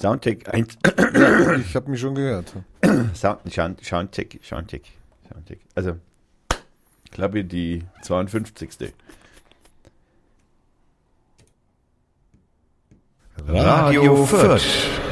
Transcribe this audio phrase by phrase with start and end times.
[0.00, 0.78] Soundcheck 1.
[1.14, 2.52] Ja, ich habe mich schon gehört.
[3.14, 4.84] Sound, Sound, Soundcheck, Soundcheck,
[5.28, 5.60] Soundcheck.
[5.74, 5.96] Also,
[7.10, 8.92] Klappe die 52.
[13.46, 15.09] Radio Fürth.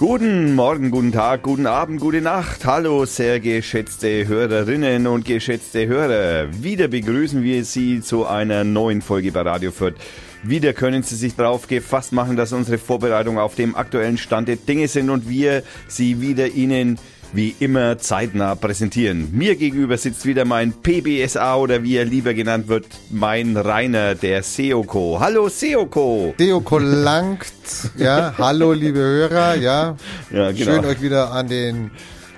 [0.00, 2.64] Guten Morgen, guten Tag, guten Abend, gute Nacht.
[2.64, 6.48] Hallo, sehr geschätzte Hörerinnen und geschätzte Hörer.
[6.62, 9.96] Wieder begrüßen wir Sie zu einer neuen Folge bei Radio Fürth.
[10.42, 14.56] Wieder können Sie sich darauf gefasst machen, dass unsere Vorbereitungen auf dem aktuellen Stand der
[14.56, 16.98] Dinge sind und wir sie wieder Ihnen
[17.32, 19.28] wie immer zeitnah präsentieren.
[19.32, 24.42] Mir gegenüber sitzt wieder mein PBSA oder wie er lieber genannt wird, mein Rainer, der
[24.42, 25.18] Seoko.
[25.20, 26.34] Hallo Seoko.
[26.38, 27.52] Seoko langt,
[27.96, 28.34] ja.
[28.36, 29.96] Hallo liebe Hörer, ja.
[30.32, 30.72] Ja, genau.
[30.72, 31.90] Schön euch wieder an den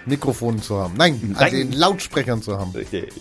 [0.07, 0.95] Mikrofonen zu haben.
[0.97, 1.53] Nein, an Nein.
[1.53, 2.73] den Lautsprechern zu haben.
[2.73, 3.13] Richtig.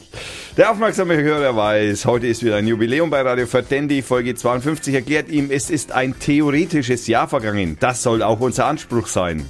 [0.58, 3.48] Der aufmerksame Hörer weiß, heute ist wieder ein Jubiläum bei Radio
[3.88, 7.78] die Folge 52 erklärt ihm, es ist ein theoretisches Jahr vergangen.
[7.80, 9.46] Das soll auch unser Anspruch sein.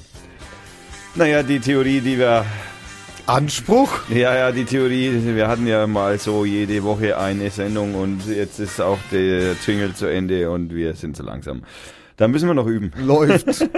[1.15, 2.45] Naja, die Theorie, die wir
[3.25, 3.89] Anspruch?
[4.09, 8.59] Ja, ja, die Theorie, wir hatten ja mal so jede Woche eine Sendung und jetzt
[8.59, 11.63] ist auch der Jingle zu Ende und wir sind so langsam.
[12.17, 12.91] Da müssen wir noch üben.
[12.97, 13.45] Läuft.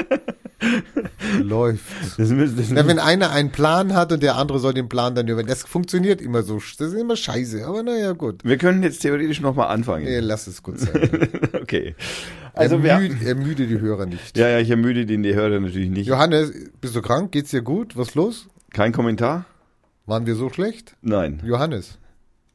[1.42, 1.84] Läuft.
[2.17, 5.16] Das müssen, das Ja, wenn einer einen Plan hat und der andere soll den Plan
[5.16, 5.50] dann übernehmen.
[5.50, 6.56] Das funktioniert immer so.
[6.78, 7.66] Das ist immer scheiße.
[7.66, 8.44] Aber naja, gut.
[8.44, 10.06] wir können jetzt theoretisch nochmal anfangen.
[10.06, 11.30] Nee, lass es gut sein.
[11.62, 11.95] Okay.
[12.54, 14.38] Also wir, ermüde, ermüde die Hörer nicht.
[14.38, 16.08] ja, ja, ich ermüde den die Hörer natürlich nicht.
[16.08, 17.32] Johannes, bist du krank?
[17.32, 17.98] Geht's dir gut?
[17.98, 18.48] Was ist los?
[18.72, 19.46] Kein Kommentar?
[20.06, 20.96] Waren wir so schlecht?
[21.02, 21.42] Nein.
[21.46, 21.98] Johannes,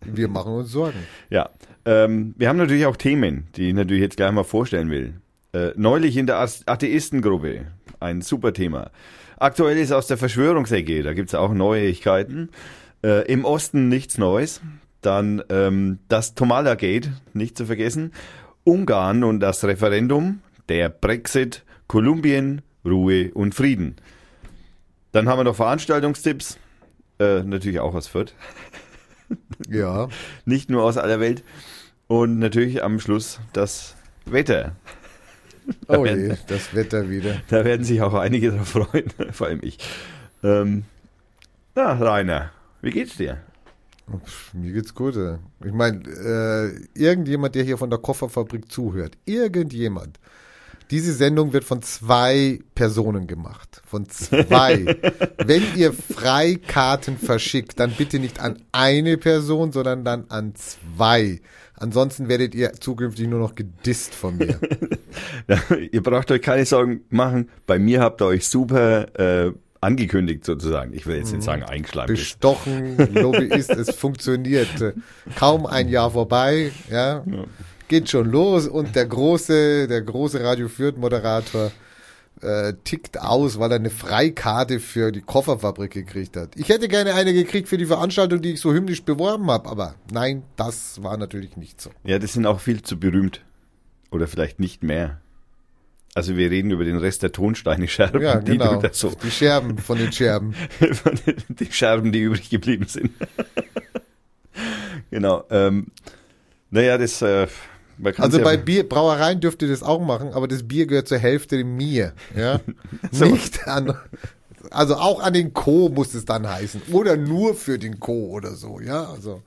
[0.05, 0.99] wir machen uns Sorgen.
[1.31, 1.49] Ja.
[1.85, 5.15] Ähm, wir haben natürlich auch Themen, die ich natürlich jetzt gleich mal vorstellen will.
[5.53, 7.67] Äh, neulich in der Atheistengruppe,
[8.01, 8.91] ein super Thema.
[9.39, 12.51] Aktuell ist aus der Verschwörungsecke, da gibt's auch Neuigkeiten.
[13.03, 14.61] Äh, Im Osten nichts Neues.
[15.01, 18.13] Dann ähm, das Tomala-Gate, nicht zu vergessen.
[18.69, 23.97] Ungarn und das Referendum, der Brexit, Kolumbien, Ruhe und Frieden.
[25.13, 26.59] Dann haben wir noch Veranstaltungstipps,
[27.19, 28.35] äh, natürlich auch aus Fürth
[29.71, 30.09] Ja.
[30.45, 31.45] nicht nur aus aller Welt.
[32.09, 33.97] Und natürlich am Schluss das
[34.27, 34.77] Wetter.
[35.89, 37.41] Oh je, das Wetter wieder.
[37.49, 39.79] Da werden sich auch einige darauf freuen, vor allem ich.
[40.43, 40.85] Ähm,
[41.75, 42.51] na, Rainer,
[42.83, 43.39] wie geht's dir?
[44.25, 45.17] Pff, Mir geht's gut.
[45.17, 45.37] ey.
[45.65, 50.19] Ich meine, äh, irgendjemand, der hier von der Kofferfabrik zuhört, irgendjemand.
[50.91, 53.83] Diese Sendung wird von zwei Personen gemacht.
[53.87, 54.87] Von zwei.
[55.45, 61.41] Wenn ihr Freikarten verschickt, dann bitte nicht an eine Person, sondern dann an zwei.
[61.75, 64.59] Ansonsten werdet ihr zukünftig nur noch gedisst von mir.
[65.49, 67.49] Ja, ihr braucht euch keine Sorgen machen.
[67.67, 70.93] Bei mir habt ihr euch super äh, angekündigt sozusagen.
[70.93, 72.09] Ich will jetzt nicht sagen eingeschleimt.
[72.09, 74.69] Bestochen, Lobbyist, es funktioniert.
[75.37, 77.25] Kaum ein Jahr vorbei, ja.
[77.89, 81.71] Geht schon los und der große, der große Radio Fürth Moderator
[82.43, 86.51] äh, tickt aus, weil er eine Freikarte für die Kofferfabrik gekriegt hat.
[86.57, 89.95] Ich hätte gerne eine gekriegt für die Veranstaltung, die ich so himmlisch beworben habe, aber
[90.13, 91.91] nein, das war natürlich nicht so.
[92.05, 93.43] Ja, das sind auch viel zu berühmt.
[94.11, 95.21] Oder vielleicht nicht mehr.
[96.19, 98.81] Also wir reden über den Rest der Tonsteine Scherben, Ja, die genau.
[98.83, 100.53] da so Die Scherben von den Scherben.
[101.49, 103.13] die Scherben, die übrig geblieben sind.
[105.13, 105.45] genau.
[105.49, 105.87] Ähm,
[106.73, 107.23] naja, das.
[107.23, 107.47] Äh,
[108.17, 111.19] Also ja, bei Bier, Brauereien dürft ihr das auch machen, aber das Bier gehört zur
[111.19, 112.59] Hälfte mir, ja.
[113.13, 113.27] So.
[113.27, 113.95] Nicht an,
[114.73, 115.89] also auch an den Co.
[115.89, 116.83] muss es dann heißen.
[116.91, 118.27] Oder nur für den Co.
[118.31, 119.05] oder so, ja.
[119.05, 119.41] Also,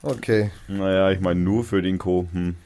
[0.00, 0.52] okay.
[0.68, 2.26] Naja, ich meine nur für den Co.
[2.32, 2.56] Hm.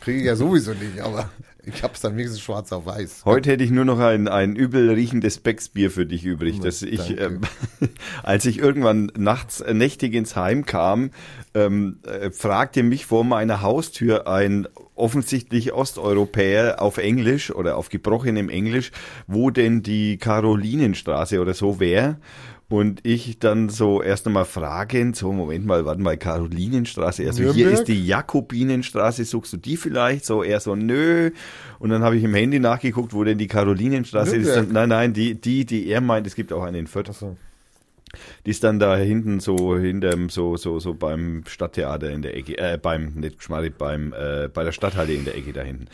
[0.00, 1.28] Kriege ich ja sowieso nicht, aber
[1.66, 3.24] ich hab's dann wenigstens schwarz auf weiß.
[3.24, 7.20] Heute hätte ich nur noch ein, ein übel riechendes Becksbier für dich übrig, dass ich,
[7.20, 7.40] ähm,
[8.22, 11.10] als ich irgendwann nachts äh, nächtig ins Heim kam,
[11.54, 18.48] ähm, äh, fragte mich vor meiner Haustür ein offensichtlich Osteuropäer auf Englisch oder auf gebrochenem
[18.48, 18.92] Englisch,
[19.26, 22.16] wo denn die Karolinenstraße oder so wäre.
[22.68, 27.52] Und ich dann so erst einmal fragend, so Moment mal, warte mal, Karolinenstraße, also hier
[27.52, 27.72] Nürnberg?
[27.74, 30.24] ist die Jakobinenstraße, suchst du die vielleicht?
[30.24, 31.30] So eher so, nö.
[31.78, 34.46] Und dann habe ich im Handy nachgeguckt, wo denn die Karolinenstraße ist.
[34.46, 34.64] Nürnberg.
[34.66, 37.08] Dann, nein, nein, die, die, die er meint, es gibt auch eine in Fürth.
[37.08, 37.36] Achso.
[38.44, 42.58] Die ist dann da hinten so hinterm, so, so, so beim Stadttheater in der Ecke,
[42.58, 45.86] äh, beim, nicht Geschmarri, beim, äh, bei der Stadthalle in der Ecke da hinten.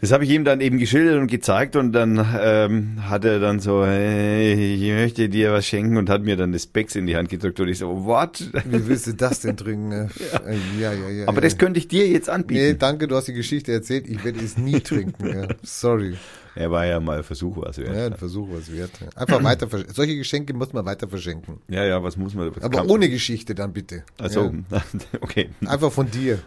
[0.00, 3.58] Das habe ich ihm dann eben geschildert und gezeigt und dann ähm, hat er dann
[3.58, 7.16] so, hey, ich möchte dir was schenken und hat mir dann das Becks in die
[7.16, 8.40] Hand gedrückt und ich so, what?
[8.64, 9.88] Wie willst du das denn trinken?
[9.88, 10.08] ne?
[10.80, 11.26] ja, ja, ja.
[11.28, 11.40] Aber ja.
[11.42, 12.78] das könnte ich dir jetzt Nee, anbieten.
[12.78, 14.08] danke, du hast die Geschichte erzählt.
[14.08, 15.26] Ich werde es nie trinken.
[15.26, 15.48] Ja.
[15.62, 16.16] Sorry.
[16.54, 18.12] Er war ja mal Versuch was Ja, wert.
[18.12, 18.90] ein Versuch was wert.
[19.00, 19.08] ja.
[19.20, 19.94] Einfach weiter verschenken.
[19.94, 21.58] Solche Geschenke muss man weiter verschenken.
[21.68, 22.48] Ja, ja, was muss man?
[22.48, 24.04] Aber kann- ohne Geschichte dann bitte.
[24.20, 24.82] Ach so, Ja.
[25.20, 25.50] okay.
[25.66, 26.38] Einfach von dir.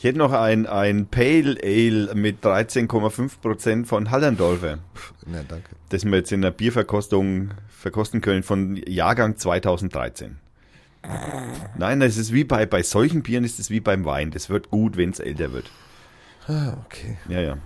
[0.00, 4.78] Ich hätte noch ein, ein Pale Ale mit 13,5 Prozent von Hallandorfer,
[5.26, 5.76] Na, danke.
[5.90, 10.38] das wir jetzt in der Bierverkostung verkosten können von Jahrgang 2013.
[11.76, 14.30] Nein, das ist wie bei, bei solchen Bieren ist es wie beim Wein.
[14.30, 15.70] Das wird gut, wenn es älter wird.
[16.46, 17.18] Ah, okay.
[17.28, 17.58] Ja, ja.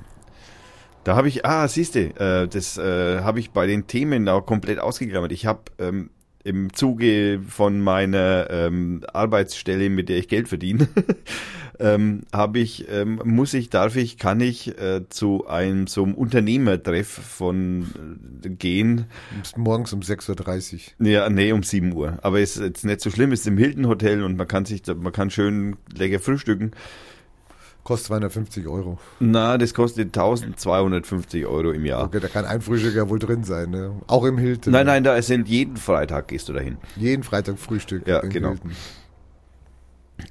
[1.05, 4.81] Da habe ich, ah, siehste, äh, das äh, habe ich bei den Themen auch komplett
[4.81, 5.31] ausgeklammert.
[5.31, 6.11] Ich habe ähm,
[6.45, 10.89] im Zuge von meiner ähm, Arbeitsstelle, mit der ich Geld verdiene,
[11.79, 16.15] ähm, habe ich, ähm, muss ich, darf ich, kann ich äh, zu einem so einem
[16.15, 19.07] Unternehmertreff von äh, gehen.
[19.57, 21.07] Morgens um 6.30 Uhr.
[21.07, 22.19] Ja, nee, um 7 Uhr.
[22.23, 25.13] Aber ist jetzt nicht so schlimm, ist im Hilton Hotel und man kann sich, man
[25.13, 26.73] kann schön lecker frühstücken.
[27.85, 28.99] Kostet 250 Euro.
[29.21, 32.05] Na, das kostet 1250 Euro im Jahr.
[32.05, 33.71] Okay, da kann ein Frühstück ja wohl drin sein.
[33.71, 34.01] Ne?
[34.07, 34.73] Auch im Hilton.
[34.73, 36.79] Nein, nein, da sind jeden Freitag gehst du dahin.
[36.97, 38.09] Jeden Freitag Frühstück.
[38.09, 38.51] Ja, genau.
[38.51, 38.71] Hilton.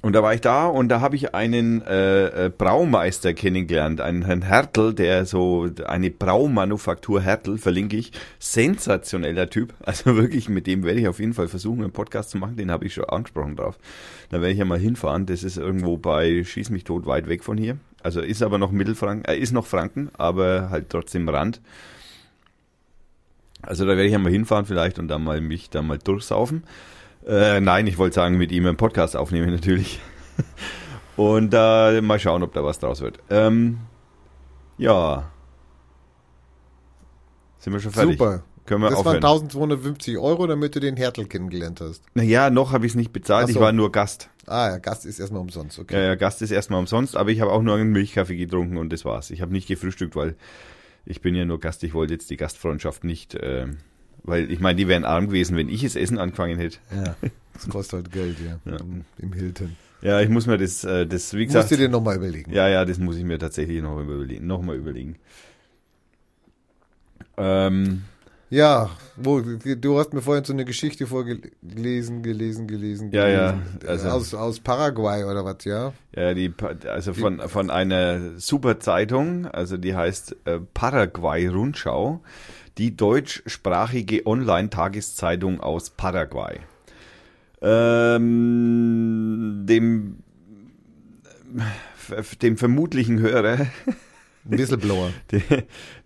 [0.00, 4.24] Und da war ich da und da habe ich einen äh, äh, Braumeister kennengelernt, einen
[4.24, 9.74] Herrn Hertel, der so eine Braumanufaktur Hertel, verlinke ich, sensationeller Typ.
[9.84, 12.70] Also wirklich, mit dem werde ich auf jeden Fall versuchen, einen Podcast zu machen, den
[12.70, 13.78] habe ich schon angesprochen drauf.
[14.30, 17.44] Da werde ich ja mal hinfahren, das ist irgendwo bei Schieß mich tot weit weg
[17.44, 17.76] von hier.
[18.02, 21.60] Also ist aber noch Mittelfranken, äh, ist noch Franken, aber halt trotzdem Rand.
[23.60, 26.64] Also da werde ich ja mal hinfahren vielleicht und dann mal mich da mal durchsaufen.
[27.26, 30.00] Äh, nein, ich wollte sagen, mit ihm einen Podcast aufnehmen natürlich.
[31.16, 33.18] Und äh, mal schauen, ob da was draus wird.
[33.30, 33.78] Ähm,
[34.78, 35.30] ja.
[37.58, 38.18] Sind wir schon fertig?
[38.18, 38.42] Super.
[38.66, 39.24] Können wir Das waren aufhören?
[39.24, 42.02] 1250 Euro, damit du den Hertel kennengelernt hast.
[42.14, 43.44] Naja, noch habe ich es nicht bezahlt.
[43.44, 43.60] Ach Ich so.
[43.60, 44.30] war nur Gast.
[44.46, 45.78] Ah, ja, Gast ist erstmal umsonst.
[45.78, 45.94] Okay.
[45.94, 48.90] Ja, ja, Gast ist erstmal umsonst, aber ich habe auch nur einen Milchkaffee getrunken und
[48.90, 49.30] das war's.
[49.30, 50.34] Ich habe nicht gefrühstückt, weil
[51.04, 51.84] ich bin ja nur Gast.
[51.84, 53.66] Ich wollte jetzt die Gastfreundschaft nicht, äh,
[54.24, 56.78] weil ich meine, die wären arm gewesen, wenn ich das Essen angefangen hätte.
[56.94, 57.14] Ja.
[57.54, 58.58] Das kostet halt Geld, ja.
[58.70, 58.78] Ja.
[59.18, 59.76] Im- Hilton.
[60.02, 62.52] Ja, ich muss mir das, äh, das wie Musst gesagt, du dir nochmal überlegen.
[62.52, 64.46] Ja, ja, das muss ich mir tatsächlich noch überlegen.
[64.46, 65.16] Noch mal überlegen.
[67.36, 68.02] Ähm,
[68.50, 73.50] Ja, wo, du hast mir vorhin so eine Geschichte vorgelesen, gelesen, gelesen, Ja, ja,
[73.80, 73.88] gelesen.
[73.88, 75.92] also- aus, aus Paraguay oder was, ja?
[76.14, 76.52] ja, die,
[76.86, 82.22] also von, von einer super Zeitung, also die heißt äh, Paraguay Rundschau,
[82.78, 86.58] die deutschsprachige Online-Tageszeitung aus Paraguay.
[87.62, 90.18] Ähm, dem,
[92.42, 93.66] dem vermutlichen Hörer
[94.44, 95.10] Whistleblower.
[95.30, 95.40] Der,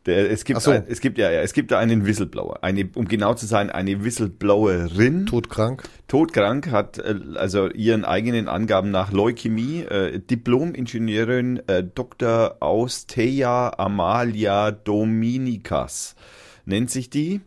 [0.06, 0.70] der, es, gibt so.
[0.70, 2.62] ein, es gibt ja, ja, es gibt da einen Whistleblower.
[2.62, 5.26] Eine, um genau zu sein, eine Whistleblowerin.
[5.26, 5.82] Todkrank.
[6.06, 12.56] Todkrank, hat äh, also ihren eigenen Angaben nach Leukämie, äh, Diplom-Ingenieurin äh, Dr.
[12.60, 16.14] Austeia Amalia Dominikas
[16.68, 17.40] nennt sich die.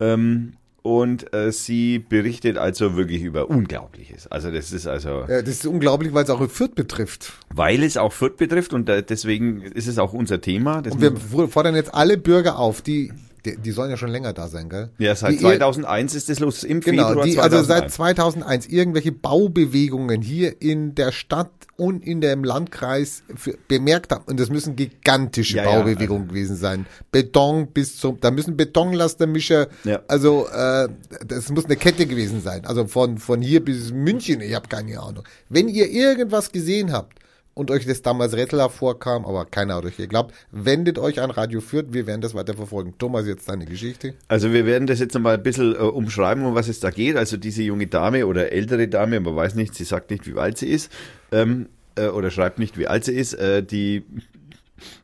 [0.00, 4.26] Ähm, und äh, sie berichtet also wirklich über Unglaubliches.
[4.28, 7.32] Also das ist also, Ja, das ist unglaublich, weil es auch Fürth betrifft.
[7.52, 10.78] weil es auch Fürth betrifft und äh, deswegen ist es auch unser Thema.
[10.78, 13.12] Und wir fordern jetzt alle Bürger auf, die,
[13.44, 14.90] die, die sollen ja schon länger da sein, gell?
[14.98, 17.54] Ja, seit die, 2001 ist es los, im Genau, Februar die 2001.
[17.54, 24.10] also seit 2001 irgendwelche Baubewegungen hier in der Stadt und in dem Landkreis für, bemerkt
[24.12, 24.24] haben.
[24.26, 26.86] Und das müssen gigantische Ja, ja, Baubewegungen gewesen sein.
[27.12, 30.00] Beton bis zum, da müssen Betonlastermischer, Ja.
[30.08, 30.88] also äh,
[31.26, 32.64] das muss eine Kette gewesen sein.
[32.66, 35.24] Also von, von hier bis München, ich habe keine Ahnung.
[35.48, 37.18] Wenn ihr irgendwas gesehen habt,
[37.58, 41.60] und euch das damals rätselhaft vorkam, aber keiner hat euch geglaubt, wendet euch an Radio
[41.60, 42.94] Fürth, wir werden das weiter verfolgen.
[42.98, 44.14] Thomas, jetzt deine Geschichte.
[44.28, 46.90] Also wir werden das jetzt noch mal ein bisschen äh, umschreiben, um was es da
[46.90, 47.16] geht.
[47.16, 50.56] Also diese junge Dame oder ältere Dame, man weiß nicht, sie sagt nicht, wie alt
[50.56, 50.92] sie ist,
[51.32, 54.04] ähm, äh, oder schreibt nicht, wie alt sie ist, äh, die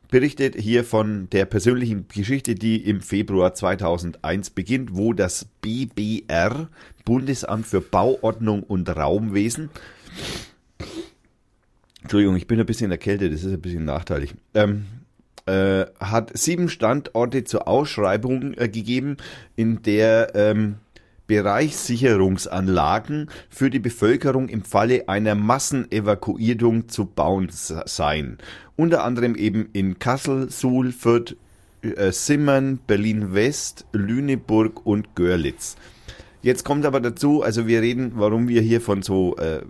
[0.09, 6.69] berichtet hier von der persönlichen Geschichte, die im Februar 2001 beginnt, wo das BBR,
[7.03, 9.71] Bundesamt für Bauordnung und Raumwesen,
[12.05, 14.35] Entschuldigung, ich bin ein bisschen erkältet, das ist ein bisschen nachteilig.
[14.53, 14.85] Ähm,
[15.47, 19.17] äh, hat sieben Standorte zur Ausschreibung äh, gegeben,
[19.55, 20.75] in der ähm,
[21.25, 28.37] Bereichssicherungsanlagen für die Bevölkerung im Falle einer Massenevakuierung zu bauen seien.
[28.75, 31.35] Unter anderem eben in Kassel, Suhl, Fürth,
[31.81, 35.75] äh, Simmern, Berlin-West, Lüneburg und Görlitz.
[36.45, 39.61] Jetzt kommt aber dazu, also wir reden, warum wir hier von so äh,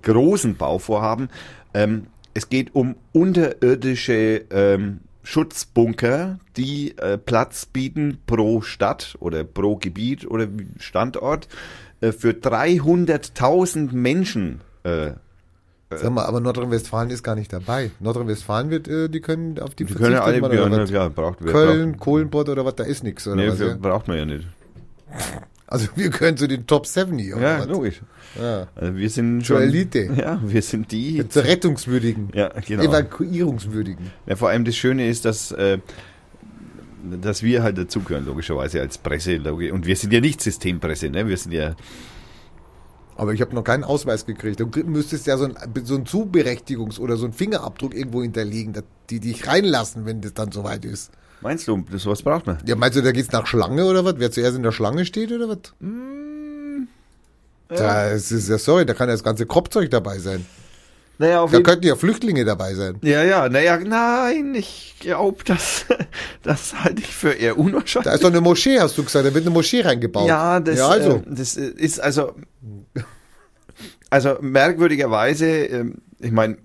[0.00, 1.28] großen Bauvorhaben.
[1.74, 9.76] Ähm, es geht um unterirdische ähm, Schutzbunker, die äh, Platz bieten pro Stadt oder pro
[9.76, 10.48] Gebiet oder
[10.78, 11.48] Standort
[12.00, 14.60] äh, für 300.000 Menschen.
[14.82, 15.12] Äh,
[15.94, 17.90] Sag mal, aber Nordrhein-Westfalen ist gar nicht dabei.
[18.00, 21.98] Nordrhein-Westfalen wird, äh, die können auf die wir können alle, man, ja, ja, braucht, Köln,
[21.98, 23.58] Kohlenpott oder was, da ist nichts, braucht, oder nee, was?
[23.60, 23.76] Ja?
[23.78, 24.46] braucht man ja nicht.
[25.72, 27.66] Also wir können zu den Top 70, oder Ja, was?
[27.66, 28.02] logisch.
[28.38, 28.66] Ja.
[28.74, 29.68] Also wir sind Zur schon.
[29.68, 30.10] Elite.
[30.18, 31.26] Ja, wir sind die.
[31.26, 32.28] Zur Rettungswürdigen.
[32.34, 32.82] Ja, genau.
[32.82, 34.10] Evakuierungswürdigen.
[34.26, 35.78] Ja, vor allem das Schöne ist, dass, äh,
[37.22, 39.40] dass wir halt dazugehören, logischerweise als Presse.
[39.72, 41.26] Und wir sind ja nicht Systempresse, ne?
[41.26, 41.74] Wir sind ja.
[43.16, 44.60] Aber ich habe noch keinen Ausweis gekriegt.
[44.60, 48.84] Du müsstest ja so ein, so ein Zuberechtigungs- oder so ein Fingerabdruck irgendwo hinterlegen, dass
[49.08, 51.12] die dich reinlassen, wenn das dann soweit ist.
[51.42, 52.58] Meinst du, das, sowas braucht man?
[52.66, 54.14] Ja, meinst du, da geht's nach Schlange oder was?
[54.18, 55.58] Wer zuerst in der Schlange steht oder was?
[57.68, 60.46] Das ist ja, sorry, da kann ja das ganze Kropfzeug dabei sein.
[61.18, 62.96] Naja, Da könnten ja Flüchtlinge dabei sein.
[63.02, 65.84] Ja, ja, naja, nein, ich glaube, das,
[66.42, 68.06] das halte ich für eher unwahrscheinlich.
[68.06, 69.26] Da ist doch eine Moschee, hast du gesagt.
[69.26, 70.26] Da wird eine Moschee reingebaut.
[70.26, 71.16] Ja, das, ja also.
[71.16, 72.34] äh, das äh, ist also,
[74.10, 76.56] also merkwürdigerweise, ähm, ich meine,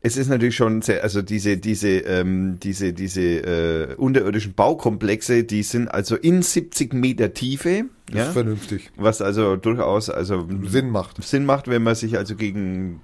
[0.00, 5.64] es ist natürlich schon sehr, also diese, diese, ähm, diese, diese äh, unterirdischen Baukomplexe, die
[5.64, 8.90] sind also in 70 Meter Tiefe, das ja, ist vernünftig.
[8.96, 11.22] was also durchaus also Sinn macht.
[11.22, 13.00] Sinn macht, wenn man sich also gegen,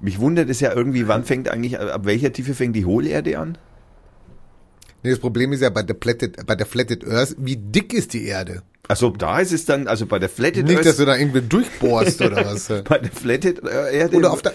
[0.00, 3.56] mich wundert es ja irgendwie, wann fängt eigentlich, ab welcher Tiefe fängt die Hohlerde an?
[5.02, 8.12] Nee, das Problem ist ja bei der Flatted, bei der Flatted Earth, wie dick ist
[8.12, 8.62] die Erde?
[8.90, 11.42] Also da ist es dann, also bei der Flatted Nicht, dass Earth, du da irgendwie
[11.42, 12.66] durchbohrst oder was.
[12.88, 14.52] bei der Flatted Erde, Oder auf der,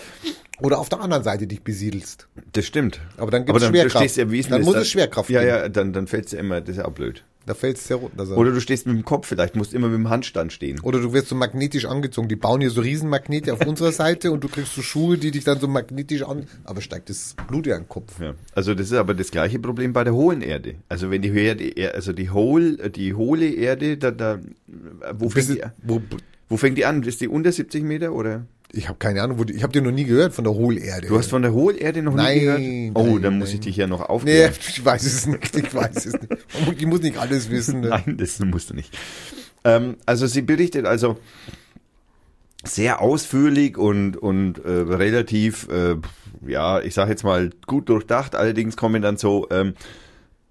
[0.62, 2.28] oder auf der anderen Seite dich besiedelst.
[2.52, 3.00] das stimmt.
[3.16, 3.96] Aber dann gibt's du Schwerkraft.
[4.12, 5.50] stehst ja, Dann das muss es Schwerkraft Ja, geben.
[5.56, 7.24] ja, dann, dann fällt's ja immer, das ist ja auch blöd.
[7.46, 8.26] Da fällt es sehr runter.
[8.26, 8.36] So.
[8.36, 10.80] Oder du stehst mit dem Kopf, vielleicht musst du immer mit dem Handstand stehen.
[10.82, 12.28] Oder du wirst so magnetisch angezogen.
[12.28, 15.44] Die bauen hier so Riesenmagnete auf unserer Seite und du kriegst so Schuhe, die dich
[15.44, 16.48] dann so magnetisch an.
[16.64, 18.20] Aber steigt das Blut ja in den Kopf.
[18.20, 18.34] Ja.
[18.54, 20.76] Also das ist aber das gleiche Problem bei der hohlen Erde.
[20.90, 24.40] Also wenn die Erde, also die hohl, die hohle Erde, da, da,
[25.14, 26.02] wo Bis fängt, die, wo,
[26.50, 27.04] wo fängt die an?
[27.04, 28.46] Ist die unter 70 Meter oder?
[28.76, 31.08] ich habe keine Ahnung, ich habe dir noch nie gehört von der Hohlerde.
[31.08, 32.92] Du hast von der Hohlerde noch Nein, nie gehört?
[32.96, 34.54] Oh, nein, dann muss ich dich ja noch Nee, aufklären.
[34.68, 35.56] ich weiß es nicht.
[35.56, 36.46] Ich weiß es nicht.
[36.78, 37.82] Ich muss nicht alles wissen.
[37.82, 37.90] Ne?
[37.90, 38.98] Nein, das musst du nicht.
[39.64, 41.18] Ähm, also sie berichtet also
[42.64, 45.96] sehr ausführlich und, und äh, relativ, äh,
[46.46, 48.36] ja, ich sage jetzt mal gut durchdacht.
[48.36, 49.74] Allerdings kommen dann so, ähm, äh,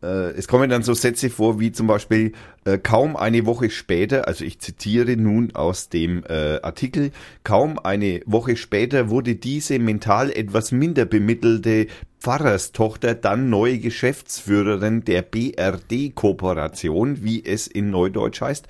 [0.06, 2.32] es kommen dann so Sätze vor, wie zum Beispiel
[2.64, 7.10] äh, kaum eine Woche später, also ich zitiere nun aus dem äh, Artikel,
[7.44, 11.86] kaum eine Woche später wurde diese mental etwas minder bemittelte
[12.20, 18.66] Pfarrerstochter dann neue Geschäftsführerin der BRD-Kooperation, wie es in Neudeutsch heißt.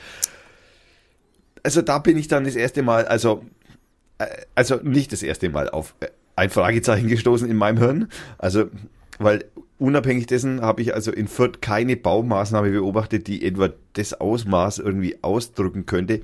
[1.62, 3.43] Also da bin ich dann das erste Mal, also
[4.19, 8.09] äh, also nicht das erste Mal auf äh, ein Fragezeichen gestoßen in meinem Hirn.
[8.38, 8.67] Also,
[9.19, 9.45] weil
[9.78, 15.23] unabhängig dessen habe ich also in Fürth keine Baumaßnahme beobachtet, die etwa das Ausmaß irgendwie
[15.23, 16.21] ausdrücken könnte.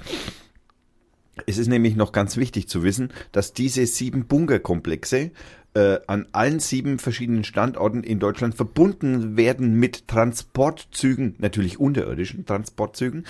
[1.47, 5.31] Es ist nämlich noch ganz wichtig zu wissen, dass diese sieben Bunkerkomplexe
[5.75, 13.25] äh, an allen sieben verschiedenen Standorten in Deutschland verbunden werden mit Transportzügen, natürlich unterirdischen Transportzügen,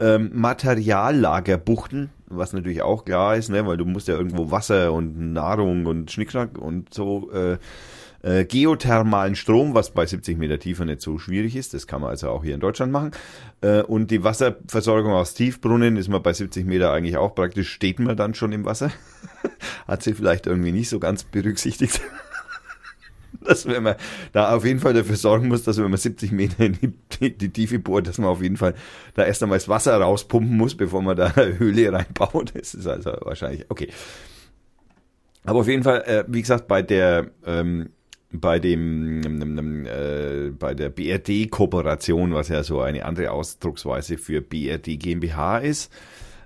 [0.00, 5.32] ähm, Materiallagerbuchten, was natürlich auch klar ist, ne, weil du musst ja irgendwo Wasser und
[5.32, 7.58] Nahrung und Schnickschnack und so äh,
[8.22, 12.10] äh, geothermalen Strom, was bei 70 Meter Tiefe nicht so schwierig ist, das kann man
[12.10, 13.10] also auch hier in Deutschland machen.
[13.60, 17.98] Äh, und die Wasserversorgung aus Tiefbrunnen ist man bei 70 Meter eigentlich auch praktisch, steht
[17.98, 18.90] man dann schon im Wasser.
[19.88, 22.00] Hat sie vielleicht irgendwie nicht so ganz berücksichtigt.
[23.44, 23.96] dass wenn man
[24.32, 26.78] da auf jeden Fall dafür sorgen muss, dass wenn man 70 Meter in
[27.20, 28.74] die, die, Tiefe bohrt, dass man auf jeden Fall
[29.14, 32.52] da erst einmal das Wasser rauspumpen muss, bevor man da eine Höhle reinbaut.
[32.54, 33.88] Das ist also wahrscheinlich, okay.
[35.44, 37.90] Aber auf jeden Fall, äh, wie gesagt, bei der, ähm,
[38.32, 45.58] bei dem, äh, bei der BRD-Kooperation, was ja so eine andere Ausdrucksweise für BRD GmbH
[45.58, 45.92] ist,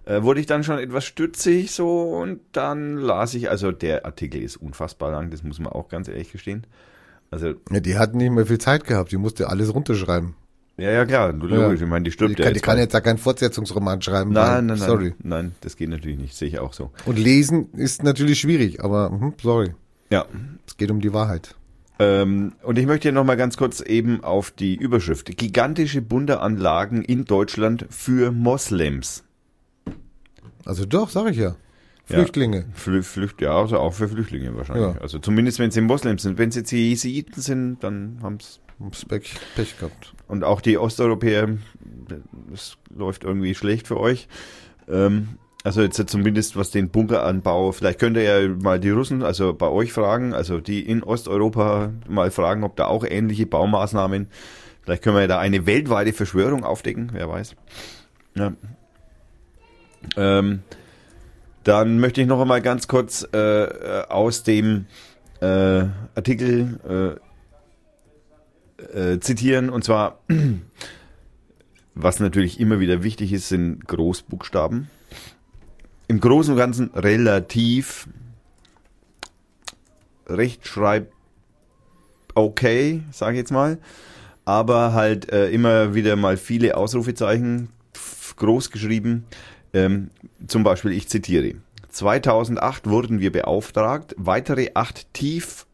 [0.04, 4.42] äh, wurde ich dann schon etwas stützig so und dann las ich, also der Artikel
[4.42, 6.66] ist unfassbar lang, das muss man auch ganz ehrlich gestehen.
[7.30, 9.10] Also, Ja, die hat nicht mehr viel Zeit gehabt.
[9.10, 10.34] Die musste alles runterschreiben.
[10.76, 12.64] ja, ja, klar, logisch, ich meine, die Die stirbt ja kann, die jetzt.
[12.64, 14.32] kann jetzt da keinen Fortsetzungsroman schreiben.
[14.32, 15.14] nein, nein, nein, Sorry.
[15.22, 16.92] nein, das geht natürlich nicht, sehe ich auch so.
[17.04, 19.74] Und lesen ist natürlich schwierig, aber hm, sorry.
[20.10, 20.24] Ja,
[20.68, 21.56] Es geht um die Wahrheit.
[21.98, 25.36] Ähm, und ich möchte hier nochmal ganz kurz eben auf die Überschrift.
[25.36, 29.24] Gigantische Bunderanlagen in Deutschland für Moslems.
[30.64, 31.56] Also doch, sag ich ja.
[32.08, 32.18] Ja.
[32.18, 32.66] Flüchtlinge.
[32.74, 34.94] Flü Flücht, ja, also auch für Flüchtlinge wahrscheinlich.
[34.94, 35.00] Ja.
[35.00, 36.38] Also zumindest wenn sie Moslems sind.
[36.38, 40.14] Wenn sie jetzt die Jesiden sind, dann haben's Haben's Pech, Pech gehabt.
[40.28, 41.56] Und auch die Osteuropäer,
[42.50, 44.28] das läuft irgendwie schlecht für euch.
[44.88, 49.52] Ähm, Also jetzt zumindest was den Bunkeranbau, vielleicht könnt ihr ja mal die Russen, also
[49.52, 54.28] bei euch fragen, also die in Osteuropa mal fragen, ob da auch ähnliche Baumaßnahmen,
[54.82, 57.56] vielleicht können wir ja da eine weltweite Verschwörung aufdecken, wer weiß.
[58.36, 58.52] Ja.
[60.16, 60.60] Ähm,
[61.64, 64.86] dann möchte ich noch einmal ganz kurz äh, aus dem
[65.40, 67.18] äh, Artikel
[68.84, 70.20] äh, äh, zitieren, und zwar,
[71.96, 74.90] was natürlich immer wieder wichtig ist, sind Großbuchstaben.
[76.08, 78.08] Im Großen und Ganzen relativ
[80.28, 81.12] rechtschreib
[82.34, 83.78] okay, sage ich jetzt mal,
[84.44, 87.70] aber halt äh, immer wieder mal viele Ausrufezeichen
[88.36, 89.24] groß geschrieben.
[89.72, 90.10] Ähm,
[90.46, 91.54] zum Beispiel, ich zitiere.
[91.88, 95.65] 2008 wurden wir beauftragt, weitere acht Tief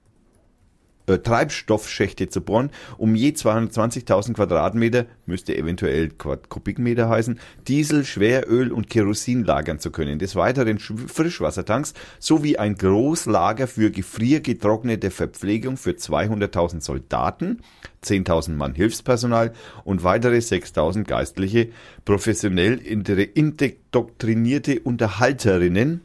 [1.06, 8.88] äh, Treibstoffschächte zu bohren, um je 220.000 Quadratmeter, müsste eventuell Kubikmeter heißen, Diesel, Schweröl und
[8.88, 10.18] Kerosin lagern zu können.
[10.18, 17.61] Des Weiteren Frischwassertanks sowie ein Großlager für gefriergetrocknete Verpflegung für 200.000 Soldaten,
[18.04, 19.52] 10.000 Mann Hilfspersonal
[19.85, 21.68] und weitere 6.000 geistliche,
[22.04, 26.02] professionell indoktrinierte Unterhalterinnen,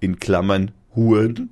[0.00, 1.50] in Klammern Huren,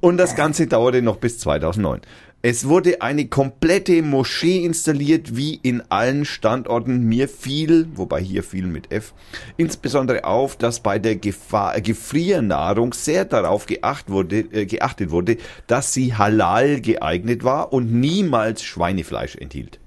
[0.00, 2.00] und das Ganze dauerte noch bis 2009.
[2.44, 7.04] Es wurde eine komplette Moschee installiert, wie in allen Standorten.
[7.04, 9.14] Mir fiel, wobei hier viel mit F,
[9.56, 15.36] insbesondere auf, dass bei der Gefahr, äh, Gefriernahrung sehr darauf geacht wurde, äh, geachtet wurde,
[15.68, 19.78] dass sie halal geeignet war und niemals Schweinefleisch enthielt.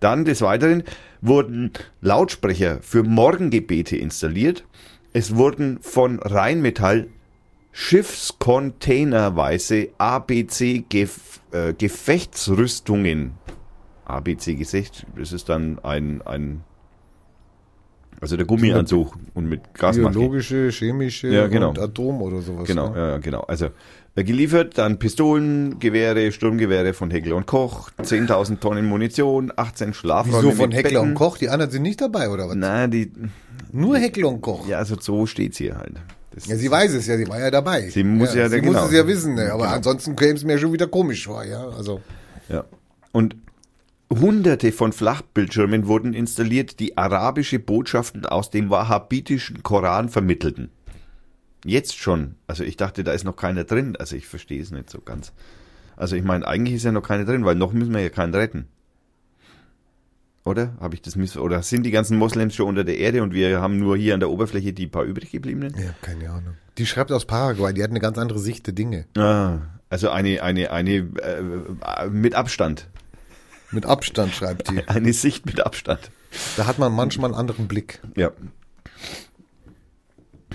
[0.00, 0.82] Dann des Weiteren
[1.22, 4.64] wurden Lautsprecher für Morgengebete installiert.
[5.14, 7.08] Es wurden von Rheinmetall
[7.78, 13.32] Schiffskontainerweise ABC Gef äh, Gefechtsrüstungen.
[14.06, 16.64] ABC Gesicht, das ist dann ein, ein
[18.18, 20.18] also der Gummianzug und mit Gasmaske.
[20.18, 21.68] Biologische, chemische ja, genau.
[21.68, 22.66] und Atom oder sowas.
[22.66, 22.98] Genau, ne?
[22.98, 23.42] ja, genau.
[23.42, 23.68] Also
[24.14, 30.48] äh, geliefert dann Pistolen, Gewehre, Sturmgewehre von Heckler und Koch, 10.000 Tonnen Munition, 18 Schlafräume
[30.48, 31.10] Wieso von Heckler Betten.
[31.10, 31.36] und Koch?
[31.36, 32.56] Die anderen sind nicht dabei, oder was?
[32.56, 33.12] Nein, die,
[33.70, 34.66] Nur Heckler und Koch.
[34.66, 35.96] ja, also so steht's hier halt.
[36.44, 37.88] Ja, sie weiß es ja, sie war ja dabei.
[37.88, 38.72] Sie muss ja- sie genau.
[38.82, 39.52] muss es ja wissen, ne?
[39.52, 39.76] aber Genau.
[39.76, 41.66] ansonsten käme es mir schon wieder komisch vor, ja.
[41.68, 42.02] Also
[42.48, 42.64] Ja.
[43.12, 43.36] Und
[44.12, 50.70] hunderte von Flachbildschirmen wurden installiert, die arabische Botschaften aus dem wahhabitischen Koran vermittelten.
[51.64, 52.36] Jetzt schon.
[52.46, 53.96] Also ich dachte, da ist noch keiner drin.
[53.98, 55.32] Also ich verstehe es nicht so ganz.
[55.96, 58.34] Also ich meine, eigentlich ist ja noch keiner drin, weil noch müssen wir ja keinen
[58.34, 58.68] retten.
[60.46, 60.74] Oder?
[60.78, 63.60] Habe ich das miss oder sind die ganzen Moslems schon unter der Erde und wir
[63.60, 65.74] haben nur hier an der Oberfläche die paar übrig gebliebenen?
[65.76, 66.54] ja, keine Ahnung.
[66.78, 69.06] Die schreibt aus Paraguay, die hat eine ganz andere Sicht der Dinge.
[69.16, 69.58] Ah,
[69.90, 72.88] also eine eine eine äh, mit Abstand,
[73.72, 74.82] Mit Abstand schreibt die.
[74.86, 76.12] eine Sicht mit Abstand.
[76.56, 78.00] Da hat man manchmal einen anderen Blick.
[78.14, 78.30] Ja.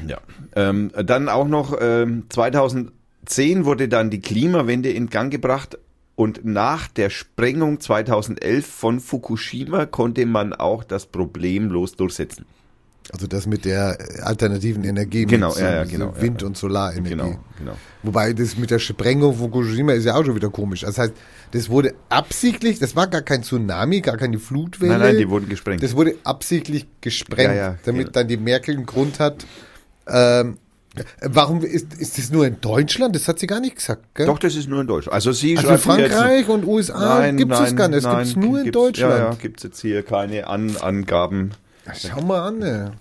[0.07, 0.19] Ja.
[0.55, 5.77] Ähm, dann auch noch ähm, 2010 wurde dann die Klimawende in Gang gebracht
[6.21, 12.45] und nach der Sprengung 2011 von Fukushima konnte man auch das problemlos durchsetzen.
[13.11, 16.47] Also das mit der alternativen Energie, Genau, mit ja, ja, genau, Wind- ja.
[16.47, 17.09] und Solarenergie.
[17.09, 17.75] Genau, genau.
[18.03, 20.81] Wobei das mit der Sprengung von Fukushima ist ja auch schon wieder komisch.
[20.81, 21.13] Das heißt,
[21.53, 24.91] das wurde absichtlich, das war gar kein Tsunami, gar keine Flutwelle.
[24.91, 25.81] Nein, nein, die wurden gesprengt.
[25.81, 28.11] Das wurde absichtlich gesprengt, damit ja.
[28.11, 29.43] dann die Merkel einen Grund hat.
[30.07, 30.59] Ähm,
[31.21, 33.15] warum ist, ist das nur in Deutschland?
[33.15, 34.25] Das hat sie gar nicht gesagt, gell?
[34.25, 35.13] Doch, das ist nur in Deutschland.
[35.13, 38.03] Also sie also hier jetzt- Frankreich und USA gibt es gar nicht.
[38.05, 39.13] Das gibt es nur in Deutschland.
[39.13, 41.51] Ja, ja, gibt es jetzt hier keine An Angaben.
[41.93, 42.59] Schau mal an.
[42.59, 42.91] Ne?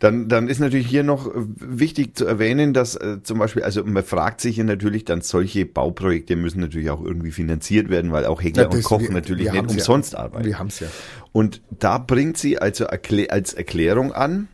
[0.00, 3.82] Dann, dann ist natürlich hier noch äh, wichtig zu erwähnen, dass äh, zum Beispiel, also
[3.84, 8.26] man fragt sich ja natürlich dann, solche Bauprojekte müssen natürlich auch irgendwie finanziert werden, weil
[8.26, 9.78] auch Hegler Ja, und Koch wir- natürlich wir nicht haben's ja.
[9.78, 10.44] umsonst arbeiten.
[10.44, 10.88] Wir haben es ja.
[11.32, 14.48] Und da bringt sie also erklä als Erklärung an,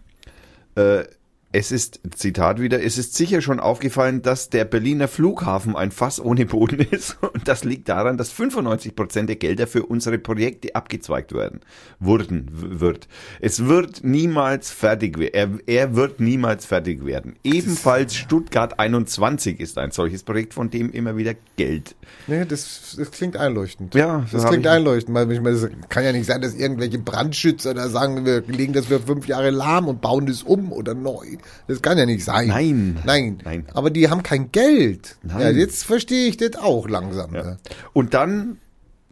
[0.76, 1.04] äh,
[1.52, 6.20] es ist, Zitat wieder, es ist sicher schon aufgefallen, dass der Berliner Flughafen ein Fass
[6.20, 7.16] ohne Boden ist.
[7.20, 11.60] Und das liegt daran, dass 95 Prozent der Gelder für unsere Projekte abgezweigt werden,
[11.98, 13.08] wurden, wird.
[13.40, 15.60] Es wird niemals fertig werden.
[15.66, 17.34] Er, er wird niemals fertig werden.
[17.42, 21.96] Ebenfalls Stuttgart 21 ist ein solches Projekt, von dem immer wieder Geld.
[22.28, 23.96] Nee, das, das klingt einleuchtend.
[23.96, 26.98] Ja, das hab klingt einleuchtend, weil ich meine, das kann ja nicht sein, dass irgendwelche
[26.98, 30.94] Brandschützer da sagen, wir legen das für fünf Jahre lahm und bauen das um oder
[30.94, 31.39] neu.
[31.66, 32.48] Das kann ja nicht sein.
[32.48, 32.98] Nein.
[33.04, 33.38] Nein.
[33.44, 33.66] Nein.
[33.74, 35.16] Aber die haben kein Geld.
[35.22, 35.40] Nein.
[35.40, 37.34] Ja, jetzt verstehe ich das auch langsam.
[37.34, 37.44] Ja.
[37.44, 37.56] Ja.
[37.92, 38.58] Und dann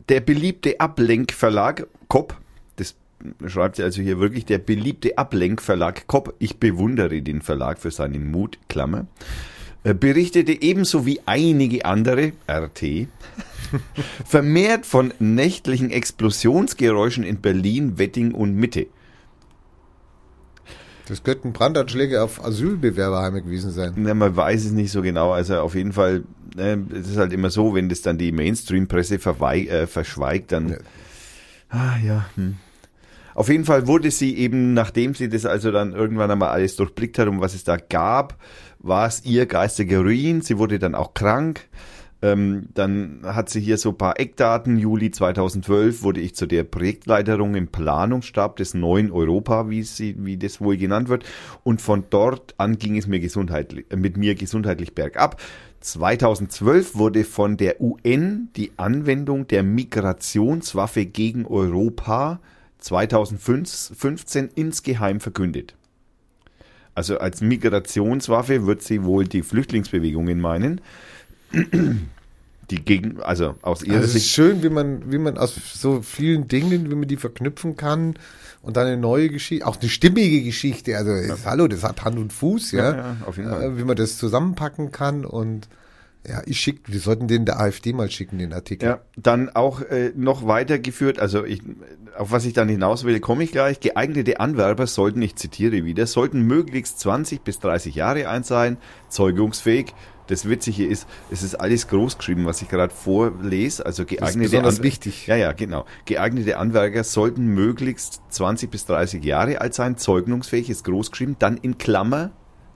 [0.08, 2.36] der beliebte Ablenkverlag Kopp,
[2.76, 2.94] das
[3.46, 8.30] schreibt sie also hier wirklich, der beliebte Ablenkverlag Kopp, ich bewundere den Verlag für seinen
[8.30, 9.06] Mut, Klammer,
[9.84, 13.08] äh, berichtete ebenso wie einige andere, RT,
[14.24, 18.86] vermehrt von nächtlichen Explosionsgeräuschen in Berlin, Wetting und Mitte.
[21.08, 23.94] Das könnten Brandanschläge auf Asylbewerberheime gewesen sein.
[23.96, 25.32] Na, man weiß es nicht so genau.
[25.32, 29.14] Also auf jeden Fall, ne, es ist halt immer so, wenn das dann die Mainstream-Presse
[29.14, 30.68] äh, verschweigt, dann.
[30.68, 30.76] Ja.
[31.70, 32.26] Ah ja.
[32.34, 32.56] Hm.
[33.34, 37.18] Auf jeden Fall wurde sie eben, nachdem sie das also dann irgendwann einmal alles durchblickt
[37.18, 38.36] hat, um was es da gab,
[38.80, 40.42] war es ihr geistiger Ruin.
[40.42, 41.68] Sie wurde dann auch krank.
[42.20, 44.76] Ähm, dann hat sie hier so ein paar Eckdaten.
[44.76, 50.36] Juli 2012 wurde ich zu der Projektleiterung im Planungsstab des neuen Europa, wie, sie, wie
[50.36, 51.24] das wohl genannt wird.
[51.62, 55.40] Und von dort an ging es mir gesundheitlich, äh, mit mir gesundheitlich bergab.
[55.80, 62.40] 2012 wurde von der UN die Anwendung der Migrationswaffe gegen Europa
[62.78, 65.76] 2015 insgeheim verkündet.
[66.96, 70.80] Also als Migrationswaffe wird sie wohl die Flüchtlingsbewegungen meinen.
[72.70, 74.16] Die gegen, also aus ihrer also Sicht.
[74.16, 77.76] Es ist schön, wie man, wie man aus so vielen Dingen, wie man die verknüpfen
[77.76, 78.14] kann
[78.60, 80.96] und dann eine neue Geschichte, auch eine stimmige Geschichte.
[80.98, 81.34] Also ja.
[81.34, 82.90] ist, hallo, das hat Hand und Fuß, ja.
[82.90, 83.62] ja, ja auf jeden Fall.
[83.62, 85.68] Äh, wie man das zusammenpacken kann und
[86.28, 88.86] ja, ich schick, wir sollten den der AfD mal schicken, den Artikel.
[88.86, 91.62] Ja, dann auch äh, noch weitergeführt, also ich,
[92.16, 93.80] auf was ich dann hinaus will, komme ich gleich.
[93.80, 98.76] Geeignete Anwerber sollten, ich zitiere wieder, sollten möglichst 20 bis 30 Jahre alt sein,
[99.08, 99.94] zeugungsfähig.
[100.28, 103.84] Das Witzige ist, es ist alles groß geschrieben, was ich gerade vorlese.
[103.84, 105.26] Also geeignete das ist besonders wichtig.
[105.26, 105.84] Ja, ja, genau.
[106.04, 111.56] Geeignete Anwerber sollten möglichst 20 bis 30 Jahre alt sein, zeugungsfähig ist groß geschrieben, dann
[111.56, 112.30] in Klammer,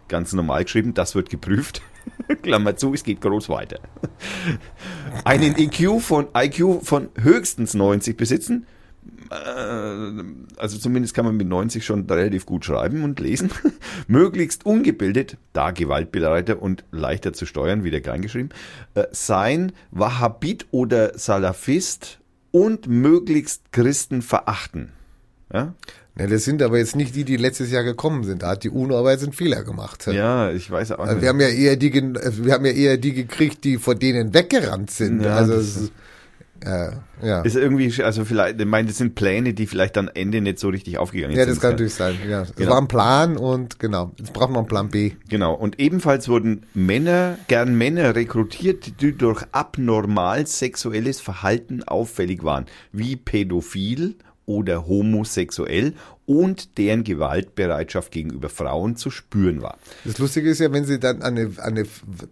[0.09, 1.83] ganz normal geschrieben, das wird geprüft.
[2.43, 3.81] Klammer zu, es geht groß weiter.
[5.25, 8.67] Einen IQ von, IQ von höchstens 90 besitzen.
[9.31, 13.51] Äh, also zumindest kann man mit 90 schon relativ gut schreiben und lesen.
[14.07, 18.51] Möglichst ungebildet, da gewaltbereiter und leichter zu steuern, wieder kleingeschrieben,
[18.95, 24.93] äh, sein, Wahhabit oder Salafist und möglichst Christen verachten.
[25.53, 25.75] Ja?
[26.19, 28.43] Ja, das sind aber jetzt nicht die, die letztes Jahr gekommen sind.
[28.43, 30.07] Da hat die UNO aber jetzt einen Fehler gemacht.
[30.09, 31.23] Ja, ich weiß auch also nicht.
[31.23, 34.91] Wir haben ja eher die, wir haben ja eher die gekriegt, die vor denen weggerannt
[34.91, 35.23] sind.
[35.23, 35.89] Ja, also
[36.64, 37.42] es äh, ja.
[37.42, 40.68] Ist irgendwie, also vielleicht, ich meine, das sind Pläne, die vielleicht am Ende nicht so
[40.68, 41.48] richtig aufgegangen ja, sind.
[41.48, 42.16] Ja, das kann natürlich sein.
[42.29, 42.42] Ja.
[42.42, 42.70] Es genau.
[42.72, 45.12] war ein Plan und genau, jetzt braucht man einen Plan B.
[45.29, 45.55] Genau.
[45.55, 53.16] Und ebenfalls wurden Männer, gern Männer rekrutiert, die durch abnormal sexuelles Verhalten auffällig waren, wie
[53.16, 55.94] pädophil oder homosexuell
[56.33, 59.77] und deren Gewaltbereitschaft gegenüber Frauen zu spüren war.
[60.05, 61.87] Das Lustige ist ja, wenn Sie dann an eine,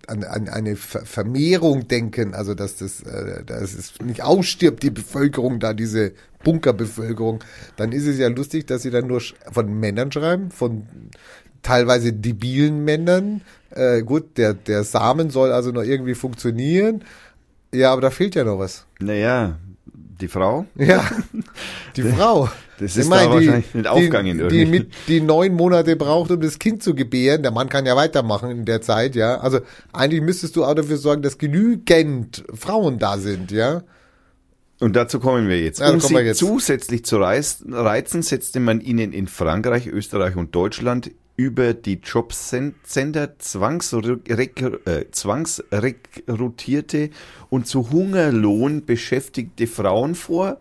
[0.07, 5.61] eine, an eine Vermehrung denken, also dass das äh, dass es nicht ausstirbt, die Bevölkerung
[5.61, 7.45] da, diese Bunkerbevölkerung,
[7.77, 9.21] dann ist es ja lustig, dass Sie dann nur
[9.53, 10.87] von Männern schreiben, von
[11.63, 13.43] teilweise debilen Männern.
[13.71, 17.05] Äh, gut, der, der Samen soll also noch irgendwie funktionieren.
[17.73, 18.87] Ja, aber da fehlt ja noch was.
[18.99, 19.59] Naja,
[20.21, 20.65] die Frau?
[20.75, 21.05] Ja,
[21.97, 22.49] die Frau.
[22.81, 24.65] Das ist meine, da wahrscheinlich nicht aufgegangen die, irgendwie.
[24.65, 27.43] Die, mit, die neun Monate braucht, um das Kind zu gebären.
[27.43, 29.39] Der Mann kann ja weitermachen in der Zeit, ja.
[29.39, 29.61] Also
[29.93, 33.83] eigentlich müsstest du auch dafür sorgen, dass genügend Frauen da sind, ja.
[34.81, 35.81] Und dazu kommen wir jetzt.
[35.81, 36.39] Ja, um sie jetzt.
[36.39, 43.29] zusätzlich zu reizen, setzte man ihnen in Frankreich, Österreich und Deutschland über die Jobcenter äh,
[45.11, 47.11] zwangsrekrutierte
[47.51, 50.57] und zu Hungerlohn beschäftigte Frauen vor,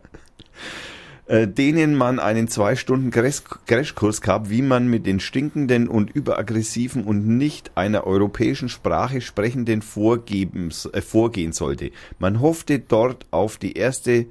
[1.30, 7.04] äh, denen man einen zwei Stunden Crashkurs gab, wie man mit den stinkenden und überaggressiven
[7.04, 11.92] und nicht einer europäischen Sprache sprechenden vorgebens, äh, vorgehen sollte.
[12.18, 14.26] Man hoffte dort auf die erste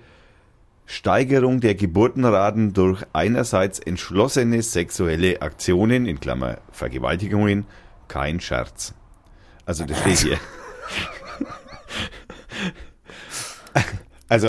[0.87, 7.65] Steigerung der Geburtenraten durch einerseits entschlossene sexuelle Aktionen, in Klammer Vergewaltigungen,
[8.09, 8.93] kein Scherz.
[9.65, 10.39] Also das steht hier.
[14.29, 14.49] also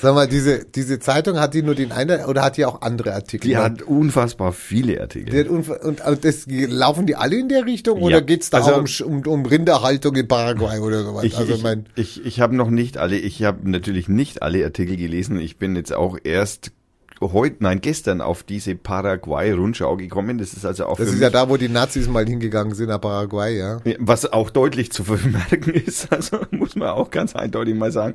[0.00, 3.14] Sag mal, diese, diese Zeitung, hat die nur den einen oder hat die auch andere
[3.14, 3.48] Artikel?
[3.48, 5.48] Die hat unfassbar viele Artikel.
[5.48, 8.20] Und, und, und das, laufen die alle in der Richtung oder ja.
[8.20, 11.24] geht's da also, um, um, um Rinderhaltung in Paraguay oder sowas?
[11.24, 14.64] Ich, also mein ich, ich, ich habe noch nicht alle, ich habe natürlich nicht alle
[14.64, 15.40] Artikel gelesen.
[15.40, 16.72] Ich bin jetzt auch erst
[17.20, 20.38] heute, nein, gestern auf diese Paraguay-Rundschau gekommen.
[20.38, 20.96] Das ist also auch.
[20.96, 23.80] Das ist ja da, wo die Nazis mal hingegangen sind, nach Paraguay, ja.
[23.98, 28.14] Was auch deutlich zu vermerken ist, also muss man auch ganz eindeutig mal sagen.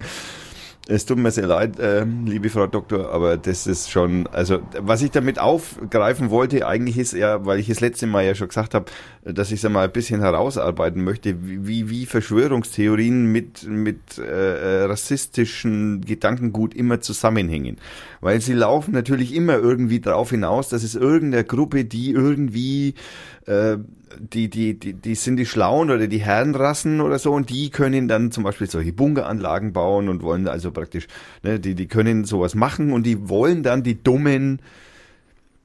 [0.86, 5.02] Es tut mir sehr leid, äh, liebe Frau Doktor, aber das ist schon, also was
[5.02, 8.74] ich damit aufgreifen wollte, eigentlich ist ja, weil ich das letzte Mal ja schon gesagt
[8.74, 8.88] habe,
[9.24, 14.84] dass ich es mal ein bisschen herausarbeiten möchte, wie, wie Verschwörungstheorien mit, mit äh, äh,
[14.84, 17.78] rassistischen Gedankengut immer zusammenhängen.
[18.19, 22.96] Weil sie laufen natürlich immer irgendwie darauf hinaus, dass es irgendeine Gruppe, die irgendwie
[23.45, 23.77] äh,
[24.19, 28.08] die, die, die, die sind die Schlauen oder die Herrenrassen oder so und die können
[28.08, 31.08] dann zum Beispiel solche Bunkeranlagen bauen und wollen also praktisch,
[31.41, 34.60] ne, die, die können sowas machen und die wollen dann die dummen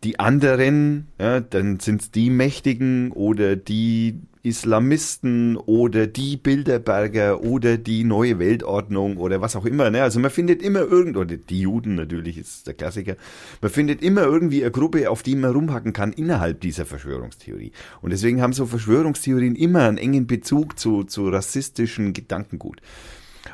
[0.05, 8.05] die anderen, ja, dann sind die Mächtigen oder die Islamisten oder die Bilderberger oder die
[8.05, 9.91] neue Weltordnung oder was auch immer.
[9.91, 10.03] Ne?
[10.03, 13.17] Also man findet immer irgend, oder die Juden natürlich ist der Klassiker,
[13.61, 17.73] man findet immer irgendwie eine Gruppe, auf die man rumhacken kann innerhalb dieser Verschwörungstheorie.
[18.01, 22.81] Und deswegen haben so Verschwörungstheorien immer einen engen Bezug zu, zu rassistischen Gedankengut.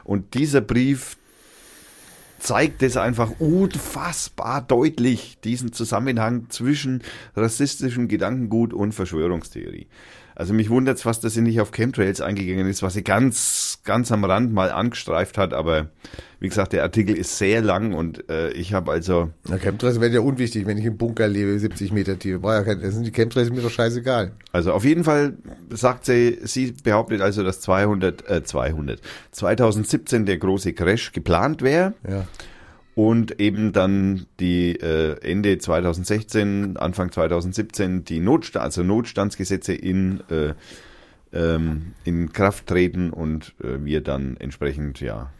[0.05, 1.17] Und dieser Brief
[2.45, 7.03] zeigt es einfach unfassbar deutlich, diesen Zusammenhang zwischen
[7.35, 9.87] rassistischem Gedankengut und Verschwörungstheorie.
[10.37, 13.81] Also mich wundert es fast, dass sie nicht auf Chemtrails eingegangen ist, was sie ganz,
[13.85, 15.53] ganz am Rand mal angestreift hat.
[15.53, 15.89] Aber
[16.41, 19.31] wie gesagt, der Artikel ist sehr lang und äh, ich habe also.
[19.49, 22.41] Na, Chemtrails werden ja unwichtig, wenn ich im Bunker lebe, 70 Meter tief.
[22.43, 24.33] Ja kein, sind die Chemtrails mir doch scheißegal.
[24.53, 25.35] Also auf jeden Fall
[25.71, 31.95] sagt sie, sie behauptet also, dass 200, äh, 200, 2017 der große Crash geplant wäre.
[32.09, 32.27] Ja
[32.95, 40.55] und eben dann die äh, Ende 2016, Anfang 2017 die Notstand, also Notstandsgesetze in, äh,
[41.33, 45.31] ähm, in Kraft treten und äh, wir dann entsprechend, ja,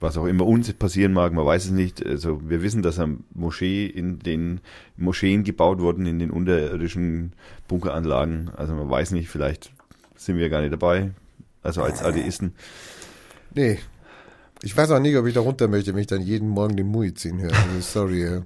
[0.00, 2.04] was auch immer uns passieren mag, man weiß es nicht.
[2.04, 4.60] Also wir wissen, dass am Moschee in den
[4.96, 7.34] Moscheen gebaut wurden, in den unterirdischen
[7.68, 8.50] Bunkeranlagen.
[8.56, 9.72] Also man weiß nicht, vielleicht
[10.16, 11.10] sind wir gar nicht dabei,
[11.62, 12.54] also als Atheisten.
[13.54, 13.78] Nee,
[14.62, 16.86] ich weiß auch nicht, ob ich da runter möchte, wenn ich dann jeden Morgen den
[16.86, 17.52] Muizin höre.
[17.52, 18.24] Also sorry.
[18.24, 18.42] Ja.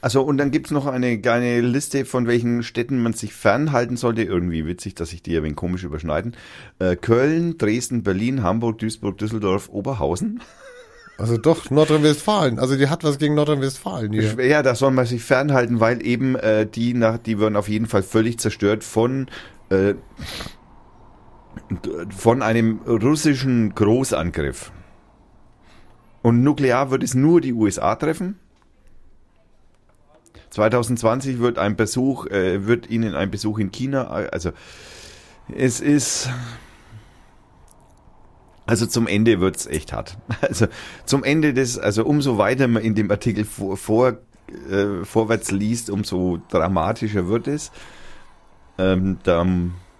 [0.00, 4.22] Also und dann gibt's noch eine kleine Liste, von welchen Städten man sich fernhalten sollte.
[4.22, 6.36] Irgendwie witzig, dass sich die ein wenig komisch überschneiden.
[6.78, 10.40] Äh, Köln, Dresden, Berlin, Hamburg, Duisburg, Düsseldorf, Oberhausen.
[11.18, 12.58] Also doch, Nordrhein-Westfalen.
[12.58, 14.42] Also die hat was gegen Nordrhein-Westfalen hier.
[14.46, 17.86] Ja, da soll man sich fernhalten, weil eben äh, die nach, die werden auf jeden
[17.86, 19.26] Fall völlig zerstört von
[19.68, 19.94] äh,
[22.16, 24.72] von einem russischen Großangriff.
[26.22, 28.38] Und nuklear wird es nur die USA treffen.
[30.50, 34.50] 2020 wird ein Besuch, äh, wird Ihnen ein Besuch in China, also
[35.54, 36.28] es ist,
[38.66, 40.18] also zum Ende wird's echt hart.
[40.40, 40.66] Also
[41.04, 44.18] zum Ende des, also umso weiter man in dem Artikel vor, vor
[44.70, 47.70] äh, vorwärts liest, umso dramatischer wird es.
[48.78, 49.46] Ähm, da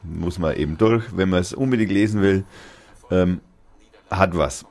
[0.03, 2.45] muss man eben durch, wenn man es unbedingt lesen will,
[3.11, 3.41] ähm,
[4.11, 4.65] hat was.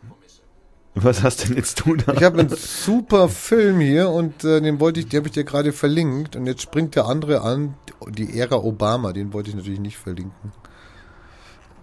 [0.96, 2.14] Was hast denn jetzt du da?
[2.14, 5.44] Ich habe einen super Film hier und äh, den wollte ich, den habe ich dir
[5.44, 7.76] gerade verlinkt und jetzt springt der andere an,
[8.10, 10.52] die Ära Obama, den wollte ich natürlich nicht verlinken.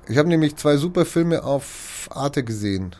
[0.08, 2.94] Ich habe nämlich zwei super Filme auf Arte gesehen.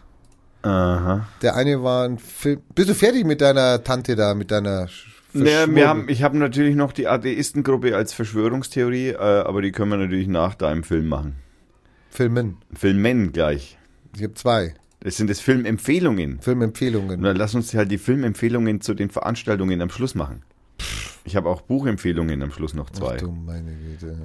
[0.62, 1.28] Aha.
[1.42, 2.60] Der eine war ein Film.
[2.74, 4.88] Bist du fertig mit deiner Tante da, mit deiner
[5.44, 9.90] ja, wir haben, ich habe natürlich noch die Atheistengruppe als Verschwörungstheorie, äh, aber die können
[9.90, 11.36] wir natürlich nach deinem Film machen.
[12.08, 12.56] Filmen.
[12.72, 13.76] Filmen gleich.
[14.16, 14.74] Ich habe zwei.
[15.00, 16.40] Das sind das Filmempfehlungen.
[16.40, 17.18] Filmempfehlungen.
[17.18, 20.42] Und dann lass uns halt die Filmempfehlungen zu den Veranstaltungen am Schluss machen.
[21.24, 23.16] Ich habe auch Buchempfehlungen am Schluss noch zwei.
[23.16, 24.16] Ach du meine Güte.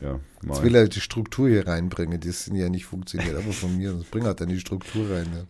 [0.00, 0.54] Ja, mal.
[0.54, 2.20] Jetzt will er die Struktur hier reinbringen.
[2.20, 3.92] Das sind ja nicht funktioniert, aber von mir.
[3.92, 5.26] Das bringt halt dann die Struktur rein.
[5.30, 5.46] Ne?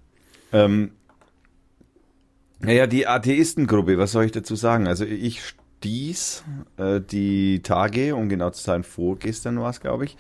[0.53, 0.91] Ähm,
[2.61, 4.89] naja, die Atheistengruppe, was soll ich dazu sagen?
[4.89, 5.43] Also ich
[5.79, 6.45] stieß
[6.79, 10.17] äh, die Tage, um genau zu sein, vorgestern war es, glaube ich,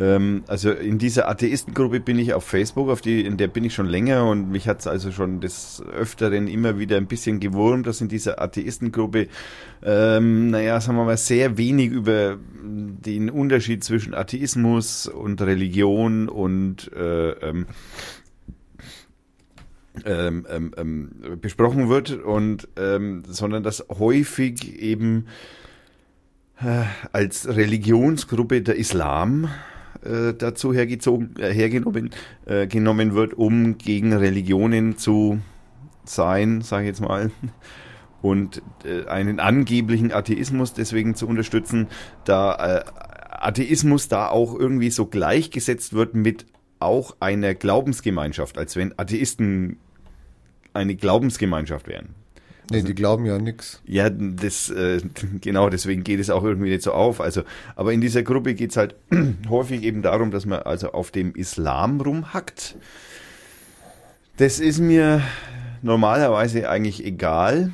[0.00, 3.74] ähm, also in dieser Atheistengruppe bin ich auf Facebook, auf die, in der bin ich
[3.74, 7.86] schon länger und mich hat es also schon des Öfteren immer wieder ein bisschen gewurmt,
[7.86, 9.28] dass in dieser Atheistengruppe,
[9.82, 16.92] ähm, naja, sagen wir mal, sehr wenig über den Unterschied zwischen Atheismus und Religion und
[16.92, 17.66] äh, ähm,
[20.04, 25.26] ähm, ähm, ähm, besprochen wird und ähm, sondern dass häufig eben
[26.60, 29.48] äh, als Religionsgruppe der Islam
[30.04, 32.10] äh, dazu hergezogen, äh, hergenommen
[32.46, 35.38] äh, genommen wird, um gegen Religionen zu
[36.04, 37.30] sein, sage ich jetzt mal,
[38.22, 41.88] und äh, einen angeblichen Atheismus deswegen zu unterstützen,
[42.24, 42.84] da äh,
[43.30, 46.46] Atheismus da auch irgendwie so gleichgesetzt wird mit
[46.80, 49.78] auch einer Glaubensgemeinschaft, als wenn Atheisten
[50.74, 52.14] eine Glaubensgemeinschaft wären.
[52.70, 53.80] Nee, also, die glauben ja nichts.
[53.86, 55.00] Ja, das äh,
[55.40, 57.20] genau, deswegen geht es auch irgendwie nicht so auf.
[57.20, 57.42] Also,
[57.76, 58.94] aber in dieser Gruppe geht es halt
[59.48, 62.76] häufig eben darum, dass man also auf dem Islam rumhackt.
[64.36, 65.22] Das ist mir
[65.82, 67.72] normalerweise eigentlich egal.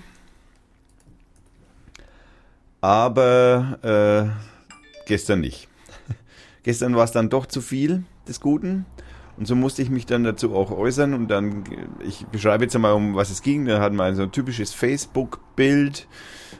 [2.80, 5.68] Aber äh, gestern nicht.
[6.62, 8.86] gestern war es dann doch zu viel des Guten.
[9.36, 11.64] Und so musste ich mich dann dazu auch äußern und dann,
[12.06, 13.64] ich beschreibe jetzt einmal, um was es ging.
[13.64, 16.06] Da hat man so ein typisches Facebook-Bild,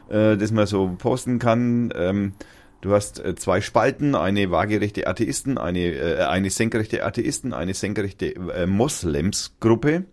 [0.09, 1.93] äh, das man so posten kann.
[1.95, 2.33] Ähm,
[2.81, 8.35] du hast äh, zwei Spalten, eine waagerechte Atheisten, eine, äh, eine senkrechte Atheisten, eine senkrechte
[8.35, 10.05] äh, Moslems-Gruppe.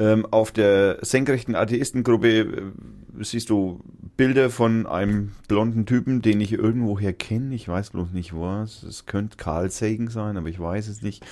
[0.00, 2.72] Ähm, auf der senkrechten Atheistengruppe äh,
[3.20, 3.80] siehst du
[4.16, 7.54] Bilder von einem blonden Typen, den ich irgendwoher kenne.
[7.54, 8.82] Ich weiß bloß nicht was.
[8.84, 11.24] Es könnte Carl Sagan sein, aber ich weiß es nicht.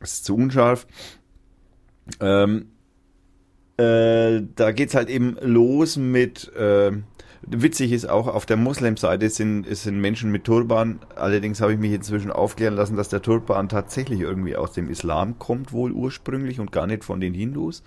[0.00, 0.86] Es ist zu unscharf.
[2.20, 2.70] Ähm,
[3.76, 6.52] äh, da geht's halt eben los mit.
[6.54, 6.92] Äh,
[7.42, 11.00] witzig ist auch, auf der Moslem-Seite sind, sind Menschen mit Turban.
[11.16, 15.38] Allerdings habe ich mich inzwischen aufklären lassen, dass der Turban tatsächlich irgendwie aus dem Islam
[15.38, 17.82] kommt, wohl ursprünglich und gar nicht von den Hindus.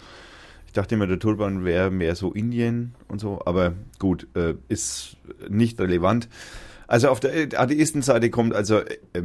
[0.68, 5.18] Ich dachte immer, der Turban wäre mehr so Indien und so, aber gut, äh, ist
[5.50, 6.30] nicht relevant.
[6.88, 9.24] Also auf der Atheistenseite kommt also äh,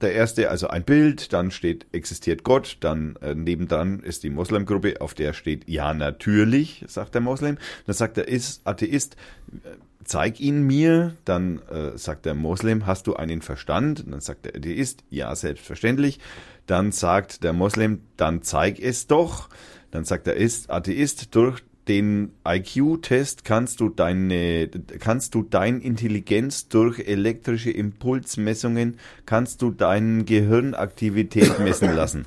[0.00, 5.00] der erste, also ein Bild, dann steht existiert Gott, dann äh, nebendran ist die Moslemgruppe,
[5.00, 7.58] auf der steht ja natürlich, sagt der Moslem.
[7.86, 9.16] Dann sagt er, ist Atheist,
[9.52, 9.68] äh,
[10.04, 11.14] zeig ihn mir.
[11.24, 14.04] Dann äh, sagt der Moslem, hast du einen Verstand?
[14.08, 16.20] Dann sagt der Atheist, ja, selbstverständlich.
[16.66, 19.48] Dann sagt der Moslem, dann zeig es doch.
[19.90, 26.68] Dann sagt er, ist Atheist, durch den IQ-Test kannst du deine, kannst du dein Intelligenz
[26.68, 32.26] durch elektrische Impulsmessungen, kannst du deine Gehirnaktivität messen lassen.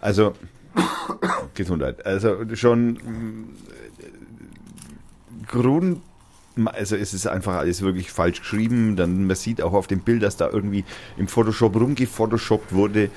[0.00, 0.34] Also,
[1.54, 2.04] Gesundheit.
[2.06, 2.98] Also schon
[5.46, 6.00] Grund,
[6.66, 8.96] also es ist einfach alles wirklich falsch geschrieben.
[8.96, 10.84] Dann man sieht auch auf dem Bild, dass da irgendwie
[11.16, 13.10] im Photoshop rumgefotoshoppt wurde.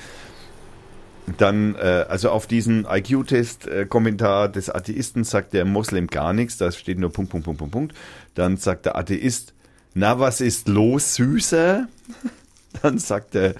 [1.38, 6.99] Dann, äh, also auf diesen IQ-Test-Kommentar des Atheisten sagt der Moslem gar nichts, da steht
[6.99, 7.95] nur Punkt, Punkt, Punkt, Punkt, Punkt.
[8.36, 9.53] Dann sagt der Atheist,
[9.93, 11.88] na, was ist los, Süßer?
[12.81, 13.53] Dann sagt der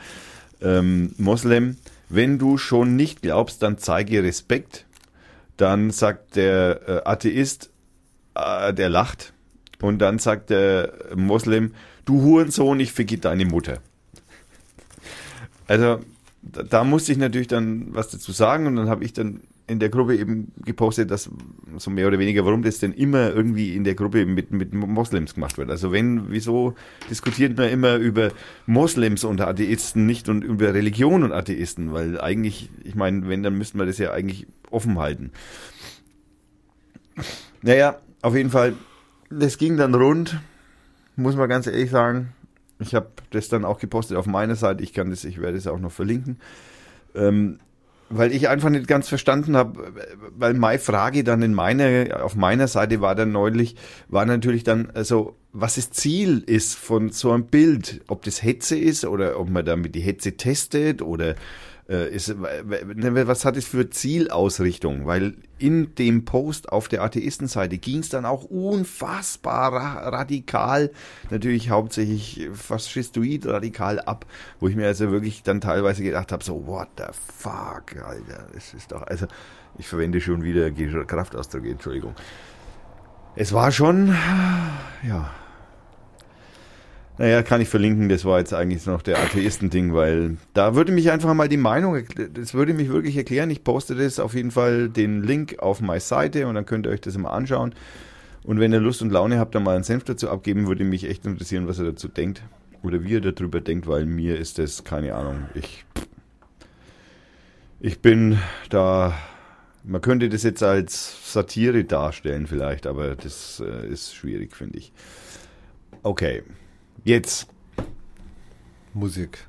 [0.62, 1.78] ähm, Moslem,
[2.10, 4.86] wenn du schon nicht glaubst, dann zeige Respekt.
[5.58, 7.70] Dann sagt der äh, Atheist,
[8.34, 9.34] äh, der lacht.
[9.82, 11.74] Und dann sagt der Moslem,
[12.06, 13.80] du Hurensohn, ich ficke deine Mutter.
[15.68, 16.00] Also
[16.44, 19.80] da, da musste ich natürlich dann was dazu sagen und dann habe ich dann in
[19.80, 21.30] der Gruppe eben gepostet, dass
[21.78, 25.36] so mehr oder weniger, warum das denn immer irgendwie in der Gruppe mit, mit Moslems
[25.36, 25.70] gemacht wird.
[25.70, 26.76] Also wenn, wieso
[27.10, 28.32] diskutiert man immer über
[28.66, 31.94] Moslems und Atheisten nicht und über Religion und Atheisten?
[31.94, 35.32] Weil eigentlich, ich meine, wenn, dann müssten wir das ja eigentlich offen halten.
[37.62, 38.74] Naja, auf jeden Fall,
[39.30, 40.42] das ging dann rund,
[41.16, 42.34] muss man ganz ehrlich sagen.
[42.84, 44.84] Ich habe das dann auch gepostet auf meiner Seite.
[44.84, 46.40] Ich kann das, ich werde es auch noch verlinken.
[47.16, 47.60] Ähm,
[48.10, 49.94] weil ich einfach nicht ganz verstanden habe,
[50.38, 53.76] weil meine Frage dann in meiner, auf meiner Seite war dann neulich,
[54.08, 58.78] war natürlich dann, also, was das Ziel ist von so einem Bild, ob das Hetze
[58.78, 61.36] ist oder ob man damit die Hetze testet oder
[61.88, 65.06] ist, was hat es für Zielausrichtung?
[65.06, 70.92] Weil in dem Post auf der Atheistenseite ging es dann auch unfassbar radikal,
[71.30, 74.26] natürlich hauptsächlich faschistoid radikal ab,
[74.60, 78.74] wo ich mir also wirklich dann teilweise gedacht habe, so what the fuck, Alter, das
[78.74, 79.26] ist doch, also
[79.78, 82.16] ich verwende schon wieder Kraftausdrücke, Entschuldigung.
[83.36, 84.16] Es war schon,
[85.06, 85.32] ja,
[87.18, 91.12] naja, kann ich verlinken, das war jetzt eigentlich noch der Atheisten-Ding, weil da würde mich
[91.12, 93.52] einfach mal die Meinung, das würde mich wirklich erklären.
[93.52, 96.92] Ich poste das auf jeden Fall den Link auf meine Seite und dann könnt ihr
[96.92, 97.76] euch das mal anschauen.
[98.44, 101.08] Und wenn ihr Lust und Laune habt, dann mal einen Senf dazu abgeben, würde mich
[101.08, 102.42] echt interessieren, was ihr dazu denkt.
[102.82, 105.86] Oder wie ihr darüber denkt, weil mir ist das, keine Ahnung, ich,
[107.80, 109.14] ich bin da,
[109.86, 114.92] man könnte das jetzt als Satire darstellen vielleicht, aber das äh, ist schwierig, finde ich.
[116.02, 116.44] Okay.
[117.04, 117.48] Jetzt.
[118.94, 119.48] Musik.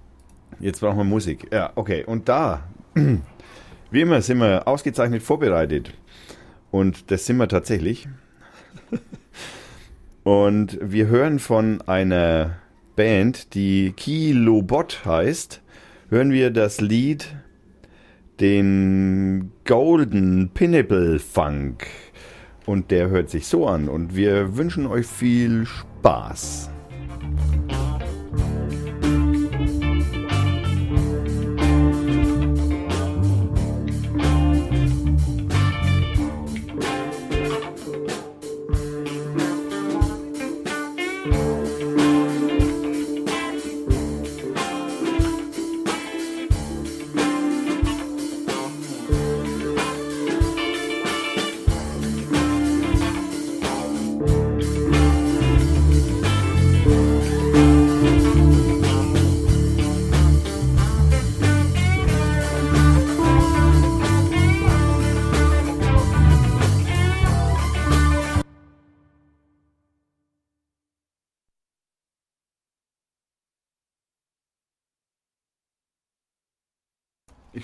[0.58, 1.46] Jetzt brauchen wir Musik.
[1.52, 2.04] Ja, okay.
[2.04, 2.68] Und da,
[3.90, 5.92] wie immer, sind wir ausgezeichnet vorbereitet.
[6.72, 8.08] Und das sind wir tatsächlich.
[10.24, 12.56] Und wir hören von einer
[12.96, 15.62] Band, die Kilobot heißt,
[16.08, 17.36] hören wir das Lied
[18.40, 21.86] den Golden Pinnacle Funk.
[22.66, 23.88] Und der hört sich so an.
[23.88, 26.73] Und wir wünschen euch viel Spaß.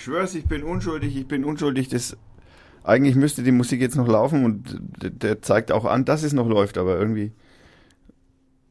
[0.00, 1.90] Ich schwör's, ich bin unschuldig, ich bin unschuldig.
[1.90, 2.16] Das
[2.82, 6.48] eigentlich müsste die Musik jetzt noch laufen und der, zeigt auch an, dass es noch
[6.48, 7.32] läuft, aber irgendwie,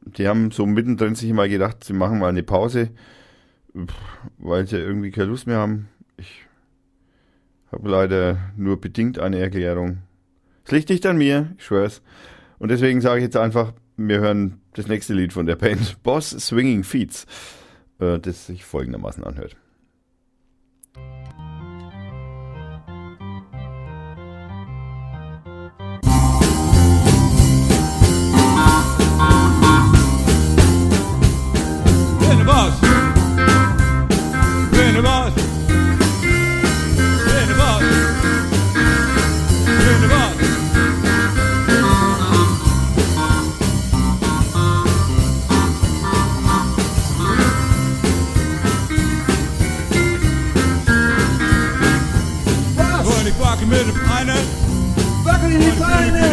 [0.02, 2.90] die haben so mittendrin sich mal gedacht, sie machen mal eine Pause,
[4.40, 5.90] weil sie irgendwie keine Lust mehr haben.
[6.18, 6.48] Ich
[7.72, 10.00] habe leider nur bedingt eine Erklärung.
[10.66, 12.02] Es liegt nicht an mir, ich schwör's.
[12.58, 16.32] Und deswegen sage ich jetzt einfach, wir hören das nächste Lied von der Band, Boss
[16.32, 17.28] Swinging Feets,
[18.00, 19.56] äh, das sich folgendermaßen anhört.
[32.50, 32.74] bus.
[34.72, 35.34] Get a the bus.
[37.26, 37.82] Get in the bus.
[39.66, 40.38] Get in the bus.
[53.39, 54.43] Bakken met de pijnen.
[55.24, 56.30] Bakken in die pijnen.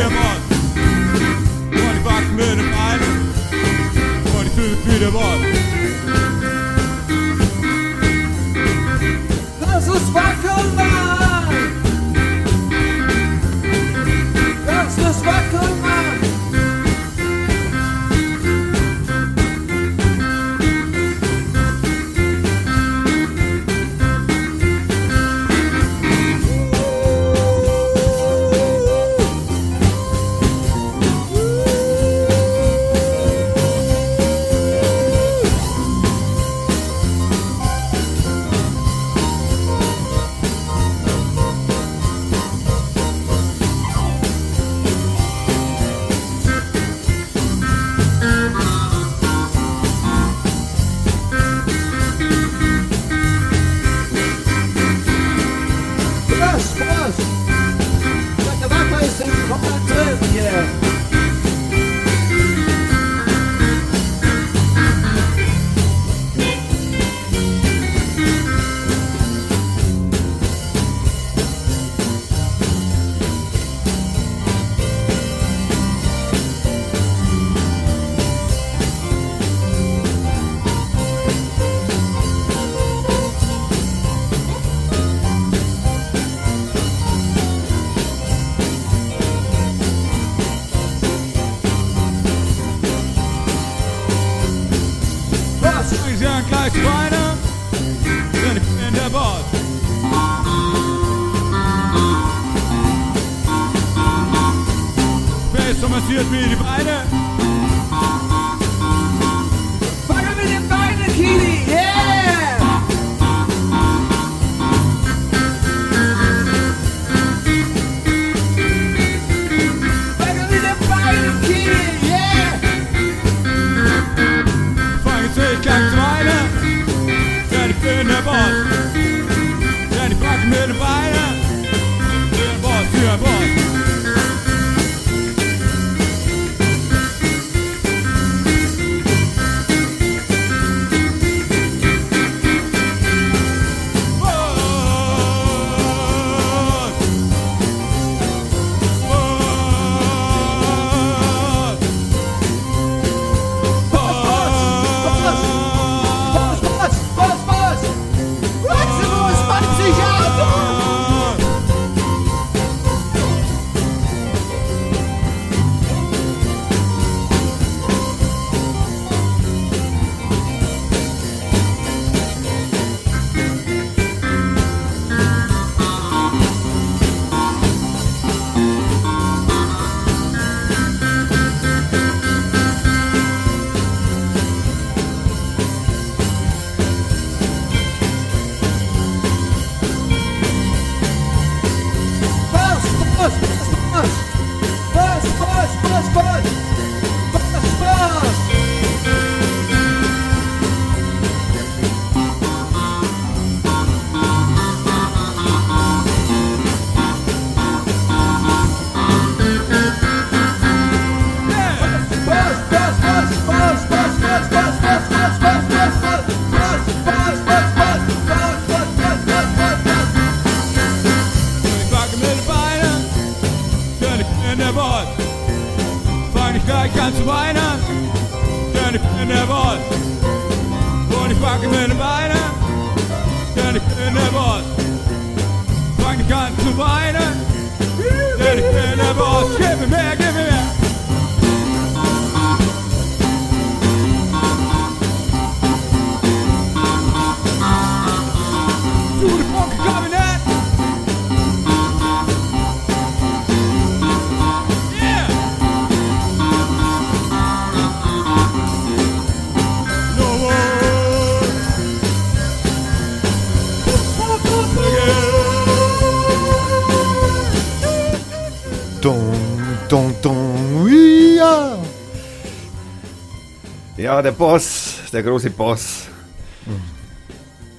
[274.26, 276.08] Der Boss, der große Boss.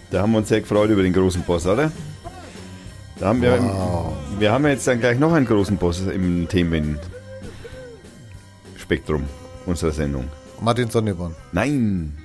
[0.09, 1.91] Da haben wir uns sehr gefreut über den großen Boss, oder?
[3.19, 3.59] Da haben wir,
[4.39, 9.25] wir haben jetzt dann gleich noch einen großen Boss im Themenspektrum
[9.65, 10.29] unserer Sendung.
[10.61, 11.35] Martin Sonneborn.
[11.51, 12.17] Nein,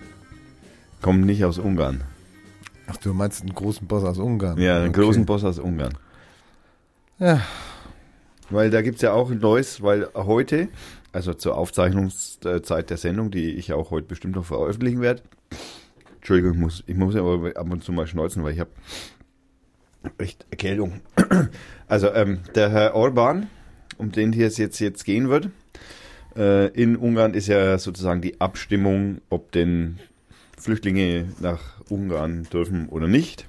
[1.00, 2.04] kommt nicht aus Ungarn.
[2.86, 4.56] Ach, du meinst einen großen Boss aus Ungarn?
[4.58, 5.00] Ja, einen Okay.
[5.00, 5.98] großen Boss aus Ungarn.
[7.18, 7.40] Ja.
[8.50, 10.68] Weil da gibt es ja auch ein neues, weil heute,
[11.12, 15.22] also zur Aufzeichnungszeit der Sendung, die ich auch heute bestimmt noch veröffentlichen werde.
[16.16, 18.70] Entschuldigung, ich muss, ich muss aber ab und zu mal schneuzen, weil ich habe
[20.18, 21.00] echt Erkältung.
[21.86, 23.48] Also ähm, der Herr Orban,
[23.98, 25.50] um den hier es jetzt, jetzt gehen wird,
[26.36, 29.98] äh, in Ungarn ist ja sozusagen die Abstimmung, ob denn
[30.58, 33.46] Flüchtlinge nach Ungarn dürfen oder nicht.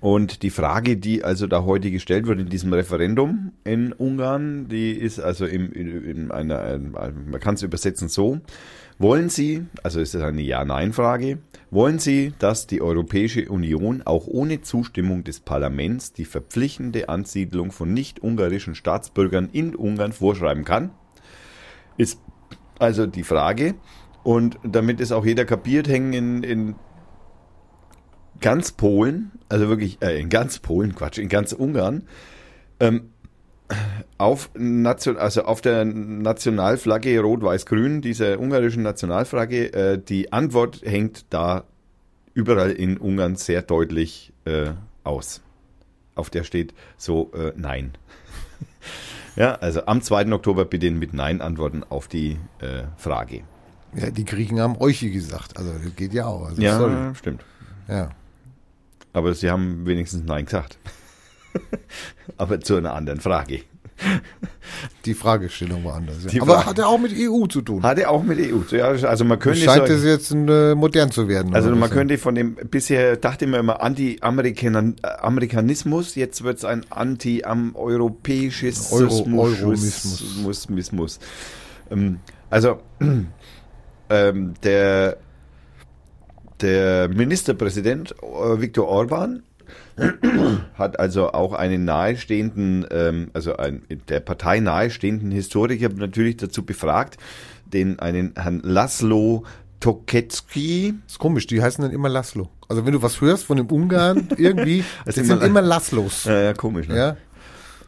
[0.00, 4.92] Und die Frage, die also da heute gestellt wird in diesem Referendum in Ungarn, die
[4.92, 8.40] ist also im, in, in einer, ein- man kann es übersetzen so,
[8.98, 11.38] wollen Sie, also ist das eine Ja-Nein-Frage,
[11.70, 17.94] wollen Sie, dass die Europäische Union auch ohne Zustimmung des Parlaments die verpflichtende Ansiedlung von
[17.94, 20.90] nicht-ungarischen Staatsbürgern in Ungarn vorschreiben kann?
[21.96, 22.20] Ist
[22.78, 23.74] also die Frage.
[24.22, 26.74] Und damit es auch jeder kapiert, hängen in, in
[28.40, 32.02] ganz Polen, also wirklich äh, in ganz Polen, Quatsch, in ganz Ungarn,
[32.80, 33.10] ähm,
[34.18, 41.64] auf, Nation, also auf der Nationalflagge Rot-Weiß-Grün, dieser ungarischen Nationalflagge, äh, die Antwort hängt da
[42.34, 44.70] überall in Ungarn sehr deutlich äh,
[45.04, 45.40] aus.
[46.16, 47.92] Auf der steht so äh, Nein.
[49.36, 50.32] ja, also am 2.
[50.32, 53.42] Oktober bitte mit Nein antworten auf die äh, Frage.
[53.94, 55.56] ja, die Griechen haben euch gesagt.
[55.56, 56.46] Also das geht ja auch.
[56.46, 57.14] Also, Ja, sorry.
[57.14, 57.44] stimmt.
[57.88, 58.10] Ja.
[59.12, 60.78] Aber sie haben wenigstens Nein gesagt.
[62.36, 63.62] Aber zu einer anderen Frage.
[65.04, 66.16] Die Fragestellung war anders.
[66.32, 66.40] Ja.
[66.40, 67.82] Aber hat ja auch mit EU zu tun.
[67.82, 68.60] Hatte auch mit EU.
[68.60, 71.54] zu- Ja, also man könnte Scheint sagen- es jetzt äh, modern zu werden.
[71.54, 78.90] also man könnte von dem bisher dachte man immer Anti-Amerikanismus, jetzt wird es ein Anti-europäisches
[78.92, 80.70] Euro- Euromismus.
[80.92, 81.18] Muss.
[81.90, 82.80] Ähm, Also
[84.10, 85.18] ähm, der
[86.62, 89.42] der Ministerpräsident äh, Viktor Orban
[90.74, 97.18] hat also auch einen nahestehenden, ähm, also ein, der Partei nahestehenden Historiker natürlich dazu befragt,
[97.66, 99.44] den einen Herrn Laszlo
[99.80, 102.48] Toketski, ist komisch, die heißen dann immer Laszlo.
[102.68, 106.24] Also wenn du was hörst von dem Ungarn, irgendwie, das sind immer- immer Laszlos.
[106.24, 106.96] ja, ja komisch, ne?
[106.96, 107.16] Ja,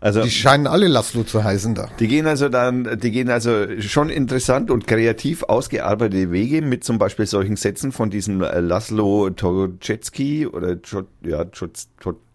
[0.02, 1.88] Also die scheinen alle Laszlo zu heißen da.
[2.00, 6.98] Die gehen also dann, die gehen also schon interessant und kreativ ausgearbeitete Wege mit zum
[6.98, 10.76] Beispiel solchen Sätzen von diesem äh, Laszlo Toczecki oder
[11.24, 11.44] ja,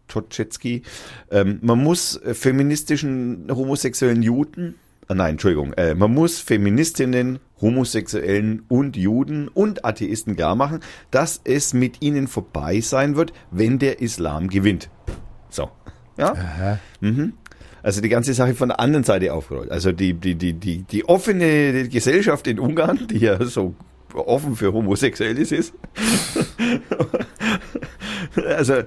[0.08, 0.84] Toczecki.
[1.30, 4.76] Ähm, man muss äh, feministischen homosexuellen Juden,
[5.10, 10.80] äh, nein, Entschuldigung, äh, man muss Feministinnen, Homosexuellen und Juden und Atheisten klar machen,
[11.12, 14.90] dass es mit ihnen vorbei sein wird, wenn der Islam gewinnt.
[15.50, 15.70] So.
[16.18, 16.80] Ja?
[17.02, 17.34] Mhm.
[17.88, 19.72] Also die ganze Sache von der anderen Seite aufgerollt.
[19.72, 23.76] Also die, die, die, die, die offene Gesellschaft in Ungarn, die ja so
[24.14, 25.74] offen für Homosexuelles ist.
[28.46, 28.82] also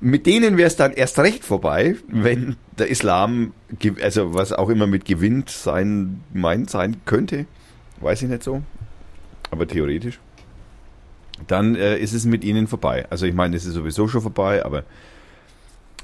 [0.00, 3.52] mit denen wäre es dann erst recht vorbei, wenn der Islam,
[4.00, 7.44] also was auch immer mit gewinnt sein, meint sein könnte,
[8.00, 8.62] weiß ich nicht so,
[9.50, 10.20] aber theoretisch,
[11.48, 13.04] dann äh, ist es mit ihnen vorbei.
[13.10, 14.84] Also ich meine, es ist sowieso schon vorbei, aber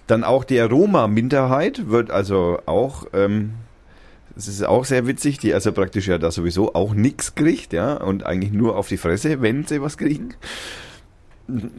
[0.09, 3.55] dann auch der Roma-Minderheit wird also auch, ähm,
[4.35, 7.95] das ist auch sehr witzig, die also praktisch ja da sowieso auch nichts kriegt, ja,
[7.95, 10.35] und eigentlich nur auf die Fresse, wenn sie was kriegen.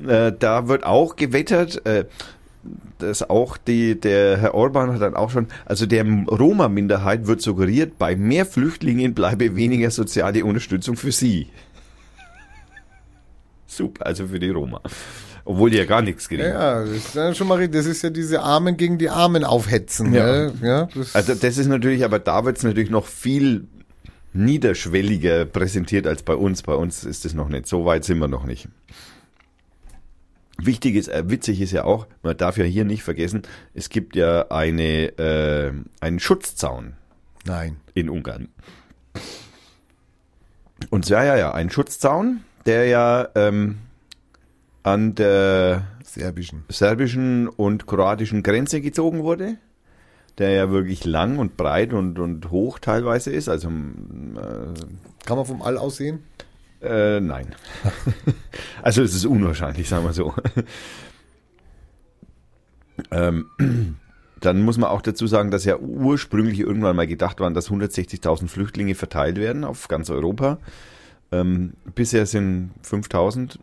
[0.07, 2.05] Äh, da wird auch gewettert, äh,
[2.99, 7.97] dass auch die, der Herr Orban hat dann auch schon, also der Roma-Minderheit wird suggeriert,
[7.97, 11.47] bei mehr Flüchtlingen bleibe weniger soziale Unterstützung für sie.
[13.65, 14.81] Super, also für die Roma.
[15.49, 16.43] Obwohl die ja gar nichts kriegen.
[16.43, 20.13] Ja, das ist ja schon mal, das ist ja diese Armen gegen die Armen aufhetzen.
[20.13, 20.43] Ja.
[20.43, 23.67] Ja, ja das, Also das ist natürlich, aber da wird es natürlich noch viel
[24.31, 26.61] niederschwelliger präsentiert als bei uns.
[26.61, 27.65] Bei uns ist es noch nicht.
[27.65, 28.67] So weit sind wir noch nicht.
[30.59, 33.41] Wichtig ist, äh, witzig ist ja auch, man darf ja hier nicht vergessen,
[33.73, 36.93] es gibt ja eine, äh, einen Schutzzaun
[37.45, 37.77] Nein.
[37.95, 38.49] in Ungarn.
[40.91, 43.79] Und ja, ja, ja, ein Schutzzaun, der ja ähm,
[44.83, 46.63] an der Serbischen.
[46.69, 49.57] serbischen und kroatischen Grenze gezogen wurde,
[50.37, 53.49] der ja wirklich lang und breit und, und hoch teilweise ist.
[53.49, 54.73] Also äh,
[55.25, 56.23] Kann man vom All aussehen?
[56.81, 57.55] äh, nein.
[58.81, 60.33] also es ist unwahrscheinlich, sagen wir so.
[63.11, 63.47] ähm,
[64.39, 68.47] dann muss man auch dazu sagen, dass ja ursprünglich irgendwann mal gedacht waren, dass 160.000
[68.47, 70.59] Flüchtlinge verteilt werden auf ganz Europa.
[71.31, 73.59] Ähm, bisher sind 5.000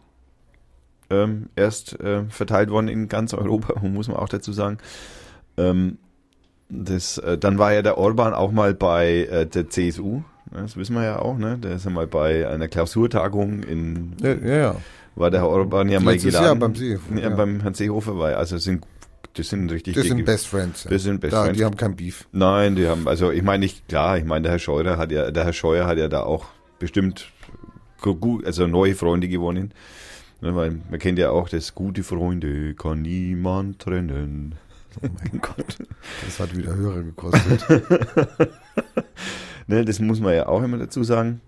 [1.10, 4.78] ähm, erst äh, verteilt worden in ganz Europa, muss man auch dazu sagen.
[5.56, 5.98] Ähm,
[6.68, 10.94] das, äh, dann war ja der Orban auch mal bei äh, der CSU, das wissen
[10.94, 11.58] wir ja auch, ne?
[11.58, 14.56] Der ist ja mal bei einer Klausurtagung in, Ja, ja.
[14.56, 14.76] ja.
[15.14, 16.44] war der Herr Orban ja mal geladen.
[16.44, 17.36] Jahr beim Seehofer, Ja, ja.
[17.36, 18.84] beim Herrn Seehofer war, also sind,
[19.34, 20.84] das sind richtig Das sind Best Friends.
[20.84, 20.90] ja.
[20.90, 21.58] Das sind Best da, Friends.
[21.58, 22.26] Die haben kein Beef.
[22.32, 25.30] Nein, die haben, also ich meine nicht, klar, ich meine, der Herr Scheuer hat ja,
[25.30, 26.46] der Herr Scheuer hat ja da auch
[26.78, 27.30] bestimmt
[28.44, 29.72] also neue Freunde gewonnen.
[30.40, 34.54] Ne, weil man kennt ja auch das gute Freunde kann niemand trennen.
[35.02, 35.78] Oh mein Gott.
[36.24, 37.64] Das hat wieder Hörer gekostet.
[39.68, 41.40] Ne, das muss man ja auch immer dazu sagen.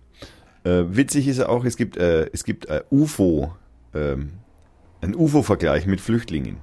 [0.65, 3.55] Äh, witzig ist ja auch, es gibt, äh, es gibt äh, UFO,
[3.95, 4.33] ähm,
[5.01, 6.57] ein UFO-Vergleich mit Flüchtlingen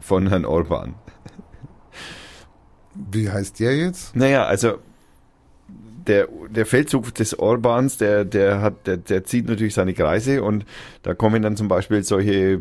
[0.00, 0.96] von Herrn Orban.
[2.94, 4.16] Wie heißt der jetzt?
[4.16, 4.78] Naja, also
[6.06, 10.64] der, der Feldzug des Orbans, der, der hat, der, der zieht natürlich seine Kreise und
[11.02, 12.60] da kommen dann zum Beispiel solche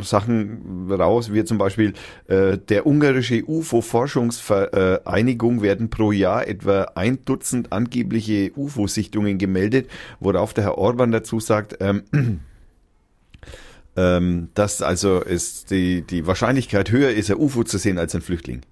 [0.00, 1.92] Sachen raus, wie zum Beispiel
[2.26, 9.90] äh, der ungarische UFO-Forschungsvereinigung werden pro Jahr etwa ein Dutzend angebliche UFO-Sichtungen gemeldet,
[10.20, 12.04] worauf der Herr Orban dazu sagt, ähm,
[13.96, 18.22] ähm, dass also es die, die Wahrscheinlichkeit höher ist, ein UFO zu sehen als ein
[18.22, 18.62] Flüchtling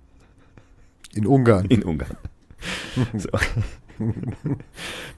[1.15, 1.67] In Ungarn.
[1.67, 2.17] in Ungarn.
[3.19, 3.29] So.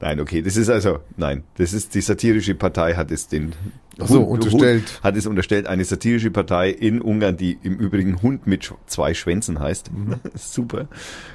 [0.01, 3.53] nein, okay, das ist also, nein, das ist die satirische Partei hat es den
[4.01, 5.01] Ach so, Hund- unterstellt.
[5.03, 9.61] Hat es unterstellt, eine satirische Partei in Ungarn, die im Übrigen Hund mit zwei Schwänzen
[9.61, 9.93] heißt.
[9.93, 10.17] Mhm.
[10.35, 10.89] Super.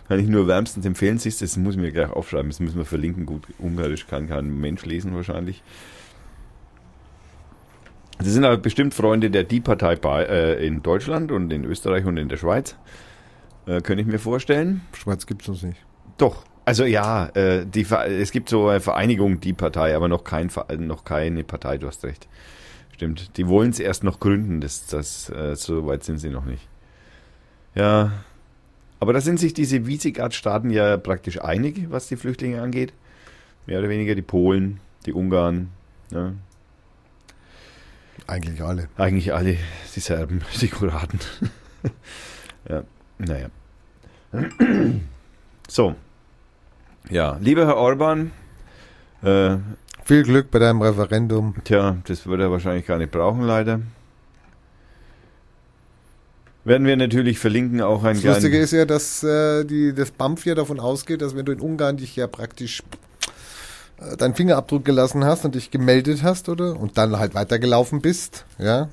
[0.07, 1.18] Kann ich nur wärmstens empfehlen.
[1.18, 2.49] Siehst du, das muss ich mir gleich aufschreiben.
[2.49, 3.26] Das müssen wir verlinken.
[3.26, 5.64] Gut, Ungarisch kann kein Mensch lesen wahrscheinlich.
[8.18, 12.18] Das sind aber bestimmt Freunde der Die-Partei bei, äh, in Deutschland und in Österreich und
[12.18, 12.76] in der Schweiz.
[13.66, 14.82] Äh, könnte ich mir vorstellen.
[14.93, 15.78] Schweiz gibt's uns nicht.
[16.20, 16.43] Doch.
[16.65, 21.03] Also ja, äh, die, es gibt so eine Vereinigung, die Partei, aber noch, kein, noch
[21.03, 22.28] keine Partei, du hast recht.
[22.93, 23.38] Stimmt.
[23.38, 26.67] Die wollen es erst noch gründen, das, das, äh, so weit sind sie noch nicht.
[27.74, 28.11] Ja.
[28.99, 32.93] Aber da sind sich diese Visegrad-Staaten ja praktisch einig, was die Flüchtlinge angeht.
[33.65, 35.70] Mehr oder weniger die Polen, die Ungarn,
[36.11, 36.36] ne?
[38.28, 38.89] Eigentlich alle.
[38.97, 39.57] eigentlich alle,
[39.95, 41.20] die Serben, die Kroaten.
[42.70, 42.84] ja,
[43.17, 43.49] naja.
[45.67, 45.95] So.
[47.10, 48.32] Ja, lieber Herr Orban,
[49.24, 49.57] äh,
[50.03, 51.55] Viel Glück bei deinem Referendum.
[51.64, 53.82] tja, das wird er wahrscheinlich gar nicht brauchen, leider.
[56.66, 60.45] Werden wir natürlich verlinken, auch ein Das Lustige ist ja, dass äh, die, das BAMF
[60.45, 62.84] ja davon ausgeht, dass wenn du in Ungarn dich ja praktisch
[63.99, 66.80] äh, deinen Fingerabdruck gelassen hast und dich gemeldet hast, oder?
[66.80, 68.89] Und dann halt weitergelaufen bist, ja?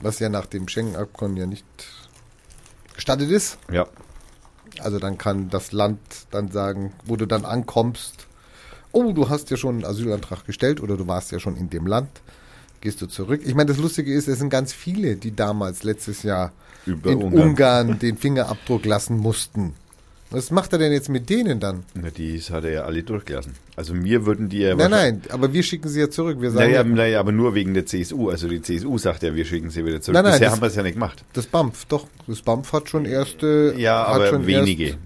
[0.00, 1.66] Was ja nach dem Schengen-Abkommen ja nicht
[2.94, 3.58] gestattet ist.
[3.70, 3.86] Ja,
[4.84, 5.98] Also dann kann das Land
[6.30, 8.26] dann sagen, wo du dann ankommst,
[8.92, 11.86] oh, du hast ja schon einen Asylantrag gestellt oder du warst ja schon in dem
[11.86, 12.10] Land,
[12.80, 13.40] gehst du zurück.
[13.44, 16.52] Ich meine, das Lustige ist, es sind ganz viele, die damals letztes Jahr
[16.86, 17.48] über in Ungarn.
[17.48, 17.98] Ungarn.
[17.98, 19.74] den Fingerabdruck lassen mussten.
[20.30, 21.84] Was macht er denn jetzt mit denen dann?
[21.94, 23.52] Na, die hat er ja alle durchgelassen.
[23.76, 26.40] Also mir würden die ja Nein, nein, aber wir schicken sie ja zurück.
[26.40, 28.30] Wir sagen Naja, ja, naja, aber nur wegen der CSU.
[28.30, 30.14] Also die CSU sagt ja, wir schicken sie wieder zurück.
[30.14, 31.24] Nein, nein, Bisher das- haben wir es ja nicht gemacht.
[31.34, 33.74] das BAMF, doch, das BAMF hat schon erste.
[33.76, 34.84] Ja, hat aber schon wenige.
[34.86, 34.98] Erst,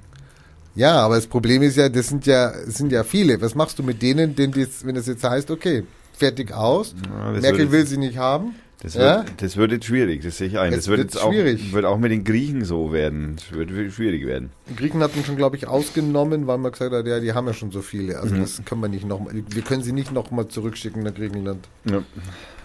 [0.77, 3.41] ja, aber das Problem ist ja, das sind ja, sind ja viele.
[3.43, 5.83] Was machst du mit denen, denen das, wenn das jetzt heißt, okay,
[6.17, 8.55] fertig aus, Ja, Merkel will sie nicht haben?
[8.81, 9.25] Das Ja?
[9.25, 10.73] wird, das wird jetzt schwierig, das sehe ich ein.
[10.73, 11.73] Es das wird wird jetzt auch, schwierig.
[11.73, 13.35] wird auch mit den Griechen so werden.
[13.37, 14.51] Es wird schwierig werden.
[14.71, 17.55] Die Griechen hatten schon, glaube ich, ausgenommen, weil man gesagt hat, ja, die haben ja
[17.55, 18.21] schon so viele.
[18.21, 18.41] Also Mhm.
[18.41, 21.67] das können wir nicht noch wir können sie nicht noch mal zurückschicken nach Griechenland.
[21.91, 22.03] Ja.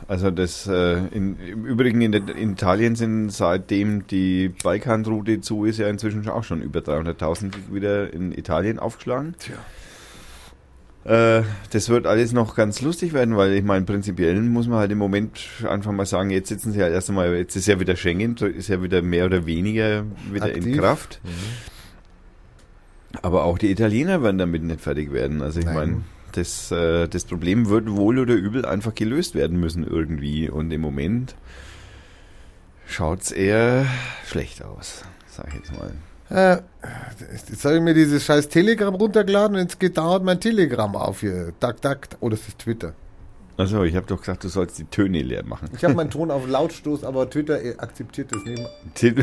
[0.07, 5.65] Also das äh, in, im Übrigen in, der, in Italien sind seitdem die Balkanroute zu
[5.65, 9.33] ist ja inzwischen auch schon über 300.000 wieder in Italien aufgeschlagen.
[9.39, 9.55] Tja.
[11.05, 14.91] Äh, das wird alles noch ganz lustig werden, weil ich meine, prinzipiell muss man halt
[14.91, 17.95] im Moment einfach mal sagen, jetzt sitzen sie halt erst einmal, jetzt ist ja wieder
[17.97, 20.77] Schengen, ist ja wieder mehr oder weniger wieder in Aktiv.
[20.77, 21.21] Kraft.
[23.21, 25.41] Aber auch die Italiener werden damit nicht fertig werden.
[25.41, 25.75] Also ich Nein.
[25.75, 26.01] meine,
[26.31, 30.49] das, äh, das Problem wird wohl oder übel einfach gelöst werden müssen irgendwie.
[30.49, 31.35] Und im Moment
[32.87, 33.85] schaut's eher
[34.25, 35.93] schlecht aus, sag ich jetzt mal.
[36.29, 36.57] Äh,
[37.49, 41.19] jetzt habe ich mir dieses scheiß Telegram runtergeladen und jetzt geht dauernd mein Telegram auf
[41.19, 41.53] hier.
[41.59, 42.07] Dack, dack.
[42.19, 42.93] Oh, das ist Twitter.
[43.55, 45.69] Also, ich habe doch gesagt, du sollst die Töne leer machen.
[45.75, 48.67] Ich habe meinen Ton auf Lautstoß, aber Twitter äh, akzeptiert das nicht.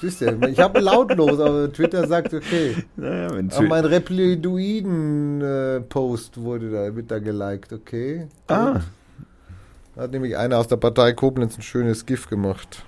[0.00, 2.76] Siehst du, ich habe lautlos, aber Twitter sagt okay.
[2.96, 8.26] naja, wenn Aber mein Reploidoiden-Post wurde da, wird da geliked, okay.
[8.48, 8.80] ah,
[9.94, 12.86] Da hat nämlich einer aus der Partei Koblenz ein schönes GIF gemacht.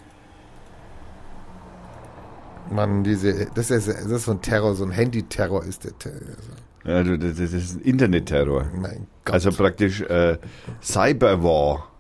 [2.71, 6.19] Mann, diese, das ist, das ist so ein Terror, so ein Handy-Terror ist der Terror.
[6.85, 8.67] ja, du, das das ist Internetterror.
[8.75, 9.35] Mein Gott.
[9.35, 10.39] Also praktisch äh,
[10.83, 11.91] Cyberwar.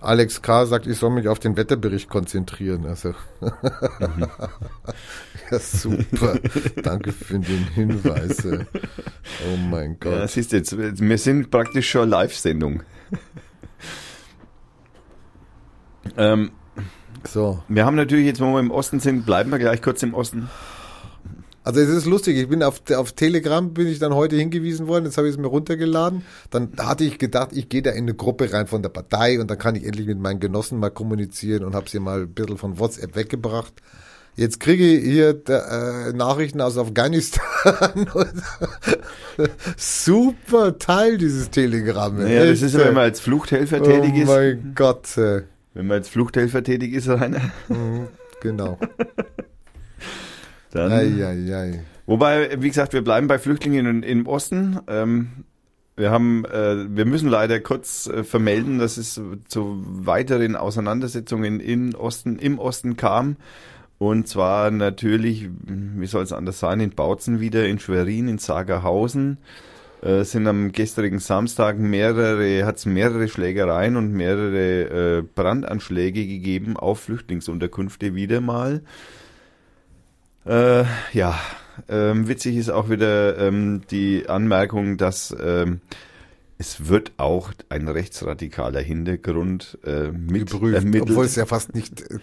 [0.00, 0.64] Alex K.
[0.66, 2.86] sagt, ich soll mich auf den Wetterbericht konzentrieren.
[2.86, 3.14] Also.
[5.50, 6.38] ja, super.
[6.82, 8.44] Danke für den Hinweis.
[8.44, 8.64] äh.
[9.52, 10.30] Oh mein Ja, Gott.
[10.30, 12.84] siehst du jetzt, wir sind praktisch schon Live-Sendung.
[16.16, 16.52] ähm,
[17.26, 17.62] So.
[17.68, 20.48] wir haben natürlich jetzt, wo wir im Osten sind, bleiben wir gleich kurz im Osten.
[21.64, 25.04] Also es ist lustig, ich bin auf, auf Telegram bin ich dann heute hingewiesen worden,
[25.04, 26.22] jetzt habe ich es mir runtergeladen.
[26.48, 29.50] Dann hatte ich gedacht, ich gehe da in eine Gruppe rein von der Partei und
[29.50, 32.56] dann kann ich endlich mit meinen Genossen mal kommunizieren und habe sie mal ein bisschen
[32.56, 33.74] von WhatsApp weggebracht.
[34.34, 37.44] Jetzt kriege ich hier äh, Nachrichten aus Afghanistan.
[39.76, 42.16] Super Teil dieses Telegram.
[42.16, 44.28] Naja, das ist ja, wenn man als Fluchthelfer Oh tätig ist.
[44.28, 45.18] mein Gott.
[45.18, 45.42] äh.
[45.78, 48.08] Wenn man als Fluchthelfer tätig ist, Rainer, Mhm,
[48.40, 48.80] genau.
[50.72, 50.90] dann.
[50.90, 51.84] Ei, ei, ei.
[52.04, 54.80] Wobei, wie gesagt, wir bleiben bei Flüchtlingen in, im Osten.
[54.88, 55.44] Ähm,
[55.94, 61.94] wir haben, äh, wir müssen leider kurz äh, vermelden, dass es zu weiteren Auseinandersetzungen in
[61.94, 63.36] Osten, im Osten kam.
[63.98, 69.38] Und zwar natürlich, wie soll es anders sein, in Bautzen wieder, in Schwerin, in Sagerhausen.
[70.00, 76.76] Äh, sind am gestrigen Samstag mehrere, hat es mehrere Schlägereien und mehrere äh, Brandanschläge gegeben
[76.76, 78.82] auf Flüchtlingsunterkünfte wieder mal.
[80.46, 81.38] Äh, ja,
[81.88, 85.80] ähm, witzig ist auch wieder ähm, die Anmerkung, dass ähm,
[86.60, 91.10] es wird auch ein rechtsradikaler Hintergrund äh, mit geprüft, ermittelt.
[91.10, 92.18] obwohl es ja fast nicht, äh,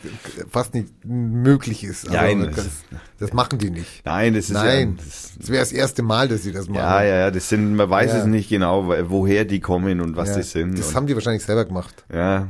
[0.50, 2.10] fast nicht möglich ist.
[2.10, 2.72] Also Nein, das, es-
[3.18, 4.06] das machen die nicht.
[4.06, 6.80] Nein, das ist Nein, ja, das, das wäre das erste Mal, dass sie das machen.
[6.80, 8.18] ja, ja, ja, das sind, man weiß Ja.
[8.20, 10.78] es nicht genau, wo- woher die kommen und was Ja, das sind.
[10.78, 12.04] Das und, haben die wahrscheinlich selber gemacht.
[12.14, 12.48] ja,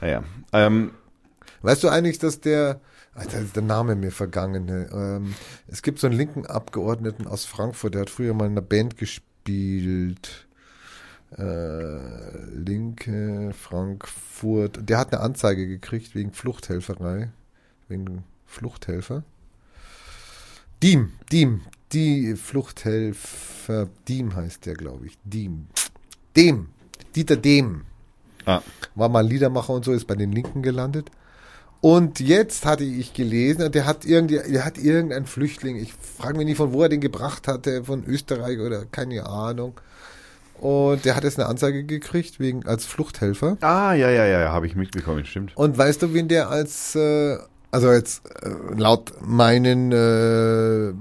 [0.00, 0.92] naja, ähm,
[1.62, 2.80] Weißt du eigentlich, dass der,
[3.14, 4.64] Alter, ist der Name mir vergangen.
[4.64, 4.88] ne?
[4.94, 5.34] Ähm,
[5.68, 8.96] es gibt so einen linken Abgeordneten aus Frankfurt, der hat früher mal in einer Band
[8.96, 9.26] gespielt.
[11.36, 14.88] Äh, Linke Frankfurt.
[14.88, 17.30] Der hat eine Anzeige gekriegt wegen Fluchthelferei.
[17.88, 19.22] Wegen Fluchthelfer.
[20.82, 21.60] Diem, Diem,
[21.92, 25.18] die Fluchthelfer, Diem heißt der, glaube ich.
[25.24, 25.66] Diem.
[26.36, 26.68] Dem,
[27.14, 27.82] Dieter Dem
[28.46, 28.62] ah,
[28.94, 31.10] war mal Liedermacher und so, ist bei den Linken gelandet.
[31.80, 36.46] Und jetzt hatte ich gelesen, der hat irgendwie, der hat irgendein Flüchtling, ich frage mich
[36.46, 39.80] nicht, von wo er den gebracht hatte, von Österreich oder keine Ahnung.
[40.60, 43.56] Und der hat jetzt eine Anzeige gekriegt, wegen als Fluchthelfer.
[43.62, 45.56] ah, ja, ja, ja, habe ich mitbekommen, stimmt.
[45.56, 47.38] Und weißt du, wen der als, äh,
[47.70, 50.92] also jetzt äh, laut meinen äh,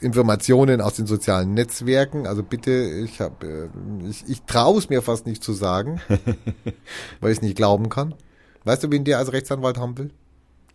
[0.00, 5.02] Informationen aus den sozialen Netzwerken, also bitte, ich habe, äh, ich, ich traue es mir
[5.02, 6.00] fast nicht zu sagen,
[7.20, 8.14] weil ich es nicht glauben kann.
[8.62, 10.10] Weißt du, wen der als Rechtsanwalt haben will?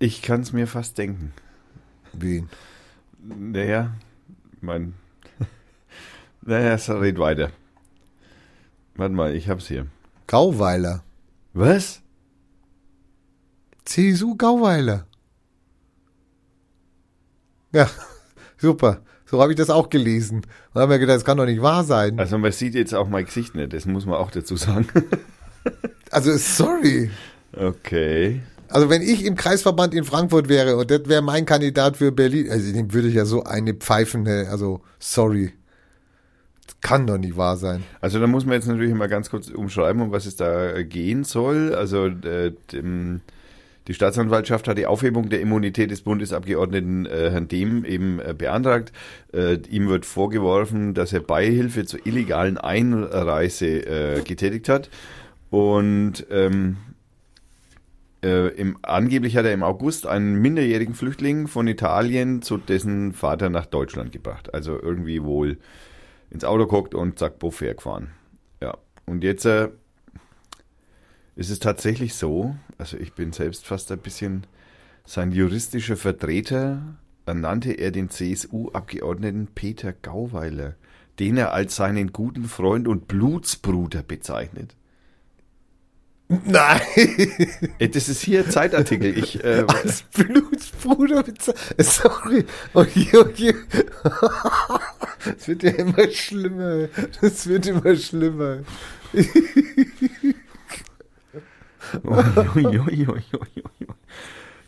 [0.04, 1.32] Ich kann es mir fast denken.
[2.12, 2.50] Wen?
[3.24, 3.96] Naja,
[4.60, 4.96] mein,
[6.42, 7.52] naja, so red weiter.
[8.96, 9.88] Warte mal, ich hab's hier.
[10.28, 11.06] Gauweiler.
[11.54, 12.02] Was?
[13.86, 15.08] CSU Gauweiler.
[17.72, 17.90] Ja,
[18.58, 19.04] super.
[19.26, 20.42] So habe ich das auch gelesen.
[20.74, 22.20] Und habe mir gedacht, das kann doch nicht wahr sein.
[22.20, 24.86] Also man sieht jetzt auch mein Gesicht nicht, das muss man auch dazu sagen.
[26.12, 27.10] Also sorry.
[27.54, 28.44] Okay.
[28.74, 32.50] Also wenn ich im Kreisverband in Frankfurt wäre und das wäre mein Kandidat für Berlin,
[32.50, 35.54] also dem würde ich ja so eine pfeifende, also sorry.
[36.66, 37.84] Das kann doch nicht wahr sein.
[38.02, 40.86] Also da muss man jetzt natürlich mal ganz kurz umschreiben, um was es da äh,
[40.86, 41.76] gehen soll.
[41.76, 42.54] Also äh,
[43.88, 48.92] die Staatsanwaltschaft hat die Aufhebung der Immunität des Bundesabgeordneten äh, Herrn Dehm eben äh, beantragt.
[49.34, 54.90] Äh, ihm wird vorgeworfen, dass er Beihilfe zur illegalen Einreise äh, getätigt hat.
[55.52, 56.78] Und ähm,
[58.24, 63.50] äh, im, angeblich hat er im August einen minderjährigen Flüchtling von Italien zu dessen Vater
[63.50, 64.54] nach Deutschland gebracht.
[64.54, 65.58] Also irgendwie wohl
[66.30, 68.12] ins Auto guckt und zack, buff, hergefahren.
[68.62, 69.70] Ja, und jetzt äh,
[71.36, 74.48] ist es tatsächlich so, also ich bin selbst fast ein bisschen
[75.06, 76.82] sein juristischer Vertreter,
[77.26, 80.76] ernannte er den CSU-Abgeordneten Peter Gauweiler
[81.20, 84.76] den er als seinen guten Freund und Blutsbruder bezeichnet.
[86.46, 86.82] Nein,
[87.92, 89.18] Das ist hier Zeitartikel.
[89.18, 91.86] Ich, äh, als Blutsbruder bezeichnet.
[91.86, 92.46] Sorry.
[92.74, 93.56] Okay, okay.
[95.38, 96.90] Es wird ja immer schlimmer.
[97.22, 98.60] Das wird immer schlimmer.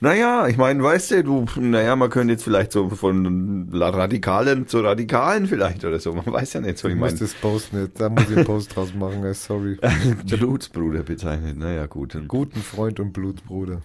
[0.05, 4.81] Naja, ich meine, weißt du, du, naja, man könnte jetzt vielleicht so von Radikalen zu
[4.81, 6.13] Radikalen vielleicht oder so.
[6.13, 6.87] Man weiß ja nicht so.
[6.87, 7.99] Ich meine, das Post nicht.
[7.99, 9.23] Da muss ich einen Post draus machen.
[9.23, 9.79] ey, Sorry.
[10.27, 11.57] Blutsbruder bezeichnet.
[11.57, 12.15] Naja, gut.
[12.27, 13.81] Guten Freund und Blutsbruder.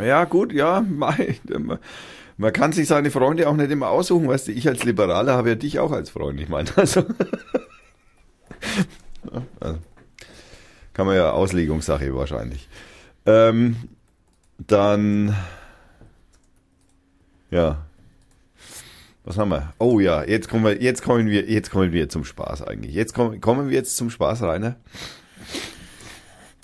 [0.00, 0.82] Ja, gut, ja.
[0.88, 4.52] Man, kann sich seine Freunde auch nicht immer aussuchen, weißt du.
[4.52, 6.40] Ich als Liberaler habe ja dich auch als Freund.
[6.40, 7.04] Ich meine, also.
[9.60, 9.78] Also
[10.94, 12.70] kann man ja Auslegungssache wahrscheinlich.
[13.26, 13.76] Ähm,
[14.58, 15.34] dann.
[17.50, 17.84] Ja.
[19.24, 19.74] Was haben wir?
[19.78, 22.94] Oh ja, jetzt kommen wir, jetzt kommen wir, jetzt kommen wir zum Spaß eigentlich.
[22.94, 24.76] Jetzt kommen, kommen wir jetzt zum Spaß, Rainer.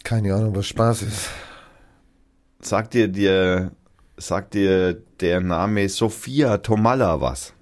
[0.03, 1.28] Keine Ahnung, was Spaß ist.
[2.61, 3.72] Sagt dir, dir,
[4.16, 7.53] sagt dir der Name Sophia Tomalla was?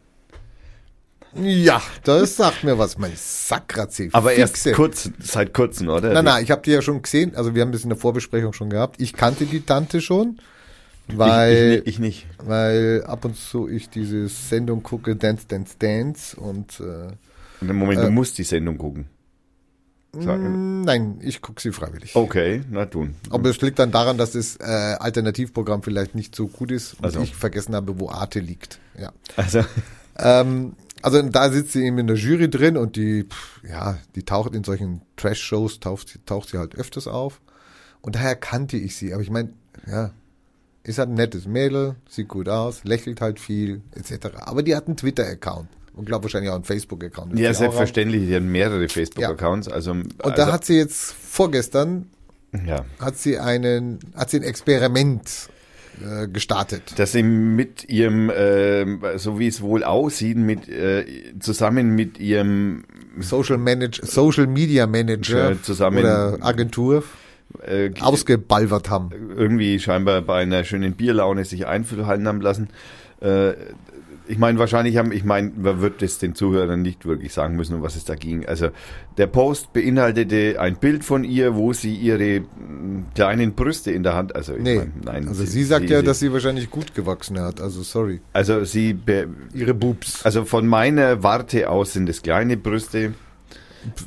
[1.35, 4.11] Ja, das sagt mir was, mein Sakrazil.
[4.13, 6.13] Aber erst kurz, seit kurzem, oder?
[6.13, 7.35] Nein, nein, ich habe die ja schon gesehen.
[7.35, 9.01] Also wir haben das in der Vorbesprechung schon gehabt.
[9.01, 10.39] Ich kannte die Tante schon,
[11.09, 12.27] weil, ich, ich, ich nicht.
[12.45, 16.39] weil ab und zu ich diese Sendung gucke, Dance, Dance, Dance.
[16.39, 19.07] Und äh, Moment, du musst die Sendung gucken.
[20.15, 20.81] Sagen.
[20.83, 22.15] mh, nein, ich gucke sie freiwillig.
[22.15, 23.15] Okay, na tun.
[23.31, 27.07] Aber es liegt dann daran, dass das äh, Alternativprogramm vielleicht nicht so gut ist und
[27.07, 27.23] Also.
[27.23, 28.79] ich vergessen habe, wo Arte liegt.
[29.01, 29.13] Ja.
[29.37, 29.65] Also,
[30.19, 34.23] Ähm, also da sitzt sie eben in der Jury drin und die, pff, ja, die
[34.25, 37.41] taucht in solchen Trash-Shows, taucht, sie- taucht sie halt öfters auf.
[38.01, 39.13] Und daher kannte ich sie.
[39.13, 39.51] Aber ich meine,
[39.87, 40.11] ja,
[40.85, 44.29] ist halt ein nettes Mädel, sieht gut aus, lächelt halt viel, etc.
[44.41, 47.39] Aber die hat einen Twitter-Account und glaube wahrscheinlich auch einen Facebook-Account.
[47.39, 49.69] ja, selbstverständlich, die haben mehrere Facebook-Accounts.
[49.69, 49.99] Also, auf.
[50.25, 52.07] Und da hat sie jetzt vorgestern
[52.67, 55.49] ja, hat sie einen, hat sie ein Experiment
[56.01, 56.99] äh, gestartet.
[56.99, 61.05] dass sie mit ihrem, ähm, so wie es wohl aussieht, mit äh,
[61.41, 62.85] zusammen mit ihrem
[63.21, 67.05] Social Manager, Social Media Manager Ja, zusammen- oder Agentur
[67.67, 69.11] äh, ausgebalvert haben.
[69.37, 72.69] irgendwie scheinbar bei einer schönen Bierlaune sich einhalten haben lassen.
[74.29, 77.75] Ich meine, wahrscheinlich haben, ich meine, man wird es den Zuhörern nicht wirklich sagen müssen,
[77.75, 78.47] um was es da ging.
[78.47, 78.69] Also
[79.19, 82.43] der Post beinhaltete ein Bild von ihr, wo sie ihre
[83.15, 86.33] kleinen Brüste in der Hand, also Nee, mein, nein, also sie, sagt ja, dass sie
[86.33, 87.61] wahrscheinlich gut gewachsen hat.
[87.61, 88.21] Also sorry.
[88.33, 88.97] also sie,
[89.55, 90.25] Ihre Boobs.
[90.25, 93.15] also von meiner Warte aus sind es kleine Brüste.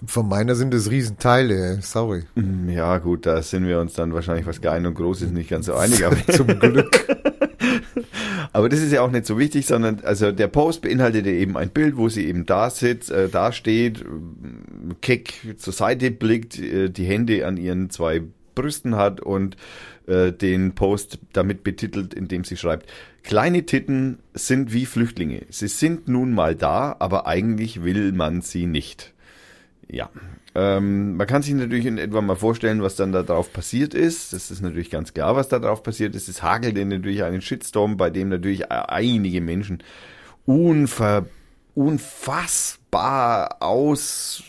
[0.07, 1.79] Von meiner sind es Riesenteile.
[1.81, 2.23] Sorry.
[2.35, 5.49] Hm, Ja gut, da sind wir uns dann wahrscheinlich, was klein und groß ist, nicht
[5.49, 6.05] ganz so einig.
[6.05, 7.05] Aber Zum Glück.
[8.55, 11.71] Aber das ist ja auch nicht so wichtig, sondern also der Post beinhaltete eben ein
[11.71, 14.05] Bild, wo sie eben da sitzt, äh, da steht, äh,
[15.01, 18.21] keck zur Seite blickt, äh, die Hände an ihren zwei
[18.55, 19.57] Brüsten hat und
[20.07, 22.89] äh, den Post damit betitelt, indem sie schreibt,
[23.23, 25.41] kleine Titten sind wie Flüchtlinge.
[25.49, 29.13] Sie sind nun mal da, aber eigentlich will man sie nicht.
[29.89, 30.09] Ja,
[30.55, 34.31] ähm, man kann sich natürlich in etwa mal vorstellen, was dann da drauf passiert ist.
[34.31, 36.29] Das ist natürlich ganz klar, was da drauf passiert ist.
[36.29, 39.83] Es hagelte natürlich einen Shitstorm, bei dem natürlich einige Menschen
[40.45, 41.25] unver,
[41.73, 44.43] unfassbar aus,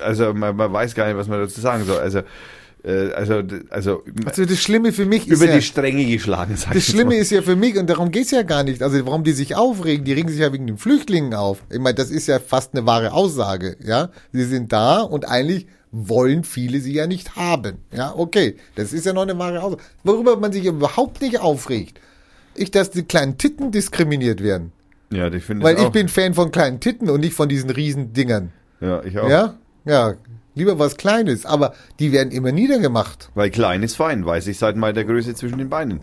[0.00, 1.98] also man, man weiß gar nicht, was man dazu sagen soll.
[1.98, 2.22] Also,
[2.90, 6.84] also, also, Also das Schlimme für mich ist über ja, die Stränge geschlagen, sag das
[6.84, 7.16] Schlimme mal.
[7.16, 10.04] ist ja für mich, und darum geht's ja gar nicht, also warum die sich aufregen,
[10.04, 11.62] die regen sich ja wegen den Flüchtlingen auf.
[11.70, 14.10] Ich meine, das ist ja fast eine wahre Aussage, ja.
[14.32, 17.78] Sie sind da und eigentlich wollen viele sie ja nicht haben.
[17.92, 19.82] Ja, okay, das ist ja noch eine wahre Aussage.
[20.02, 22.00] Worüber man sich überhaupt nicht aufregt,
[22.54, 24.72] ich, dass die kleinen Titten diskriminiert werden.
[25.10, 28.12] Ja, ich finde Weil ich bin Fan von kleinen Titten und nicht von diesen riesen
[28.12, 28.52] Dingern.
[28.80, 29.28] ja, ich auch.
[29.28, 29.54] Ja?
[29.84, 30.14] Ja.
[30.54, 33.30] Lieber was Kleines, aber die werden immer niedergemacht.
[33.34, 36.00] Weil klein ist fein, weiß ich seit mal der Größe zwischen den Beinen.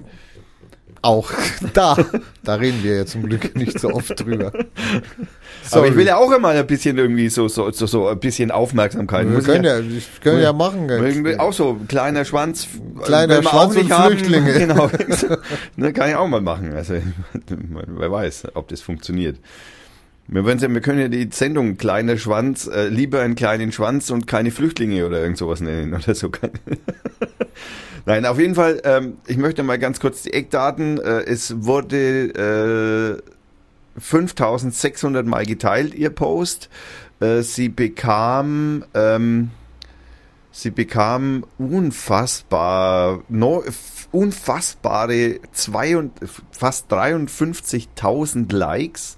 [1.04, 1.32] Auch
[1.74, 1.98] da.
[2.44, 4.52] Da reden wir ja zum Glück nicht so oft drüber.
[5.72, 6.08] Aber ich will Sorry.
[6.08, 9.28] ja auch immer ein bisschen irgendwie so, so, so, so ein bisschen Aufmerksamkeit.
[9.28, 10.90] Wir Muss können ja, ich können ja machen.
[10.90, 12.68] Irgendwie auch so kleiner Schwanz.
[13.04, 14.52] Kleiner will man Schwanz und Flüchtlinge.
[14.62, 14.92] Genau.
[15.76, 16.74] ne, kann ich auch mal machen.
[16.74, 16.96] Also,
[17.48, 19.38] wer weiß, ob das funktioniert.
[20.34, 24.28] Wir, ja, wir können ja die Sendung kleiner Schwanz, äh, lieber einen kleinen Schwanz und
[24.28, 26.32] keine Flüchtlinge oder irgend sowas nennen oder so.
[28.06, 31.00] Nein, auf jeden Fall, ähm, ich möchte mal ganz kurz die Eckdaten.
[31.00, 33.20] Äh, es wurde
[33.98, 36.70] äh, 5600 Mal geteilt, ihr Post.
[37.20, 39.52] Äh, sie bekam, ähm,
[40.54, 43.66] sie bekam unfassbar, no,
[44.12, 46.14] unfassbare zwei und,
[46.52, 49.18] fast 53.000 Likes,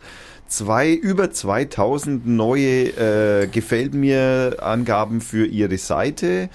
[0.54, 6.50] zwei, über 2000 neue äh, Gefällt mir Angaben für ihre Seite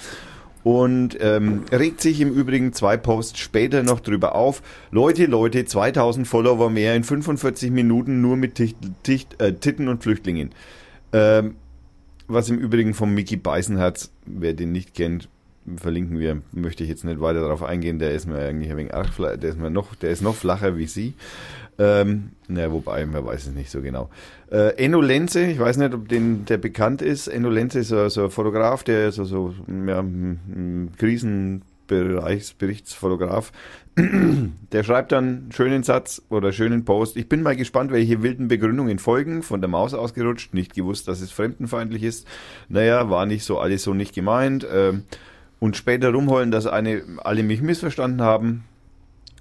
[0.63, 4.63] und ähm, regt sich im Übrigen zwei Posts später noch drüber auf.
[4.91, 10.03] Leute, Leute, 2000 Follower mehr in 45 Minuten nur mit Ticht, Ticht, äh, Titten und
[10.03, 10.51] Flüchtlingen.
[11.13, 11.57] Ähm,
[12.29, 15.29] was im Übrigen vom Mickey Beißenherz, wer den nicht kennt,
[15.77, 18.95] verlinken wir, möchte ich jetzt nicht weiter darauf eingehen, der ist mir eigentlich ein wenig
[18.95, 21.15] arg, der ist mir noch, der ist noch flacher wie sie.
[21.81, 24.11] Ähm, na, wobei, man weiß es nicht so genau.
[24.51, 27.29] Äh, Enno Lenze, ich weiß nicht, ob den, der bekannt ist.
[27.29, 29.55] Enno Lenze ist so, so ein Fotograf, der so, so,
[29.87, 33.53] ja, ein- Krisenbereichsberichtsfotograf.
[34.73, 37.17] Der schreibt dann einen schönen Satz oder schönen Post.
[37.17, 39.43] Ich bin mal gespannt, welche wilden Begründungen folgen.
[39.43, 42.27] Von der Maus ausgerutscht, nicht gewusst, dass es fremdenfeindlich ist.
[42.69, 44.65] Naja, war nicht so alles so nicht gemeint.
[44.73, 45.03] Ähm,
[45.59, 48.63] und später rumheulen, dass eine, alle mich missverstanden haben.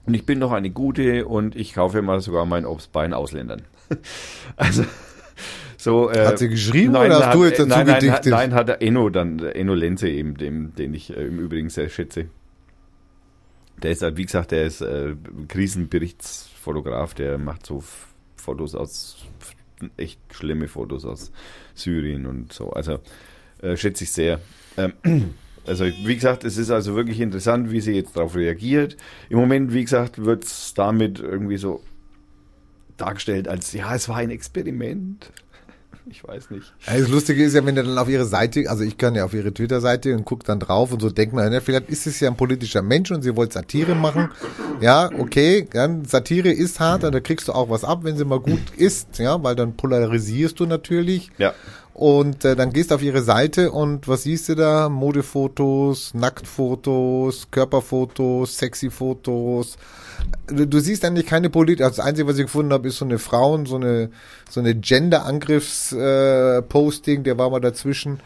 [0.07, 3.13] Und ich bin noch eine gute und ich kaufe mal sogar mein Obst bei den
[3.13, 3.63] Ausländern.
[4.55, 4.85] also,
[5.77, 6.09] so.
[6.09, 8.31] Äh, Hat sie geschrieben oder hast hat, du jetzt dazu nein, nein, hat, gedichtet?
[8.31, 11.89] nein, hat der Enno dann, Enno Lenze eben, dem, den ich äh, im Übrigen sehr
[11.89, 12.27] schätze.
[13.83, 15.13] Der ist halt, wie gesagt, der ist äh,
[15.49, 17.83] Krisenberichtsfotograf, der macht so
[18.37, 19.17] Fotos aus,
[19.97, 21.33] echt schlimme Fotos aus
[21.75, 22.69] Syrien und so.
[22.69, 22.99] Also
[23.61, 24.39] äh, schätze ich sehr.
[24.77, 24.93] Ähm,
[25.67, 28.97] also wie gesagt, es ist also wirklich interessant, wie sie jetzt darauf reagiert.
[29.29, 31.81] Im Moment, wie gesagt, wird es damit irgendwie so
[32.97, 35.31] dargestellt als, ja, es war ein Experiment.
[36.09, 36.73] Ich weiß nicht.
[36.85, 39.33] Das Lustige ist ja, wenn du dann auf ihre Seite, also ich kann ja auf
[39.33, 42.29] ihre Twitter-Seite und guck dann drauf und so denkt man, ja, vielleicht ist es ja
[42.29, 44.29] ein politischer Mensch und sie wollte Satire machen.
[44.79, 48.39] Ja, okay, dann Satire ist hart, da kriegst du auch was ab, wenn sie mal
[48.39, 51.29] gut ist, ja, weil dann polarisierst du natürlich.
[51.37, 51.53] Ja.
[51.97, 54.87] Und äh, dann gehst du auf ihre Seite und was siehst du da?
[54.87, 59.79] Modefotos, Nacktfotos, Körperfotos, Sexy-Fotos.
[60.45, 61.83] Du, du siehst eigentlich keine Politik.
[61.83, 64.11] Also das Einzige, was ich gefunden habe, ist so eine Frauen, so eine
[64.47, 68.19] so eine Gender-Angriffs-Posting, der war mal dazwischen.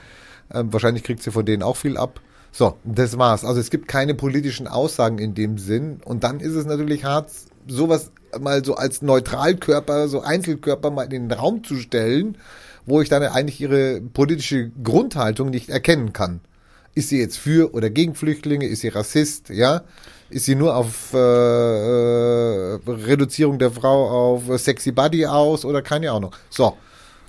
[0.53, 2.19] Ähm, wahrscheinlich kriegt sie von denen auch viel ab.
[2.51, 3.45] So, das war's.
[3.45, 6.01] Also es gibt keine politischen Aussagen in dem Sinn.
[6.03, 7.31] Und dann ist es natürlich hart,
[7.67, 12.37] sowas mal so als Neutralkörper, so Einzelkörper mal in den Raum zu stellen,
[12.85, 16.41] wo ich dann eigentlich ihre politische Grundhaltung nicht erkennen kann.
[16.93, 18.67] Ist sie jetzt für oder gegen Flüchtlinge?
[18.67, 19.49] Ist sie Rassist?
[19.49, 19.83] Ja?
[20.29, 26.11] Ist sie nur auf äh, äh, Reduzierung der Frau auf Sexy Body aus oder keine
[26.11, 26.35] Ahnung?
[26.49, 26.75] So,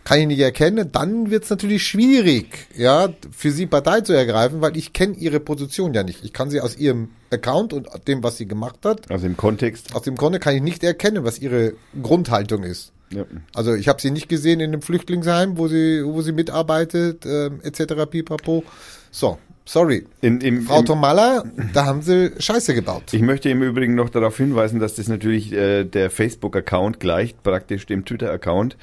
[0.04, 4.76] kann ich nicht erkennen, dann wird's natürlich schwierig, ja, für sie Partei zu ergreifen, weil
[4.76, 6.24] ich kenne ihre Position ja nicht.
[6.24, 9.94] Ich kann sie aus ihrem Account und dem, was sie gemacht hat, Also im Kontext.
[9.94, 12.92] aus dem Grunde kann ich nicht erkennen, was ihre Grundhaltung ist.
[13.12, 13.24] Ja.
[13.54, 17.60] Also ich habe sie nicht gesehen in einem Flüchtlingsheim, wo sie, wo sie mitarbeitet, ähm,
[17.62, 18.06] etc.
[18.10, 18.64] pipapo.
[19.10, 20.06] So, sorry.
[20.20, 23.04] In, im, Frau im, Tomalla, da haben sie Scheiße gebaut.
[23.12, 27.86] Ich möchte im Übrigen noch darauf hinweisen, dass das natürlich äh, der Facebook-Account gleicht praktisch
[27.86, 28.76] dem Twitter-Account.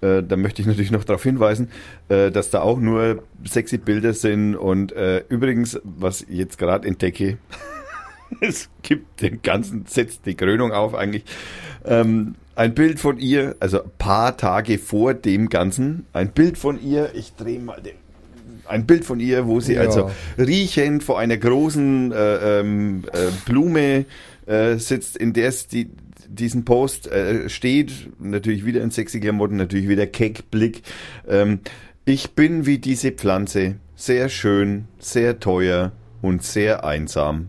[0.00, 1.70] Äh, da möchte ich natürlich noch darauf hinweisen,
[2.08, 4.56] äh, dass da auch nur sexy Bilder sind.
[4.56, 7.38] Und äh, übrigens, was ich jetzt gerade entdecke,
[8.40, 11.24] es gibt den ganzen, setzt die Krönung auf eigentlich.
[11.84, 16.82] Ähm, ein Bild von ihr, also ein paar Tage vor dem Ganzen, ein Bild von
[16.82, 17.94] ihr, ich drehe mal den
[18.68, 19.82] ein Bild von ihr, wo sie Ja.
[19.82, 24.06] also riechend vor einer großen äh, ähm, äh, Blume
[24.46, 25.90] äh, sitzt, in der es die,
[26.28, 27.92] diesen Post äh, steht.
[28.18, 30.82] Natürlich wieder in sexy Klamotten, natürlich wieder Keckblick.
[31.28, 31.60] Ähm,
[32.04, 35.92] ich bin wie diese Pflanze, sehr schön, sehr teuer
[36.22, 37.48] und sehr einsam.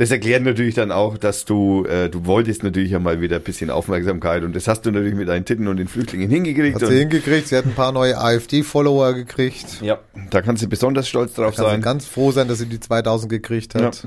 [0.00, 3.42] Das erklärt natürlich dann auch, dass du, äh, du wolltest natürlich ja mal wieder ein
[3.42, 6.80] bisschen Aufmerksamkeit und das hast du natürlich mit deinen Titten und den Flüchtlingen hingekriegt.
[6.80, 9.82] Hat sie hingekriegt, sie hat ein paar neue AfD-Follower gekriegt.
[9.82, 9.98] ja,
[10.30, 11.82] da kannst du besonders stolz drauf Kann sie sein.
[11.82, 14.06] ganz froh sein, dass sie die 2000 gekriegt hat.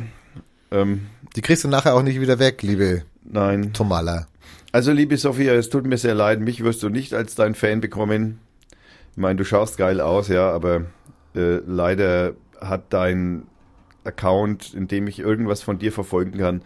[0.72, 1.02] Ähm,
[1.36, 3.72] Die kriegst du nachher auch nicht wieder weg, liebe nein.
[3.74, 4.26] Tomalla.
[4.72, 7.82] Also, liebe Sophia, es tut mir sehr leid, mich wirst du nicht als dein Fan
[7.82, 8.40] bekommen.
[9.12, 10.86] Ich meine, du schaust geil aus, ja, aber
[11.36, 13.44] äh, leider hat dein
[14.06, 16.62] Account, in dem ich irgendwas von dir verfolgen kann,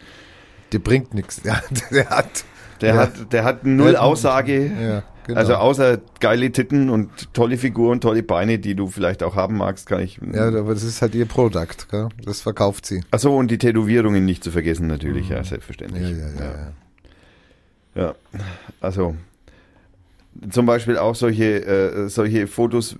[0.72, 1.42] Die bringt nichts.
[1.44, 1.60] Ja,
[1.90, 2.44] der hat.
[2.80, 3.00] der Ja.
[3.02, 4.66] hat, der hat null Der hat- Aussage.
[4.66, 5.38] Ja, genau.
[5.40, 9.86] Also außer geile Titten und tolle Figuren, tolle Beine, die du vielleicht auch haben magst,
[9.88, 10.20] kann ich.
[10.32, 12.08] ja, aber das ist halt ihr Produkt, gell?
[12.24, 13.02] Das verkauft sie.
[13.10, 16.02] Achso, und die Tätowierungen nicht zu vergessen, natürlich, ja, selbstverständlich.
[16.02, 16.44] Ja, ja, ja.
[16.44, 16.72] ja.
[17.94, 18.14] Ja,
[18.80, 19.16] also
[20.50, 22.94] zum Beispiel auch solche, äh, solche Fotos,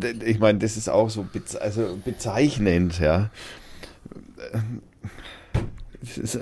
[0.00, 3.30] äh, ich meine, das ist auch so beze also bezeichnend, ja.
[4.52, 6.38] Äh,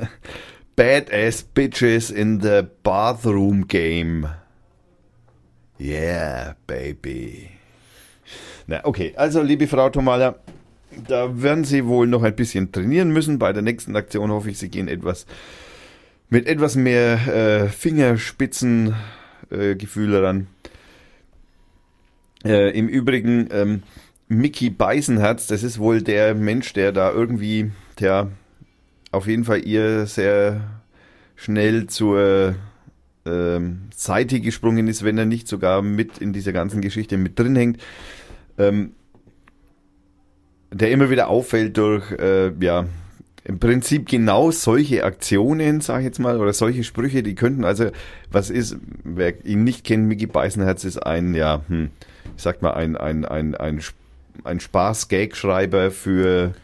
[0.77, 4.29] Badass Bitches in the Bathroom Game.
[5.79, 7.51] Yeah, baby.
[8.67, 10.37] Na, okay, also liebe Frau Tomala,
[11.07, 13.39] da werden Sie wohl noch ein bisschen trainieren müssen.
[13.39, 15.27] Bei der nächsten Aktion hoffe ich, Sie gehen etwas
[16.33, 18.95] mit etwas mehr äh, Fingerspitzen
[19.51, 20.47] äh, daran.
[22.43, 23.83] Äh, Im Übrigen, ähm,
[24.29, 27.71] Mickey Beisenherz, das ist wohl der Mensch, der da irgendwie,
[28.01, 28.31] der
[29.11, 30.61] auf jeden Fall ihr sehr
[31.37, 32.55] schnell zur
[33.25, 37.57] ähm, Seite gesprungen ist, wenn er nicht sogar mit in dieser ganzen Geschichte mit drin
[37.57, 37.83] hängt.
[38.59, 38.93] Ähm,
[40.73, 42.87] der immer wieder auffällt durch, äh, ja,
[43.45, 47.91] im Prinzip genau solche Aktionen, sag ich jetzt mal, oder solche Sprüche, die könnten also,
[48.31, 51.91] was ist, wer ihn nicht kennt, Mickey Beisenherz ist ein, ja, hm,
[52.37, 53.83] ich sag mal, ein, ein, ein, ein,
[54.45, 56.55] ein Spaß-Gag-Schreiber für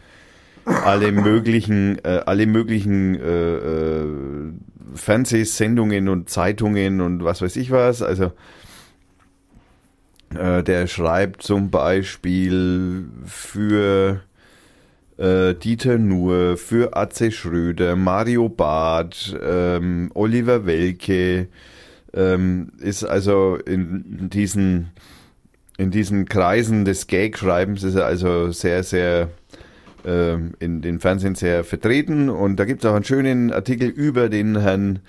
[0.69, 4.05] alle möglichen, äh, alle möglichen äh, äh,
[4.95, 8.01] Fernsehsendungen und Zeitungen und was weiß ich was.
[8.01, 8.31] Also
[10.35, 14.21] äh, der schreibt zum Beispiel für
[15.17, 21.47] äh, Dieter Nuhr, für Atze Schröder, Mario Barth, ähm, Oliver Welke,
[22.13, 24.91] ähm, ist also in diesen
[25.77, 29.29] in diesen Kreisen des Gag-Schreibens ist er also sehr, sehr
[30.03, 32.29] in den Fernsehen sehr vertreten.
[32.29, 34.99] Und da gibt es auch einen schönen Artikel über den Herrn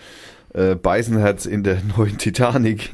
[0.55, 2.91] äh, Beisenherz in der neuen Titanic,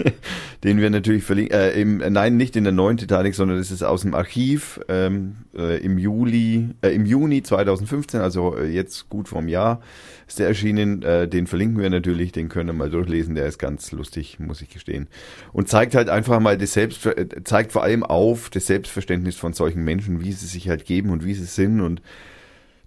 [0.64, 1.56] den wir natürlich verlinken.
[1.56, 4.80] Äh, im, äh, nein, nicht in der neuen Titanic, sondern das ist aus dem Archiv
[4.88, 9.80] ähm, äh, im Juli, äh, im Juni 2015, also äh, jetzt gut vom Jahr
[10.26, 11.02] ist der erschienen.
[11.02, 13.34] Äh, den verlinken wir natürlich, den können wir mal durchlesen.
[13.34, 15.08] Der ist ganz lustig, muss ich gestehen.
[15.52, 19.52] Und zeigt halt einfach mal das Selbst, äh, zeigt vor allem auf das Selbstverständnis von
[19.52, 22.02] solchen Menschen, wie sie sich halt geben und wie sie sind und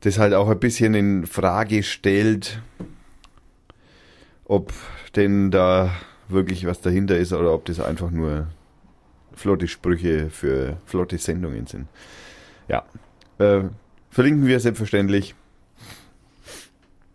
[0.02, 2.62] das halt auch ein bisschen in Frage stellt,
[4.50, 4.74] ob
[5.16, 5.92] denn da
[6.28, 8.48] wirklich was dahinter ist oder ob das einfach nur
[9.34, 11.88] flotte Sprüche für flotte Sendungen sind.
[12.68, 12.84] Ja,
[13.38, 13.62] äh,
[14.10, 15.36] verlinken wir selbstverständlich.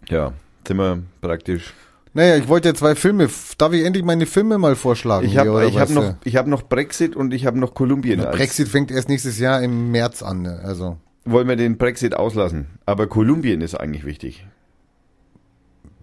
[0.09, 0.33] Ja,
[0.67, 1.75] sind wir praktisch.
[2.13, 3.29] Naja, ich wollte ja zwei Filme.
[3.59, 5.27] Darf ich endlich meine Filme mal vorschlagen?
[5.27, 8.21] Ich habe hab noch, ich hab noch Brexit und ich habe noch Kolumbien.
[8.21, 10.43] Der als- Brexit fängt erst nächstes Jahr im März an.
[10.43, 10.61] ne?
[10.63, 12.67] Also Wollen wir den Brexit auslassen?
[12.87, 14.47] Aber Kolumbien ist eigentlich wichtig.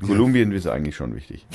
[0.02, 1.46] Kolumbien ist eigentlich schon wichtig.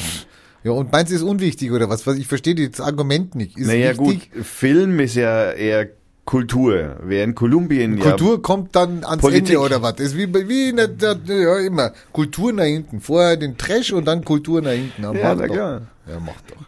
[0.65, 2.07] ja und meinst du ist unwichtig oder was?
[2.07, 3.59] Ich verstehe das Argument nicht.
[3.59, 4.31] Ist naja wichtig.
[4.33, 5.89] gut, Film ist ja eher
[6.27, 6.97] Kultur.
[7.05, 9.51] Während Kolumbien Kultur kommt dann ans Politik.
[9.51, 10.01] Ende oder was?
[10.01, 11.93] Ist wie, wie in der, der, ja, immer.
[12.13, 13.01] Kultur nach hinten.
[13.01, 15.03] Vorher den Trash und dann Kultur nach hinten.
[15.03, 15.55] ja, ja na doch.
[15.55, 15.83] klar.
[16.09, 16.67] Ja, mach doch.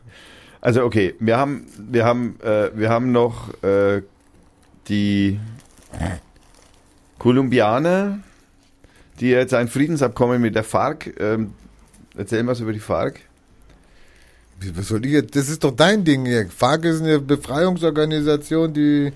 [0.61, 4.03] Also okay, wir haben, wir haben, äh, wir haben noch äh,
[4.89, 5.39] die
[7.19, 8.21] Kolumbianer,
[9.21, 11.15] die jetzt ein Friedensabkommen mit der FARC.
[11.21, 11.53] Ähm,
[12.19, 13.21] erzähl mal was über die FARC.
[14.75, 15.37] Was soll ich jetzt?
[15.37, 16.49] Das ist doch dein Ding hier.
[16.49, 19.13] FARC ist eine Befreiungsorganisation, die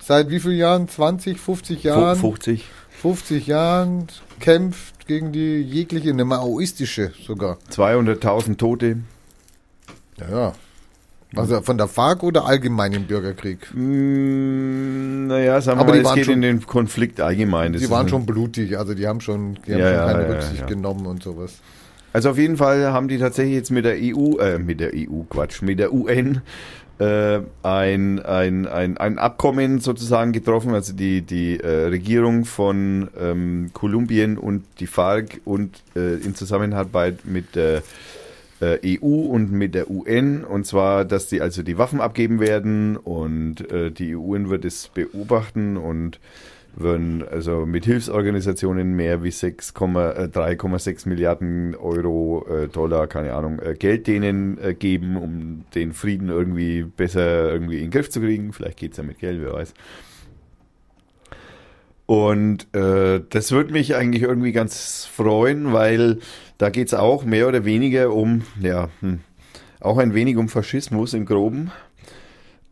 [0.00, 0.88] seit wie vielen Jahren?
[0.88, 2.18] 20, 50 Jahren?
[2.18, 2.64] 50.
[3.02, 4.06] 50 Jahren
[4.40, 7.58] kämpft gegen die jegliche, eine maoistische sogar.
[7.70, 8.96] 200.000 Tote.
[10.18, 10.52] Ja, ja.
[11.36, 13.68] Also von der FARC oder allgemein im Bürgerkrieg?
[13.72, 17.72] Mm, naja, sagen wir Aber mal, es geht schon- in den Konflikt allgemein.
[17.72, 20.34] Das Die waren schon blutig, also die haben schon, die haben Ja, schon keine ja,
[20.34, 20.66] Rücksicht ja.
[20.66, 21.52] genommen und sowas.
[22.12, 25.22] Also auf jeden Fall haben die tatsächlich jetzt mit der EU, äh, mit der EU,
[25.28, 26.42] Quatsch, mit der UN
[26.98, 33.70] äh, ein, ein, ein, ein Abkommen sozusagen getroffen, also die, die äh, Regierung von ähm,
[33.72, 37.82] Kolumbien und die FARC und äh, in Zusammenarbeit mit der
[38.60, 42.96] äh, EU und mit der UN und zwar, dass die also die Waffen abgeben werden
[42.96, 46.20] und äh, die UN wird es beobachten und
[46.74, 53.58] würden also mit Hilfsorganisationen mehr wie 6, äh, 3,6 Milliarden Euro, äh, Dollar, keine Ahnung,
[53.58, 58.20] äh, Geld denen äh, geben, um den Frieden irgendwie besser irgendwie in den Griff zu
[58.20, 58.52] kriegen.
[58.52, 59.74] Vielleicht geht's ja mit Geld, wer weiß.
[62.06, 66.18] Und äh, das würde mich eigentlich irgendwie ganz freuen, weil
[66.58, 69.20] da geht's auch mehr oder weniger um, ja, hm,
[69.78, 71.70] auch ein wenig um Faschismus im Groben.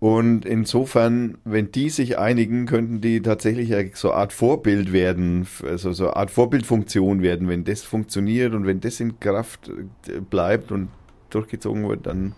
[0.01, 5.93] Und insofern, wenn die sich einigen, könnten die tatsächlich so eine Art Vorbild werden, also
[5.93, 7.49] so eine Art Vorbildfunktion werden.
[7.49, 9.69] Wenn das funktioniert und wenn das in Kraft
[10.07, 10.89] äh, bleibt und
[11.31, 12.35] durchgezogen wird, dann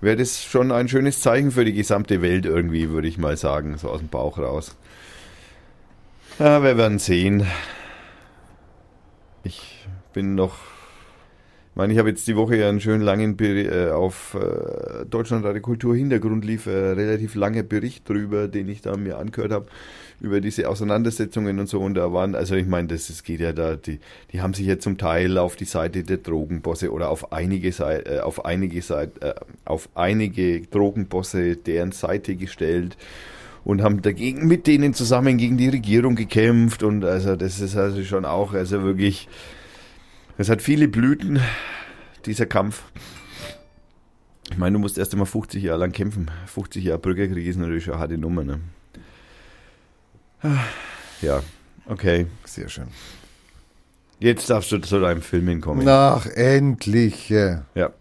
[0.00, 3.78] wäre das schon ein schönes Zeichen für die gesamte Welt irgendwie, würde ich mal sagen,
[3.78, 4.76] so aus dem Bauch raus.
[6.40, 7.46] Ja, wir werden sehen.
[9.44, 10.56] Ich bin noch
[11.78, 15.94] meine, ich habe jetzt die Woche ja einen schönen langen äh, auf äh, Deutschlandradio Kultur
[15.94, 19.66] Hintergrund lief, äh, relativ langer Bericht drüber, den ich da mir angehört habe,
[20.20, 21.80] über diese Auseinandersetzungen und so.
[21.80, 24.00] Und da waren, also ich meine, das, das geht ja da, die,
[24.32, 28.16] die haben sich ja zum Teil auf die Seite der Drogenbosse oder auf einige Seite,
[28.16, 29.34] äh, auf einige Seite, äh,
[29.64, 32.96] auf einige Drogenbosse deren Seite gestellt
[33.62, 38.02] und haben dagegen mit denen zusammen gegen die Regierung gekämpft und also das ist also
[38.02, 39.28] schon auch also wirklich
[40.38, 41.40] es hat viele Blüten
[42.24, 42.84] dieser Kampf
[44.58, 46.30] meine, du musst erst einmal 50 Jahre lang kämpfen.
[46.46, 48.60] 50 Jahre Bürgerkrieg ist natürlich eine harte Nummer, ne?
[50.42, 50.64] Ah,
[51.22, 51.42] Ja,
[51.86, 52.26] okay.
[52.44, 52.88] Sehr schön.
[54.20, 55.84] Jetzt darfst du zu deinem Film hinkommen.
[55.84, 57.28] Nach endlich.
[57.28, 57.64] ja.
[57.74, 57.92] Ja.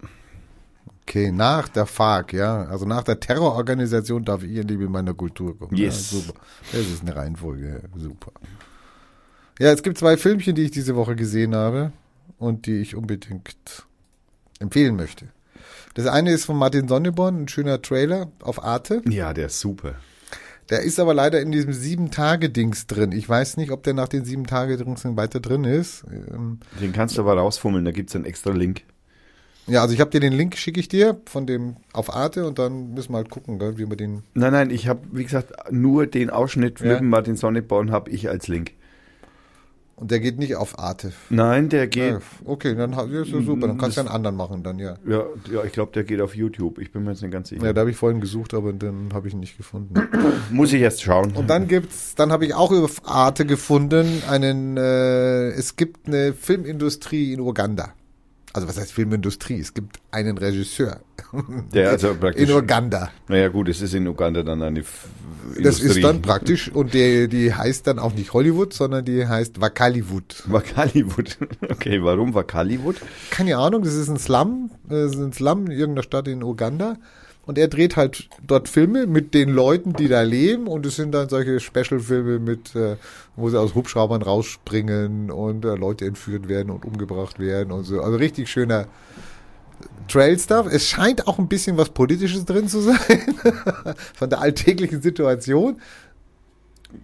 [1.04, 2.66] Okay, nach der FARC, ja.
[2.66, 5.76] Also nach der Terrororganisation darf ich endlich mit meiner Kultur kommen.
[5.76, 6.12] Yes.
[6.12, 6.40] Ja, super.
[6.74, 7.84] Das ist eine Reihenfolge.
[7.96, 8.32] Super.
[9.60, 11.94] Ja, es gibt zwei Filmchen, die ich diese Woche gesehen habe
[12.38, 13.86] und die ich unbedingt
[14.60, 15.28] empfehlen möchte.
[15.96, 19.02] Das eine ist von Martin Sonneborn, ein schöner Trailer auf Arte.
[19.10, 19.96] Ja, der ist super.
[20.70, 23.14] Der ist aber leider in diesem Sieben-Tage-Dings drin.
[23.14, 26.04] Ich weiß nicht, ob der nach den Sieben-Tage-Dings weiter drin ist.
[26.12, 28.82] Ähm, Den kannst du aber rausfummeln, da gibt's einen extra Link.
[29.66, 32.58] Ja, also ich habe dir den Link, schicke ich dir von dem auf Arte und
[32.60, 34.24] dann müssen wir halt gucken, wie wir den.
[34.34, 36.94] Nein, nein, ich habe, wie gesagt, nur den Ausschnitt Ja.
[36.94, 38.72] mit Martin Sonneborn habe ich als Link.
[40.00, 41.12] Und der geht nicht auf Arte.
[41.32, 43.68] Nein, der geht, Ja, okay, dann ist ja super.
[43.68, 44.96] Dann kannst du einen anderen machen dann, ja.
[45.08, 46.78] ja, ja ich glaube, der geht auf YouTube.
[46.78, 47.66] Ich bin mir jetzt nicht ganz sicher.
[47.66, 49.96] Ja, da habe ich vorhin gesucht, aber dann habe ich ihn nicht gefunden.
[50.52, 51.32] Muss ich erst schauen.
[51.36, 56.34] Und dann gibt's, dann habe ich auch über Arte gefunden, einen, äh, es gibt eine
[56.34, 57.94] Filmindustrie in Uganda.
[58.54, 59.60] Also was heißt Filmindustrie?
[59.60, 61.02] Es gibt einen Regisseur
[61.74, 63.12] der also praktisch, in Uganda.
[63.28, 65.06] naja gut, es ist in Uganda dann eine F
[65.50, 65.88] Das Industrie.
[65.88, 70.44] ist dann praktisch und die, die heißt dann auch nicht Hollywood, sondern die heißt Wakaliwood.
[70.48, 71.38] Wakaliwood.
[71.70, 72.96] Okay, warum Wakaliwood?
[73.30, 76.96] Keine Ahnung, das ist ein Slum, das ist ein Slum in irgendeiner Stadt in Uganda.
[77.48, 80.68] Und er dreht halt dort Filme mit den Leuten, die da leben.
[80.68, 82.98] Und es sind dann solche Special-Filme mit, äh,
[83.38, 88.02] wo sie aus Hubschraubern rausspringen und äh, Leute entführt werden und umgebracht werden und so.
[88.02, 88.88] Also richtig schöner
[90.10, 90.68] Trail-Stuff.
[90.70, 92.98] Es scheint auch ein bisschen was Politisches drin zu sein.
[94.14, 95.80] Von der alltäglichen Situation.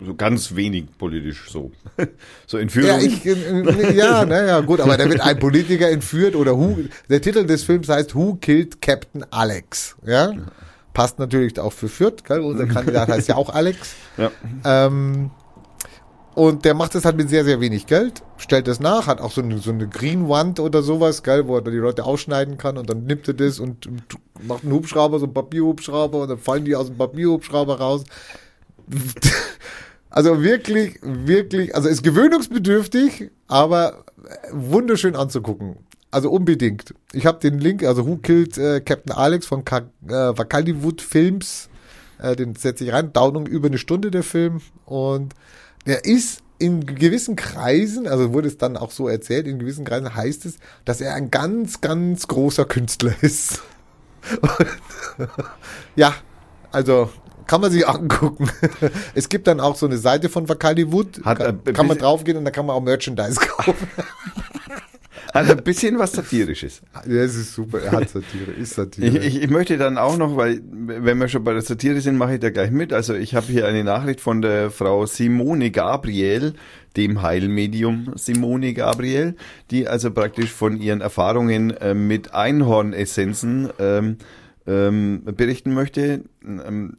[0.06, 1.72] So ganz wenig politisch so.
[2.48, 3.00] So Entführung.
[3.00, 3.24] Ja, ich,
[3.96, 6.78] ja, naja, gut, aber da wird ein Politiker entführt oder who,
[7.10, 10.34] der Titel des Films heißt Who Killed Captain Alex, ja?
[10.94, 12.42] Passt natürlich auch für Fürth, gell?
[12.42, 13.96] unser Kandidat heißt ja auch Alex.
[14.18, 14.32] ja.
[14.64, 15.32] Ähm,
[16.36, 19.32] und der macht das halt mit sehr, sehr wenig Geld, stellt das nach, hat auch
[19.32, 22.90] so eine, so eine Greenwand oder sowas, gell, wo er die Leute ausschneiden kann und
[22.90, 23.88] dann nimmt er das und
[24.42, 28.04] macht einen Hubschrauber, so einen Papierhubschrauber und dann fallen die aus dem Papierhubschrauber raus.
[30.10, 34.06] Also wirklich, wirklich, also ist gewöhnungsbedürftig, aber
[34.52, 35.78] wunderschön anzugucken.
[36.12, 36.94] Also unbedingt.
[37.14, 40.34] Ich habe den Link, also Who Killed äh, Captain Alex von Ka äh,
[41.00, 41.70] Films,
[42.20, 45.34] äh, den setze ich rein, dauert über eine Stunde der Film und
[45.88, 50.14] der ist in gewissen Kreisen, also wurde es dann auch so erzählt, in gewissen Kreisen
[50.14, 53.64] heißt es, dass er ein ganz, ganz großer Künstler ist.
[55.96, 56.14] Ja,
[56.72, 57.10] also
[57.48, 58.50] kann man sich angucken.
[59.16, 62.46] Es gibt dann auch so eine Seite von Wakaliwood, Hat kann, kann man draufgehen und
[62.46, 63.88] da kann man auch Merchandise kaufen.
[65.34, 66.84] Hat ein bisschen was Satirisches.
[67.08, 69.18] Ja, es ist super, er hat Satire, ist Ich, Satire.
[69.18, 72.36] ich, ich möchte dann auch noch, weil wenn wir schon bei der Satire sind, mache
[72.36, 72.94] ich da gleich mit.
[72.94, 76.54] Also ich habe hier eine Nachricht von der Frau Simone Gabriel,
[76.96, 79.36] dem Heilmedium Simone Gabriel,
[79.72, 84.18] die also praktisch von ihren Erfahrungen äh, mit Einhornessenzen ähm,
[84.68, 86.26] ähm, berichten möchte.
[86.44, 86.98] Ähm,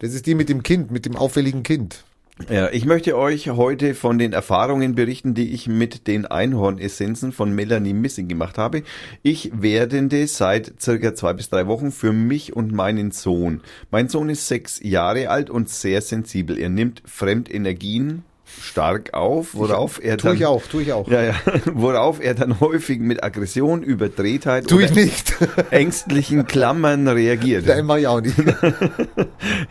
[0.00, 2.04] Das ist die mit dem Kind, mit dem auffälligen Kind.
[2.48, 7.52] ja, ich möchte euch heute von den Erfahrungen berichten, die ich mit den Einhornessenzen von
[7.52, 8.84] Melanie Missing gemacht habe.
[9.22, 13.60] Ich werdende seit circa zwei bis drei Wochen für mich und meinen Sohn.
[13.90, 16.58] Mein Sohn ist sechs Jahre alt und sehr sensibel.
[16.58, 18.22] Er nimmt Fremdenergien
[18.60, 21.08] stark auf, worauf er Tue dann, ich auch, tue ich auch.
[21.08, 21.34] ja, ja,
[21.66, 25.36] worauf er dann häufig mit Aggression, Überdrehtheit Tue ich nicht.
[25.70, 27.66] ängstlichen Klammern reagiert.
[27.66, 28.36] Nein, mach ich auch nicht.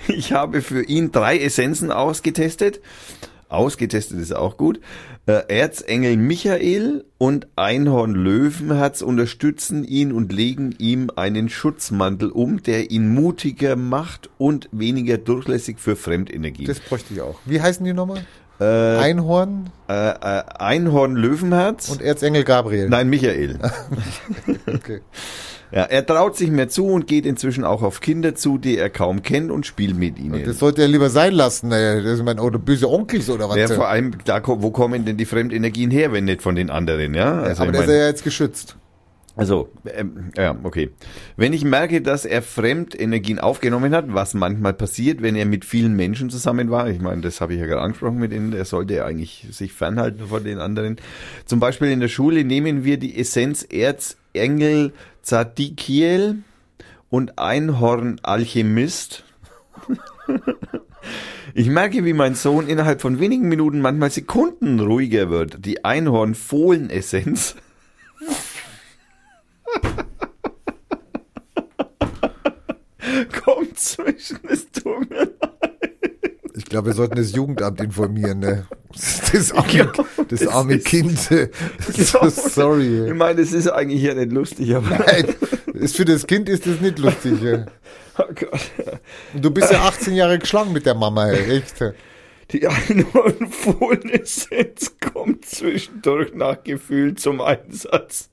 [0.07, 2.81] Ich habe für ihn drei Essenzen ausgetestet.
[3.49, 4.79] Ausgetestet ist auch gut.
[5.25, 12.91] Äh, Erzengel Michael und Einhorn Löwenherz unterstützen ihn und legen ihm einen Schutzmantel um, der
[12.91, 16.65] ihn mutiger macht und weniger durchlässig für Fremdenergie.
[16.65, 17.39] Das bräuchte ich auch.
[17.45, 18.25] Wie heißen die nochmal?
[18.59, 21.89] Äh, Einhorn äh, äh, Einhorn Löwenherz.
[21.89, 22.89] und Erzengel Gabriel.
[22.89, 23.59] Nein, Michael.
[24.67, 25.01] Okay.
[25.71, 28.89] Ja, er traut sich mehr zu und geht inzwischen auch auf Kinder zu, die er
[28.89, 30.45] kaum kennt und spielt mit ihnen.
[30.45, 31.71] Das sollte er lieber sein lassen.
[31.71, 33.57] Das ist mein, oder böse Onkels oder was.
[33.57, 37.13] Ja, vor allem, da, wo kommen denn die Fremdenergien her, wenn nicht von den anderen,
[37.13, 37.41] ja?
[37.41, 38.77] Also, aber der ist ja jetzt geschützt.
[39.37, 40.89] Also ähm, ja, okay.
[41.35, 45.95] Wenn ich merke, dass er Fremdenergien aufgenommen hat, was manchmal passiert, wenn er mit vielen
[45.95, 48.95] Menschen zusammen war, ich meine, das habe ich ja gerade angesprochen mit ihnen, er sollte
[48.95, 50.97] ja eigentlich sich fernhalten von den anderen.
[51.45, 54.91] Zum Beispiel in der Schule nehmen wir die Essenz Erzengel
[55.21, 56.39] Zadikiel
[57.09, 59.23] und Einhorn Alchemist.
[61.53, 65.65] Ich merke, wie mein Sohn innerhalb von wenigen Minuten, manchmal Sekunden ruhiger wird.
[65.65, 67.55] Die Einhorn-Fohlenessenz
[73.43, 74.39] kommt zwischen.
[74.49, 75.27] Es tut mir
[76.55, 78.67] Ich glaube, wir sollten das Jugendamt informieren, ne?
[79.33, 79.91] Das arme, Ja,
[80.29, 81.19] das das arme ist- Kind.
[81.19, 81.35] So
[82.21, 83.07] Ja, sorry.
[83.07, 84.89] Ich meine, es ist eigentlich ja nicht lustig, aber.
[85.05, 85.35] Nein,
[85.73, 87.39] ist für das Kind ist das nicht lustig.
[87.41, 87.65] ja.
[88.17, 88.71] Oh Gott.
[89.35, 91.75] Du bist ja 18 Jahre geschlagen mit der Mama, ey, echt.
[92.51, 98.29] Die Einhornfohlenessenz kommt zwischendurch nach Gefühl zum Einsatz.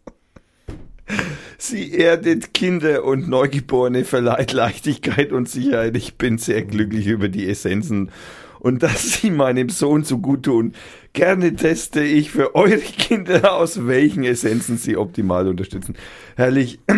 [1.59, 5.97] Sie erdet Kinder und Neugeborene, verleiht Leichtigkeit und Sicherheit.
[5.97, 8.11] Ich bin sehr glücklich über die Essenzen
[8.59, 10.73] und dass sie meinem Sohn so gut tun.
[11.13, 15.95] Gerne teste ich für eure Kinder aus, welchen Essenzen sie optimal unterstützen.
[16.37, 16.81] Herrlich.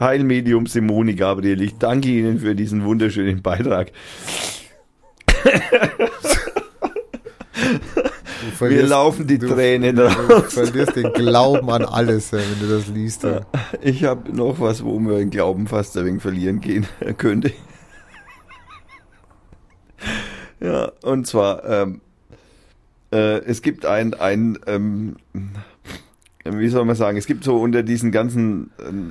[0.00, 3.92] Heilmedium Simone Gabriel, ich danke Ihnen für diesen wunderschönen Beitrag.
[8.62, 10.54] Du Wir verlierst- laufen die du- Tränen Du raus.
[10.54, 13.26] verlierst den Glauben an alles, wenn du das liest.
[13.80, 16.86] Ich habe noch was, wo wir den Glauben fast ein wenig verlieren gehen
[17.18, 17.52] könnte.
[20.60, 22.00] Ja, und zwar, ähm,
[23.12, 25.16] äh, es gibt ein, ein ähm,
[26.44, 28.70] wie soll man sagen, es gibt so unter diesen ganzen,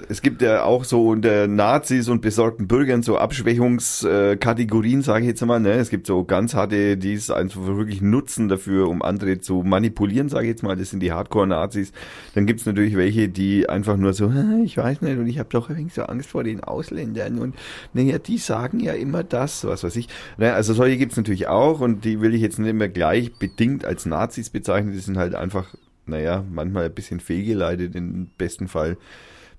[0.10, 5.46] es gibt ja auch so unter Nazis und besorgten Bürgern so Abschwächungskategorien, sage ich jetzt
[5.46, 5.60] mal.
[5.60, 5.74] Ne?
[5.74, 10.28] Es gibt so ganz harte, die es einfach wirklich nutzen dafür, um andere zu manipulieren,
[10.28, 10.76] sage ich jetzt mal.
[10.76, 11.94] Das sind die Hardcore-Nazis.
[12.36, 15.50] Dann gibt's natürlich welche, die einfach nur so, "Hm, ich weiß nicht, und ich habe
[15.50, 17.40] doch ein wenig so Angst vor den Ausländern.
[17.40, 17.56] Und
[17.94, 20.10] naja, die sagen ja immer das, was weiß ich.
[20.38, 23.86] Naja, also solche gibt's natürlich auch und die will ich jetzt nicht mehr gleich bedingt
[23.86, 24.92] als Nazis bezeichnen.
[24.92, 25.74] Die sind halt einfach
[26.12, 28.98] naja, manchmal ein bisschen fehlgeleitet im besten Fall.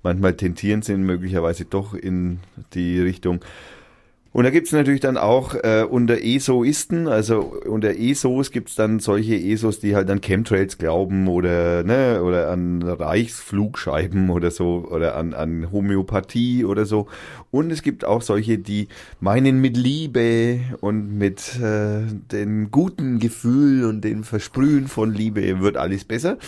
[0.03, 2.41] Manchmal tentieren sie möglicherweise doch in
[2.74, 3.41] die Richtung.
[4.33, 9.35] Und da gibt's natürlich dann auch äh, unter ESOisten, also unter ESOs gibt's dann solche
[9.35, 15.35] ESOs, die halt an Chemtrails glauben oder ne, oder an Reichsflugscheiben oder so oder an,
[15.35, 17.09] an Homöopathie oder so.
[17.51, 18.89] Und es gibt auch solche, die
[19.21, 22.01] meinen mit Liebe und mit äh,
[22.33, 26.39] dem guten Gefühl und dem Versprühen von Liebe wird alles besser.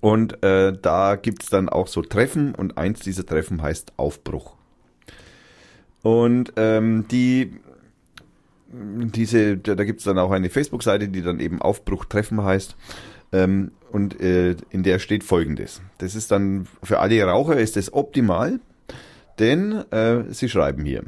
[0.00, 4.56] Und äh, da gibt's dann auch so Treffen und eins dieser Treffen heißt Aufbruch.
[6.02, 7.52] Und ähm, die
[8.72, 12.76] diese, da, da gibt's dann auch eine Facebook-Seite, die dann eben Aufbruch Treffen heißt.
[13.32, 15.82] Ähm, und äh, in der steht folgendes.
[15.98, 18.60] Das ist dann für alle Raucher ist das optimal,
[19.38, 21.04] denn äh, sie schreiben hier.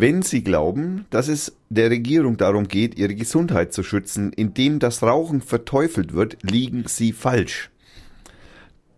[0.00, 5.02] Wenn Sie glauben, dass es der Regierung darum geht, ihre Gesundheit zu schützen, indem das
[5.02, 7.68] Rauchen verteufelt wird, liegen Sie falsch.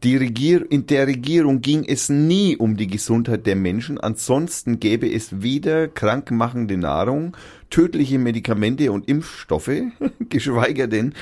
[0.02, 5.12] Die Regier in der Regierung ging es nie um die Gesundheit der Menschen, ansonsten gäbe
[5.12, 7.36] es weder krankmachende Nahrung,
[7.68, 9.82] tödliche Medikamente und Impfstoffe,
[10.30, 11.12] geschweige denn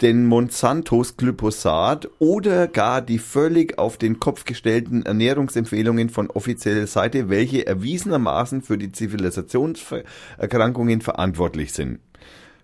[0.00, 7.28] den Monsantos Glyphosat oder gar die völlig auf den Kopf gestellten Ernährungsempfehlungen von offizieller Seite,
[7.28, 12.00] welche erwiesenermaßen für die Zivilisationserkrankungen verantwortlich sind.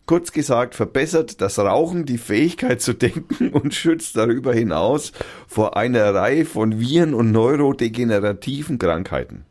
[0.09, 5.13] Kurz gesagt, verbessert das Rauchen die Fähigkeit zu denken und schützt darüber hinaus
[5.47, 9.45] vor einer Reihe von Viren und neurodegenerativen Krankheiten.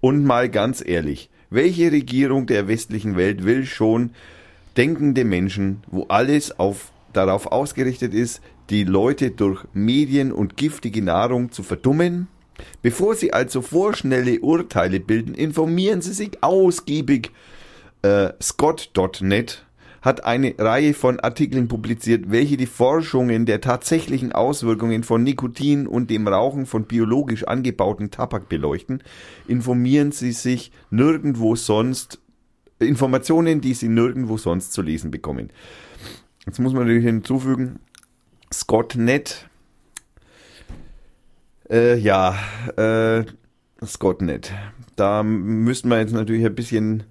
[0.00, 4.10] Und mal ganz ehrlich, welche Regierung der westlichen Welt will schon
[4.76, 11.50] denkende Menschen, wo alles auf, darauf ausgerichtet ist, die Leute durch Medien und giftige Nahrung
[11.50, 12.28] zu verdummen?
[12.82, 17.32] Bevor Sie also vorschnelle Urteile bilden, informieren Sie sich ausgiebig.
[18.02, 19.64] Äh, Scott.net
[20.08, 26.08] hat eine Reihe von Artikeln publiziert, welche die Forschungen der tatsächlichen Auswirkungen von Nikotin und
[26.08, 29.02] dem Rauchen von biologisch angebauten Tabak beleuchten.
[29.46, 32.20] Informieren Sie sich nirgendwo sonst,
[32.78, 35.50] Informationen, die Sie nirgendwo sonst zu lesen bekommen.
[36.46, 37.78] Jetzt muss man natürlich hinzufügen,
[38.50, 39.50] Scottnet,
[41.68, 42.34] äh, ja,
[42.78, 43.24] äh,
[43.84, 44.54] Scottnet.
[44.96, 47.02] Da müssten wir jetzt natürlich ein bisschen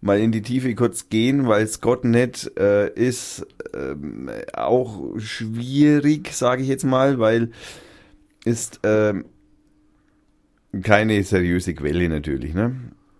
[0.00, 6.68] mal in die Tiefe kurz gehen, weil Scottnet äh, ist ähm, auch schwierig, sage ich
[6.68, 7.50] jetzt mal, weil
[8.44, 9.26] ist ähm,
[10.82, 12.76] keine seriöse Quelle natürlich, ne?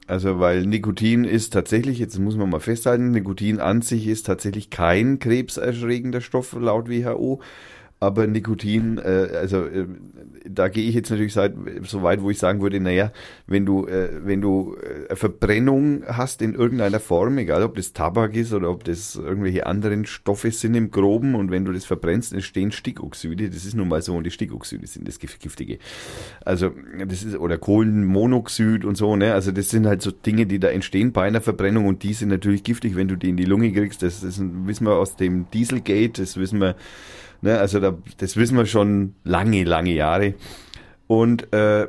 [0.07, 4.69] Also weil Nikotin ist tatsächlich, jetzt muss man mal festhalten, Nikotin an sich ist tatsächlich
[4.69, 7.41] kein krebserregender Stoff laut WHO,
[8.01, 9.87] aber Nikotin, äh, also äh,
[10.49, 13.13] da gehe ich jetzt natürlich seit, so weit, wo ich sagen würde, naja,
[13.47, 14.75] wenn du, äh, wenn du
[15.09, 19.67] äh, Verbrennung hast in irgendeiner Form, egal ob das Tabak ist oder ob das irgendwelche
[19.67, 23.89] anderen Stoffe sind im Groben und wenn du das verbrennst, entstehen Stickoxide, das ist nun
[23.89, 25.79] mal so und die Stickoxide sind das Gif- Giftige.
[26.43, 26.71] Also
[27.07, 30.69] das ist, oder Kohlenmonoxid und so, ne, also das sind halt so Dinge, die da
[30.69, 33.71] entstehen bei einer Verbrennung und die sind natürlich giftig, wenn du die in die Lunge
[33.73, 36.77] kriegst, das, das wissen wir aus dem Dieselgate, das wissen wir
[37.43, 40.35] Ne, also da, das wissen wir schon lange, lange Jahre.
[41.07, 41.89] Und äh,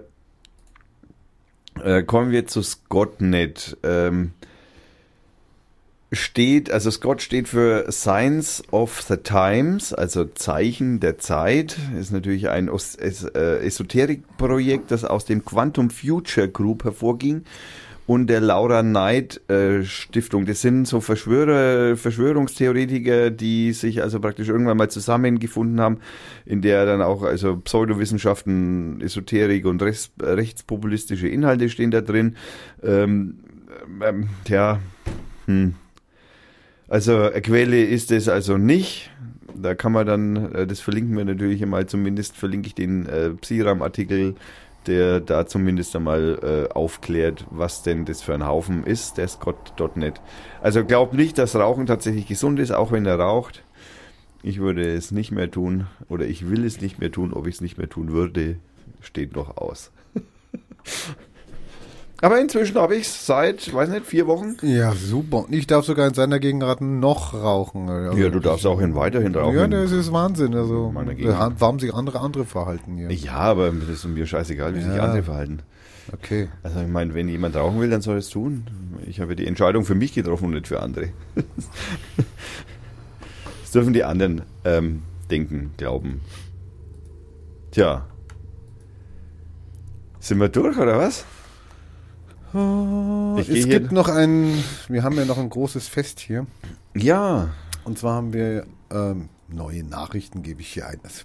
[1.83, 3.77] Äh, kommen wir zu Scottnet.
[3.83, 4.31] Ähm,
[6.11, 11.77] steht, also Scott steht für Signs of the Times, also Zeichen der Zeit.
[11.97, 17.45] Ist natürlich ein es- äh, Esoterikprojekt, das aus dem Quantum Future Group hervorging
[18.11, 20.45] und der Laura Knight äh, Stiftung.
[20.45, 25.99] Das sind so Verschwörer, Verschwörungstheoretiker, die sich also praktisch irgendwann mal zusammengefunden haben,
[26.45, 32.35] in der dann auch also Pseudowissenschaften, Esoterik und rechts, rechtspopulistische Inhalte stehen da drin.
[32.83, 33.45] Ähm,
[34.03, 34.81] ähm, ja,
[35.45, 35.75] hm.
[36.89, 39.09] Also Quelle ist es also nicht.
[39.55, 43.29] Da kann man dann, äh, das verlinken wir natürlich einmal, zumindest verlinke ich den äh,
[43.29, 44.35] Psiram-Artikel,
[44.87, 50.21] der da zumindest einmal äh, aufklärt, was denn das für ein Haufen ist, der Scott.net.
[50.61, 53.63] Also glaubt nicht, dass Rauchen tatsächlich gesund ist, auch wenn er raucht.
[54.43, 57.33] Ich würde es nicht mehr tun oder ich will es nicht mehr tun.
[57.33, 58.57] Ob ich es nicht mehr tun würde,
[58.99, 59.91] steht noch aus.
[62.23, 64.55] Aber inzwischen habe ich es seit, weiß nicht, vier Wochen.
[64.61, 65.45] Ja, super.
[65.49, 67.89] Ich darf sogar in seiner Gegend noch rauchen.
[67.89, 69.57] Also, Ja, du darfst auch hin weiterhin rauchen.
[69.57, 70.53] Ja, das ist Wahnsinn.
[70.53, 70.93] Also,
[71.59, 73.11] haben sich andere andere verhalten hier.
[73.11, 75.03] Ja, aber das ist mir scheißegal, wie sich Ja.
[75.03, 75.63] andere verhalten.
[76.13, 76.49] Okay.
[76.61, 78.65] Also ich meine, wenn jemand rauchen will, dann soll er es tun.
[79.07, 81.09] Ich habe die Entscheidung für mich getroffen und nicht für andere.
[83.61, 86.21] das dürfen die anderen ähm, denken, glauben.
[87.71, 88.05] Tja.
[90.19, 91.25] Sind wir durch, oder was?
[92.53, 96.45] Ich es gibt noch ein, wir haben ja noch ein großes Fest hier.
[96.95, 97.49] Ja.
[97.83, 100.99] Und zwar haben wir ähm, neue Nachrichten, gebe ich hier ein.
[101.03, 101.23] Also,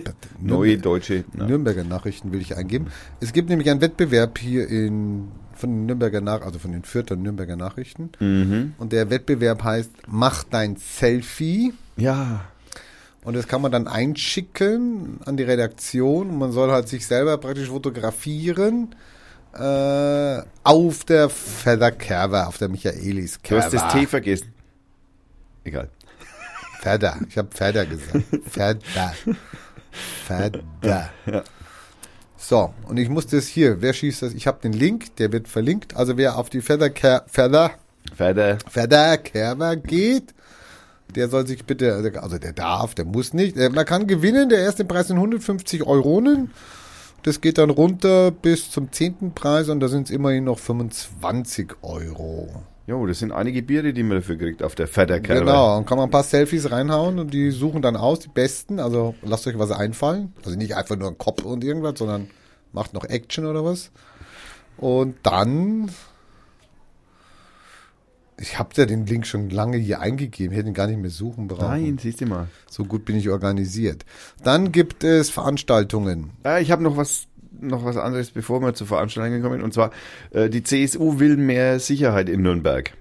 [0.40, 1.24] Neue deutsche.
[1.32, 2.86] Na, Nürnberger Nachrichten will ich eingeben.
[3.20, 7.16] Es gibt nämlich einen Wettbewerb hier in von den Nürnberger Nach also von den Fürther
[7.16, 8.10] Nürnberger Nachrichten.
[8.18, 8.74] mhm.
[8.78, 11.72] Und der Wettbewerb heißt Mach dein Selfie.
[11.96, 12.46] Ja.
[13.22, 16.30] Und das kann man dann einschicken an die Redaktion.
[16.30, 18.94] Und man soll halt sich selber praktisch fotografieren
[19.58, 23.98] äh, auf der Fedder-Kerber, auf der Michaelis Du hast das Kerber.
[24.00, 24.52] T vergessen.
[25.64, 25.88] Egal.
[26.80, 27.16] Fedder.
[27.28, 28.24] Ich habe Fedder gesagt.
[28.46, 29.14] Fedder.
[30.26, 31.10] Fedder.
[32.36, 34.34] So, und ich muss das hier, wer schießt das?
[34.34, 35.96] Ich habe den Link, der wird verlinkt.
[35.96, 36.90] Also wer auf die Fedder,
[37.26, 37.70] Fedder,
[38.18, 38.58] Weiter.
[38.68, 40.34] Fedder Kerber geht,
[41.14, 43.56] der soll sich bitte, also der darf, der muss nicht.
[43.56, 46.50] Äh, Man kann gewinnen, der erste Preis sind 150 Euronen.
[47.24, 51.72] Das geht dann runter bis zum zehnten Preis und da sind es immerhin noch 25
[51.80, 52.50] Euro.
[52.86, 55.40] Jo, das sind einige Biere, die man dafür kriegt auf der Fetterkerbe.
[55.40, 58.78] Genau, und kann man ein paar Selfies reinhauen und die suchen dann aus, die besten.
[58.78, 60.34] Also lasst euch was einfallen.
[60.44, 62.28] Also nicht einfach nur ein Kopf und irgendwas, sondern
[62.72, 63.90] macht noch Action oder was.
[64.76, 65.90] Und dann.
[68.44, 71.48] Ich habe ja den Link schon lange hier eingegeben, hätte ihn gar nicht mehr suchen
[71.48, 71.66] brauchen.
[71.66, 72.48] Nein, siehst du mal.
[72.70, 74.04] So gut bin ich organisiert.
[74.42, 76.32] Dann gibt es Veranstaltungen.
[76.44, 77.26] Äh, ich habe noch was
[77.58, 79.62] noch was anderes, bevor wir zur Veranstaltung kommen.
[79.62, 79.92] Und zwar,
[80.30, 82.92] äh, die CSU will mehr Sicherheit in Nürnberg.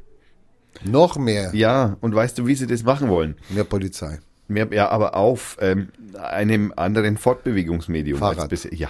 [0.86, 1.54] Noch mehr.
[1.54, 3.36] Ja, und weißt du, wie sie das machen wollen?
[3.50, 4.20] Mehr Polizei.
[4.48, 8.20] Mehr, ja, aber auf ähm, einem anderen Fortbewegungsmedium.
[8.20, 8.40] Fahrrad.
[8.40, 8.74] als bisher.
[8.74, 8.90] Ja,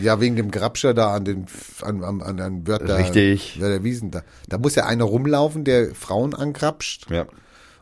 [0.00, 1.46] Ja, wegen dem Grabscher da an den
[1.82, 3.60] an, an, an den Wörter, Richtig.
[3.60, 4.22] Wörterwiesen da.
[4.48, 7.10] Da muss ja einer rumlaufen, der Frauen angrapscht.
[7.10, 7.26] ja.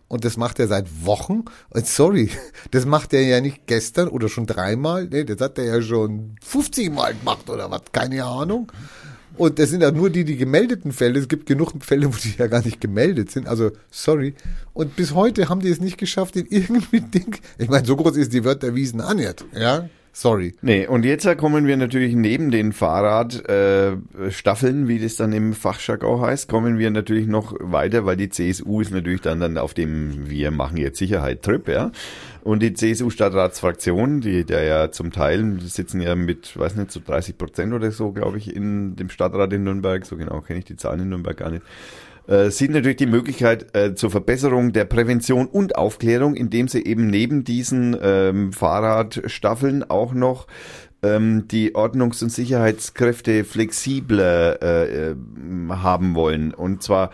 [0.08, 1.46] Und das macht er seit Wochen.
[1.70, 2.30] Und sorry,
[2.70, 5.08] das macht er ja nicht gestern oder schon dreimal.
[5.08, 8.70] Nee, das hat er ja schon 50 Mal gemacht oder was, keine Ahnung.
[9.36, 11.18] Und das sind ja nur die, die gemeldeten Fälle.
[11.18, 13.48] Es gibt genug Fälle, wo die ja gar nicht gemeldet sind.
[13.48, 14.34] Also, sorry.
[14.72, 17.36] Und bis heute haben die es nicht geschafft, in irgendwie Ding.
[17.58, 19.44] Ich meine, so groß ist die Wörterwiesen auch nicht.
[19.54, 19.88] Ja?
[20.18, 20.54] Sorry.
[20.62, 26.22] Nee, und jetzt kommen wir natürlich neben den Fahrradstaffeln, äh, wie das dann im Fachjargon
[26.22, 30.30] heißt, kommen wir natürlich noch weiter, weil die CSU ist natürlich dann, dann auf dem
[30.30, 31.92] Wir machen jetzt Sicherheit Trip, ja.
[32.42, 37.36] Und die CSU-Stadtratsfraktion, die der ja zum Teil sitzen ja mit, weiß nicht, so 30
[37.36, 40.76] Prozent oder so, glaube ich, in dem Stadtrat in Nürnberg, so genau kenne ich die
[40.76, 41.62] Zahlen in Nürnberg gar nicht
[42.28, 47.44] äh, natürlich die Möglichkeit äh, zur Verbesserung der Prävention und Aufklärung, indem sie eben neben
[47.44, 50.46] diesen ähm, Fahrradstaffeln auch noch
[51.02, 55.16] ähm, die Ordnungs- und Sicherheitskräfte flexibler äh, äh,
[55.70, 56.52] haben wollen.
[56.52, 57.10] Und zwar,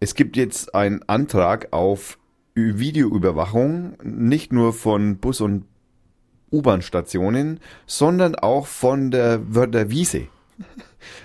[0.00, 2.18] es gibt jetzt einen Antrag auf
[2.54, 5.64] Videoüberwachung, nicht nur von Bus- und
[6.52, 10.28] U-Bahn-Stationen, sondern auch von der Wörterwiese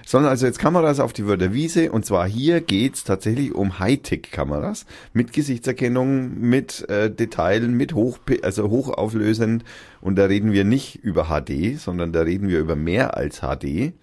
[0.05, 5.33] sondern also jetzt Kameras auf die Wörterwiese und zwar hier geht's tatsächlich um Hightech-Kameras mit
[5.33, 9.63] Gesichtserkennung, mit äh, Detailen, mit hoch, also hochauflösend
[10.01, 13.93] und da reden wir nicht über HD, sondern da reden wir über mehr als HD.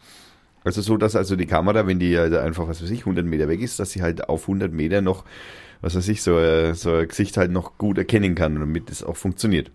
[0.64, 3.48] Also so, dass also die Kamera, wenn die also einfach, was weiß ich, 100 Meter
[3.48, 5.24] weg ist, dass sie halt auf 100 Meter noch,
[5.80, 9.02] was weiß ich, so, äh, so ein Gesicht halt noch gut erkennen kann, damit es
[9.02, 9.70] auch funktioniert.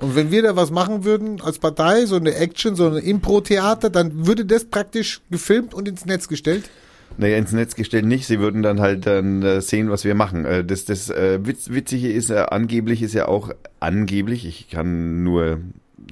[0.00, 3.90] Und wenn wir da was machen würden als Partei, so eine Action, so ein Impro-Theater,
[3.90, 6.68] dann würde das praktisch gefilmt und ins Netz gestellt.
[7.16, 8.26] Naja, ins Netz gestellt nicht.
[8.26, 10.44] Sie würden dann halt dann äh, sehen, was wir machen.
[10.44, 15.22] Äh, das das äh, Witz, Witzige ist, äh, angeblich ist ja auch angeblich, ich kann
[15.22, 15.60] nur,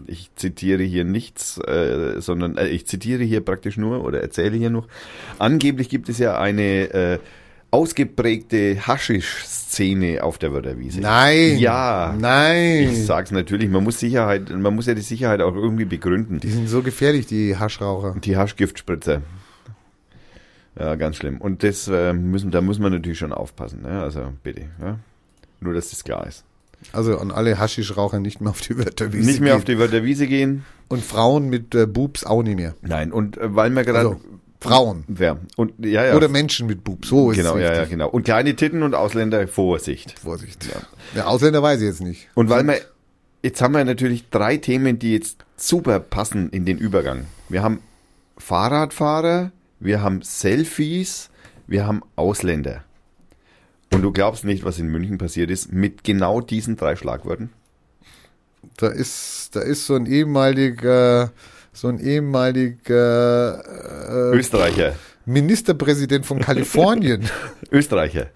[0.07, 4.71] ich zitiere hier nichts, äh, sondern äh, ich zitiere hier praktisch nur oder erzähle hier
[4.71, 4.87] noch.
[5.41, 7.19] Angeblich gibt es ja eine äh,
[7.73, 11.01] ausgeprägte Haschisch-Szene auf der Wörterwiese.
[11.01, 11.59] Nein.
[11.59, 12.15] Ja.
[12.19, 12.91] Nein.
[12.93, 16.39] Ich sag's natürlich, man muss Sicherheit, man muss ja die Sicherheit auch irgendwie begründen.
[16.39, 18.15] Die sind so gefährlich, die Haschraucher.
[18.23, 19.23] Die Haschgiftspritzer.
[20.79, 21.41] Ja, ganz schlimm.
[21.41, 23.83] Und das äh, müssen, da muss man natürlich schon aufpassen.
[23.83, 24.03] Ne?
[24.03, 24.67] Also bitte.
[24.81, 24.99] Ja?
[25.61, 26.45] Nur, dass das klar ist.
[26.93, 29.59] Also an alle Haschischraucher nicht mehr auf die Wörterwiese Nicht mehr gehen.
[29.59, 30.65] auf die Wörterwiese gehen.
[30.89, 32.75] Und Frauen mit äh, Boobs auch nicht mehr.
[32.83, 33.13] Nein.
[33.13, 34.09] Und äh, weil wir gerade.
[34.11, 34.21] Also,
[34.63, 35.05] Frauen.
[35.19, 35.37] ja.
[35.57, 36.17] Und ja, ja.
[36.17, 37.09] Oder Menschen mit Boobs.
[37.09, 37.91] So ist genau, es ja, ja, richtig.
[37.91, 38.09] genau.
[38.09, 40.19] Und kleine Titten und Ausländer, Vorsicht.
[40.19, 40.69] Vorsicht.
[41.15, 42.29] Der Ausländer weiß ich jetzt nicht.
[42.35, 42.81] Und weil wir,
[43.43, 47.27] jetzt haben wir natürlich drei Themen, die jetzt super passen in den Übergang.
[47.49, 47.81] Wir haben
[48.39, 51.31] Fahrradfahrer, wir haben Selfies,
[51.67, 52.85] wir haben Ausländer.
[53.93, 57.51] Und du glaubst nicht, was in München passiert ist mit genau diesen drei Schlagwörtern?
[58.77, 61.33] Da ist, da ist so ein ehemaliger,
[61.73, 63.63] so ein ehemaliger
[64.33, 64.95] äh, Österreicher.
[65.25, 67.29] Ministerpräsident von Kalifornien,
[67.71, 68.27] Österreicher.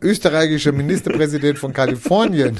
[0.00, 2.58] österreichischer Ministerpräsident von Kalifornien.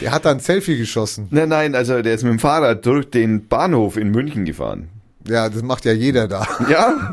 [0.00, 1.28] Der hat da ein Selfie geschossen.
[1.30, 4.88] Nein, nein, also der ist mit dem Fahrrad durch den Bahnhof in München gefahren.
[5.28, 6.46] Ja, das macht ja jeder da.
[6.70, 7.12] Ja,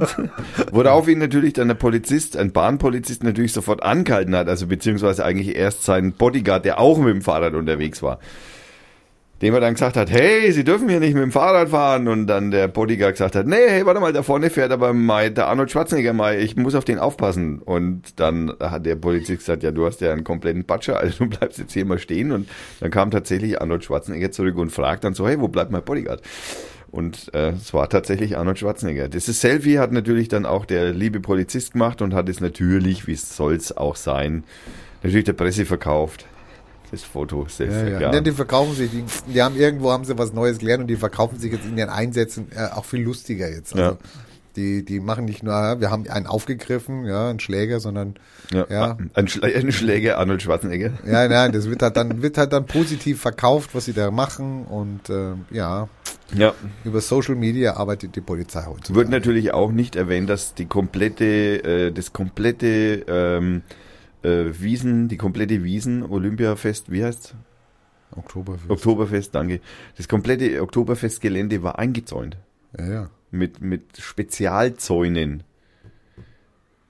[0.72, 5.56] worauf ihn natürlich dann der Polizist, ein Bahnpolizist natürlich sofort angehalten hat, also beziehungsweise eigentlich
[5.56, 8.20] erst sein Bodyguard, der auch mit dem Fahrrad unterwegs war.
[9.42, 12.08] Dem er dann gesagt hat, hey, Sie dürfen hier nicht mit dem Fahrrad fahren.
[12.08, 15.32] Und dann der Bodyguard gesagt hat, nee, hey, warte mal, da vorne fährt aber mal
[15.32, 17.60] der Arnold Schwarzenegger mal, ich muss auf den aufpassen.
[17.60, 21.30] Und dann hat der Polizist gesagt, ja, du hast ja einen kompletten Batscher, also du
[21.30, 22.32] bleibst jetzt hier mal stehen.
[22.32, 22.48] Und
[22.80, 26.22] dann kam tatsächlich Arnold Schwarzenegger zurück und fragt dann so, hey, wo bleibt mein Bodyguard?
[26.94, 29.10] Und äh, es war tatsächlich Arnold Schwarzenegger.
[29.10, 33.14] Dieses Selfie hat natürlich dann auch der liebe Polizist gemacht und hat es natürlich, wie
[33.14, 34.44] es soll's auch sein,
[35.02, 36.28] natürlich der Presse verkauft.
[36.94, 38.00] Das Foto, Ja, Selfie, ja.
[38.00, 38.14] ja.
[38.14, 39.04] Ja, die verkaufen sich, die,
[39.34, 41.90] die haben irgendwo haben sie was Neues gelernt und die verkaufen sich jetzt in ihren
[41.90, 43.74] Einsätzen äh, auch viel lustiger jetzt.
[43.76, 43.98] Also Ja.
[44.56, 48.14] die, die machen nicht nur, wir haben einen aufgegriffen, ja, einen Schläger, sondern
[48.54, 48.98] Ja, ja.
[49.16, 50.92] Ein, Schlä ein Schläger Arnold Schwarzenegger.
[51.06, 54.66] ja, nein, das wird halt dann wird halt dann positiv verkauft, was sie da machen
[54.66, 55.90] und äh, ja,
[56.36, 56.54] Ja.
[56.84, 58.94] über Social Media arbeitet die Polizei heute.
[58.94, 61.26] Wird natürlich auch nicht erwähnt, dass die komplette,
[61.88, 63.64] äh, das komplette ähm,
[64.24, 67.36] äh, Wiesen, die komplette Wiesen, Olympiafest, wie heißt's?
[68.16, 68.70] Oktoberfest.
[68.70, 69.60] Oktoberfest, danke.
[69.98, 72.38] Das komplette Oktoberfestgelände war eingezäunt.
[72.78, 73.10] ja, ja.
[73.32, 75.42] Mit, mit Spezialzäunen.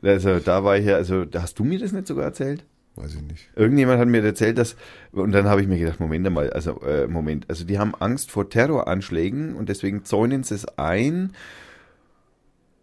[0.01, 2.65] Also da war ich ja, also hast du mir das nicht sogar erzählt?
[2.95, 3.49] Weiß ich nicht.
[3.55, 4.75] Irgendjemand hat mir erzählt, dass,
[5.13, 8.29] und dann habe ich mir gedacht, Moment mal, also äh, Moment, also die haben Angst
[8.29, 11.31] vor Terroranschlägen und deswegen zäunen sie es ein.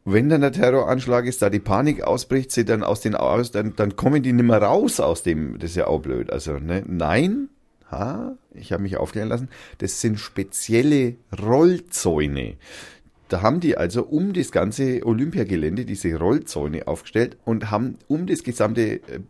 [0.05, 3.77] Wenn dann der Terroranschlag ist, da die Panik ausbricht, sie dann aus den aus, dann,
[3.77, 6.31] dann kommen die nicht mehr raus aus dem, das ist ja auch blöd.
[6.31, 6.82] Also, ne?
[6.86, 7.51] Nein,
[7.90, 9.48] ha, ich habe mich aufklären lassen,
[9.78, 12.56] das sind spezielle Rollzäune.
[13.28, 18.43] Da haben die also um das ganze Olympiagelände diese Rollzäune aufgestellt und haben um das
[18.43, 19.20] gesamte äh,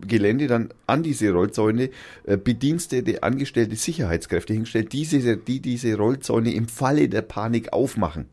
[0.00, 1.90] Gelände dann an diese Rollzäune
[2.24, 8.26] äh, bedienstete, angestellte Sicherheitskräfte hingestellt, die diese Rollzäune im Falle der Panik aufmachen.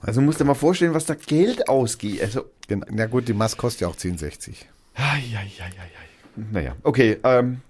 [0.00, 2.22] Also musst du dir mal vorstellen, was da Geld ausgeht.
[2.22, 4.54] Also, Na gut, die Maske kostet ja auch 10,60.
[4.94, 6.44] ai, ai, ai, ai, ai.
[6.52, 7.60] naja, okay, ähm,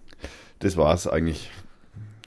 [0.59, 1.51] das war's eigentlich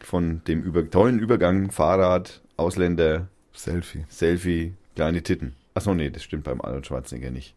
[0.01, 4.05] von dem über tollen Übergang Fahrrad, Ausländer, Selfie.
[4.09, 5.55] Selfie, kleine Titten.
[5.73, 7.55] Achso, nee, das stimmt beim Arnold Schwarzenegger nicht.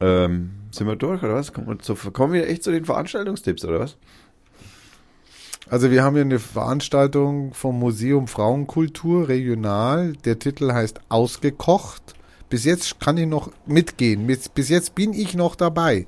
[0.00, 1.52] Ähm, sind wir durch, oder was?
[1.52, 3.96] Kommen wir, zu, kommen wir echt zu den Veranstaltungstipps, oder was?
[5.70, 10.14] Also wir haben hier eine Veranstaltung vom Museum Frauenkultur regional.
[10.24, 12.14] Der Titel heißt Ausgekocht.
[12.50, 14.26] Bis jetzt kann ich noch mitgehen.
[14.26, 16.06] Bis, jetzt bin ich noch dabei.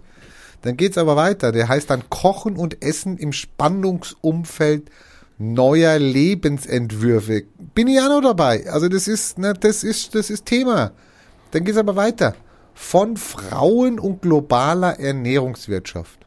[0.62, 1.52] Dann geht's aber weiter.
[1.52, 4.90] Der heißt dann Kochen und Essen im Spannungsumfeld
[5.38, 7.44] neuer Lebensentwürfe.
[7.74, 8.68] Bin ich ja noch dabei.
[8.70, 10.92] Also das ist, ne, das ist, das ist Thema.
[11.52, 12.34] Dann geht's aber weiter.
[12.74, 16.23] Von Frauen und globaler Ernährungswirtschaft.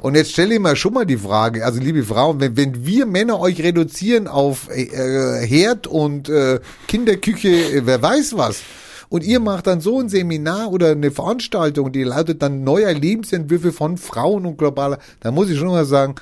[0.00, 3.06] Und jetzt stelle ich mir schon mal die Frage, also liebe Frauen, wenn, wenn wir
[3.06, 8.62] Männer euch reduzieren auf äh, äh, Herd und äh, Kinderküche, äh, wer weiß was,
[9.08, 13.72] und ihr macht dann so ein Seminar oder eine Veranstaltung, die lautet dann neuer Lebensentwürfe
[13.72, 16.14] von Frauen und globaler, dann muss ich schon mal sagen,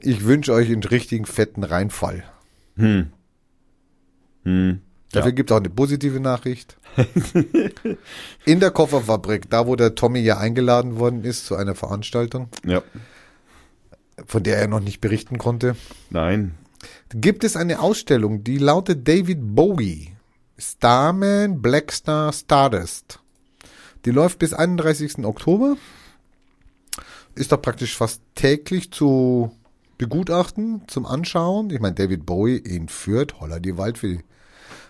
[0.00, 2.22] ich wünsche euch einen richtigen fetten Reinfall.
[2.76, 3.08] Hm.
[4.44, 4.80] Hm.
[5.16, 6.76] Dafür gibt es auch eine positive Nachricht.
[8.44, 12.82] In der Kofferfabrik, da wo der Tommy ja eingeladen worden ist zu einer Veranstaltung, Ja.
[14.26, 15.76] von der er noch nicht berichten konnte,
[16.10, 16.54] Nein.
[17.10, 20.12] gibt es eine Ausstellung, die lautet David Bowie.
[20.58, 23.20] Starman, Blackstar, Stardust.
[24.06, 25.24] Die läuft bis 31.
[25.26, 25.76] Oktober.
[27.34, 29.52] Ist da praktisch fast täglich zu
[29.98, 31.68] begutachten, zum Anschauen.
[31.68, 34.20] Ich meine, David Bowie in Fürth, holla die Waldfee.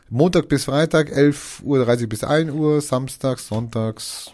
[0.08, 4.32] Montag bis Freitag, 11.30 Uhr bis 1 Uhr, samstags, sonntags,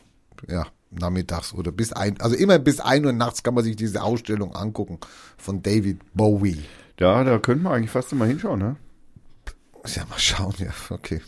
[0.49, 4.03] ja, nachmittags oder bis ein, also immer bis 1 Uhr nachts kann man sich diese
[4.03, 4.99] Ausstellung angucken
[5.39, 6.63] von David Bowie.
[7.01, 8.77] Ja, da könnten wir eigentlich fast mal hinschauen, ne?
[9.87, 11.21] Ja, mal schauen, ja, okay.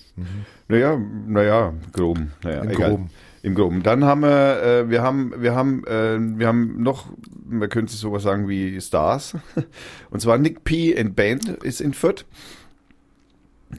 [0.69, 0.97] Naja,
[1.27, 2.33] naja, groben.
[2.43, 2.91] Naja, Im egal.
[2.91, 3.11] Groben.
[3.43, 3.83] Im Groben.
[3.83, 7.07] Dann haben wir, äh, wir haben, wir haben, äh, wir haben noch,
[7.45, 9.37] man könnte sowas sagen wie Stars.
[10.11, 10.99] Und zwar Nick P.
[10.99, 12.25] and Band ist in Fürth.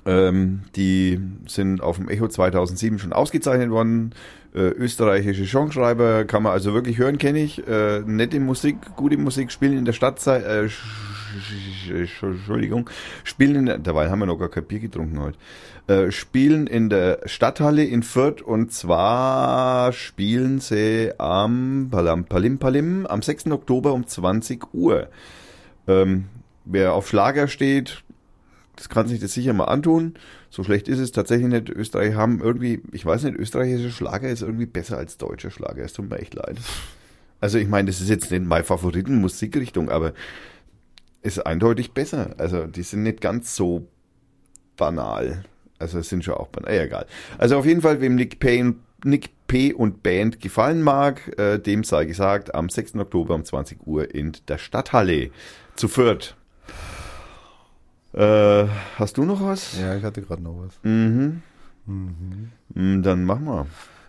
[0.05, 4.11] Ähm, die sind auf dem Echo 2007 schon ausgezeichnet worden.
[4.53, 7.67] Äh, österreichische Songschreiber kann man also wirklich hören, kenne ich.
[7.67, 10.45] Äh, nette Musik, gute Musik, spielen in der Stadtzeit.
[10.45, 12.89] Äh, sch- sch- sch- Entschuldigung,
[13.23, 15.38] spielen in der, dabei haben wir noch gar kein Bier getrunken heute.
[15.88, 23.05] Äh, spielen in der Stadthalle in Fürth und zwar spielen sie am Palam Palim Palim
[23.05, 23.47] am 6.
[23.51, 25.09] Oktober um 20 Uhr.
[25.88, 26.26] Ähm,
[26.63, 28.03] wer auf Schlager steht,
[28.76, 30.15] das kann sich das sicher mal antun.
[30.49, 31.69] So schlecht ist es tatsächlich nicht.
[31.69, 35.84] Österreich haben irgendwie, ich weiß nicht, österreichischer Schlager ist irgendwie besser als deutscher Schlager.
[35.84, 36.57] Es tut mir echt leid.
[37.39, 40.14] Also ich meine, das ist jetzt nicht meine Favoriten-Musikrichtung, aber
[41.22, 42.35] ist eindeutig besser.
[42.38, 43.88] Also die sind nicht ganz so
[44.77, 45.43] banal.
[45.80, 46.73] Also es sind schon auch banal.
[46.73, 47.06] Egal.
[47.38, 48.73] Also auf jeden Fall, wem Nick P.
[49.03, 49.73] Nick P.
[49.73, 52.95] und Band gefallen mag, äh, dem sei gesagt, am 6.
[52.95, 55.30] Oktober um 20 Uhr in der Stadthalle
[55.76, 56.35] zu Fürth.
[58.15, 58.67] Äh,
[58.97, 59.77] hast du noch was?
[59.79, 60.73] Ja, ich hatte gerade noch was.
[60.83, 61.41] Mhm.
[61.85, 63.65] Mm, Dann mach mal.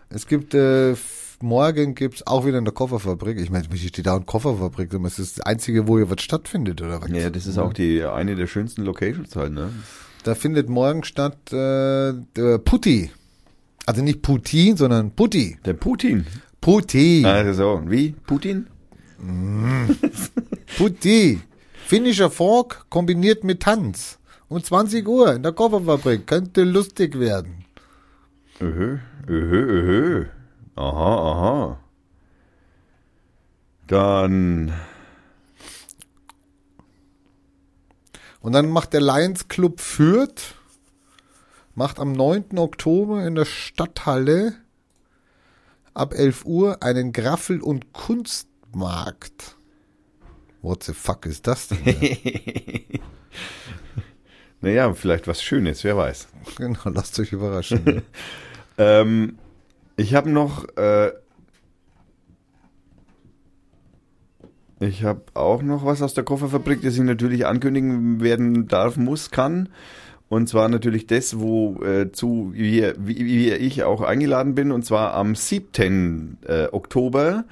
[0.08, 0.94] Es gibt, äh,
[1.42, 3.38] morgen gibt's auch wieder in der Kofferfabrik.
[3.40, 4.90] Ich meine, hier steht da eine Kofferfabrik.
[4.90, 7.10] Das ist das Einzige, wo hier was stattfindet, oder was?
[7.10, 9.70] Ja, das ist auch die eine der schönsten Locations halt, ne?
[10.22, 12.12] Da findet morgen statt äh,
[12.58, 13.10] Putti.
[13.86, 15.58] Also nicht Putin, sondern Putti.
[15.64, 16.26] Der Putin.
[16.60, 17.24] Putti.
[17.24, 18.14] Also so, wie?
[18.26, 18.66] Putin?
[20.78, 21.40] Putti.
[21.86, 24.18] Finnischer Folk kombiniert mit Tanz.
[24.48, 26.26] Um 20 Uhr in der Kofferfabrik.
[26.26, 27.64] Könnte lustig werden.
[28.60, 28.98] Öhö,
[29.28, 30.26] öhö, öhö.
[30.74, 31.80] Aha, aha.
[33.86, 34.72] Dann,
[38.40, 40.56] Und dann macht der Lions Club Fürth,
[41.76, 42.58] macht am 9.
[42.58, 44.54] Oktober in der Stadthalle
[45.94, 49.56] ab 11 Uhr einen Graffel- und Kunstmarkt.
[50.62, 51.96] What the fuck ist das denn?
[54.60, 56.28] naja, vielleicht was Schönes, wer weiß.
[56.56, 58.02] genau, lasst euch überraschen.
[58.78, 59.38] Ähm,
[59.96, 61.10] ich habe noch, äh,
[64.80, 69.30] ich habe auch noch was aus der Kofferfabrik, das ich natürlich ankündigen werden darf, muss,
[69.30, 69.70] kann.
[70.28, 74.72] Und zwar natürlich das, wo äh, zu wie, wie, wie ich auch eingeladen bin.
[74.72, 76.38] Und zwar am 7.
[76.46, 77.44] Äh, Oktober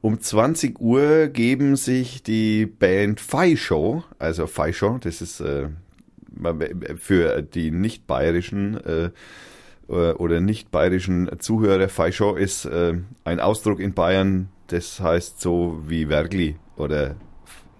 [0.00, 3.56] um 20 Uhr geben sich die Band Fai
[4.18, 5.68] also Fai das ist äh,
[6.96, 9.10] für die nicht bayerischen äh,
[9.88, 12.94] äh, oder nicht bayerischen Zuhörer, Feischau ist äh,
[13.24, 17.16] ein Ausdruck in Bayern, das heißt so wie Wergli oder,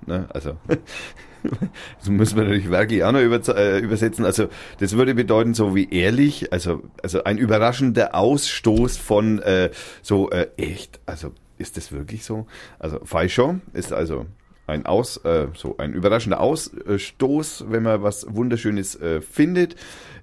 [0.07, 0.57] ne, also,
[1.99, 4.49] so müssen wir natürlich Wergli auch noch äh, übersetzen, also
[4.79, 9.71] das würde bedeuten so wie ehrlich, also, also ein überraschender Ausstoß von äh,
[10.03, 12.47] so äh, echt, also ist das wirklich so?
[12.79, 14.27] Also Feischau ist also
[14.67, 19.77] ein Aus, äh, so ein überraschender Ausstoß, wenn man was Wunderschönes äh, findet.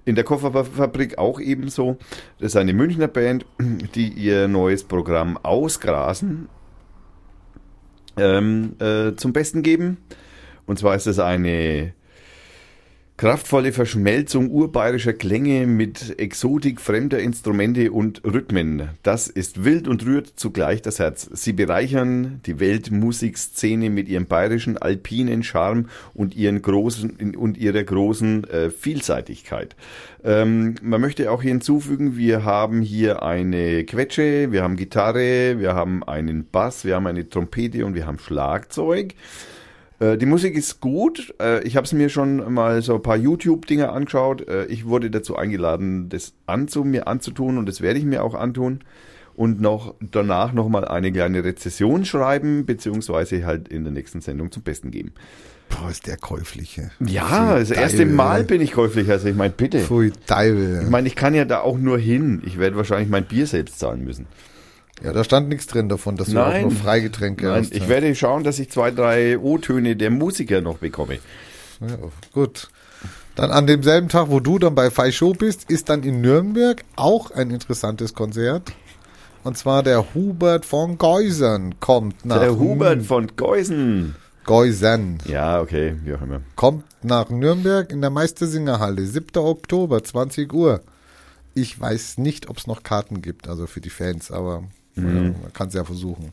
[0.04, 1.96] In der Kofferfabrik auch ebenso.
[2.38, 3.46] Das ist eine Münchner Band,
[3.94, 6.48] die ihr neues Programm Ausgrasen
[8.16, 9.98] ähm, äh, zum Besten geben.
[10.66, 11.94] Und zwar ist es eine
[13.16, 18.88] kraftvolle Verschmelzung urbayerischer Klänge mit Exotik fremder Instrumente und Rhythmen.
[19.04, 21.30] Das ist wild und rührt zugleich das Herz.
[21.32, 28.50] Sie bereichern die Weltmusikszene mit ihrem bayerischen alpinen Charme und ihren großen und ihrer großen
[28.50, 29.76] äh, Vielseitigkeit.
[30.24, 35.74] Ähm, man möchte auch hier hinzufügen, wir haben hier eine Quetsche, wir haben Gitarre, wir
[35.74, 39.14] haben einen Bass, wir haben eine Trompete und wir haben Schlagzeug.
[40.12, 41.34] Äh, Die Musik ist gut.
[41.40, 44.46] Äh, Ich habe es mir schon mal so ein paar YouTube-Dinge angeschaut.
[44.48, 48.34] Äh, Ich wurde dazu eingeladen, das anzu mir anzutun und das werde ich mir auch
[48.34, 48.80] antun.
[49.36, 54.62] Und noch danach nochmal eine kleine Rezession schreiben, beziehungsweise halt in der nächsten Sendung zum
[54.62, 55.10] Besten geben.
[55.70, 56.92] Boah, ist der käufliche.
[57.04, 58.12] Ja, das erste Teufel.
[58.14, 59.10] Mal bin ich käuflich.
[59.10, 59.80] Also ich meine, bitte.
[59.80, 60.86] Pfui, Ich Teufel.
[60.88, 62.42] meine, ich kann ja da auch nur hin.
[62.46, 64.26] Ich werde wahrscheinlich mein Bier selbst zahlen müssen.
[65.02, 66.66] Ja, da stand nichts drin davon, dass du Nein.
[66.66, 67.74] auch noch Freigetränke Nein, hast.
[67.74, 71.18] ich werde schauen, dass ich zwei, drei O-Töne der Musiker noch bekomme.
[71.80, 71.96] Ja,
[72.32, 72.68] gut.
[73.34, 76.84] Dann an demselben Tag, wo du dann bei Fei Show bist, ist dann in Nürnberg
[76.94, 78.72] auch ein interessantes Konzert.
[79.42, 84.14] Und zwar der Hubert von Geusern kommt nach Der Hubert von Geusen.
[84.46, 86.42] Geusern Ja, okay, wie auch immer.
[86.54, 89.36] kommt nach Nürnberg in der Meistersingerhalle, 7.
[89.42, 90.80] Oktober, 20 Uhr.
[91.54, 94.64] Ich weiß nicht, ob es noch Karten gibt, also für die Fans, aber
[94.96, 96.32] ja, man kann es ja versuchen.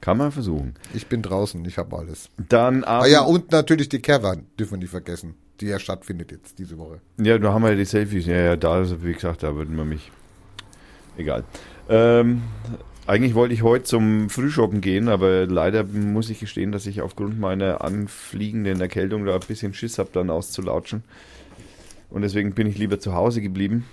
[0.00, 0.74] Kann man versuchen.
[0.94, 2.28] Ich bin draußen, ich habe alles.
[2.48, 6.58] Dann Ah ja, und natürlich die Cavern, dürfen wir nicht vergessen, die ja stattfindet jetzt
[6.58, 7.00] diese Woche.
[7.18, 8.26] Ja, da haben wir ja die Selfies.
[8.26, 10.10] Ja, ja, da, also, wie gesagt, da würden wir mich.
[11.16, 11.44] Egal.
[11.88, 12.42] Ähm,
[13.06, 17.38] eigentlich wollte ich heute zum Frühshoppen gehen, aber leider muss ich gestehen, dass ich aufgrund
[17.38, 21.04] meiner anfliegenden Erkältung da ein bisschen Schiss habe, dann auszulautschen.
[22.10, 23.84] Und deswegen bin ich lieber zu Hause geblieben.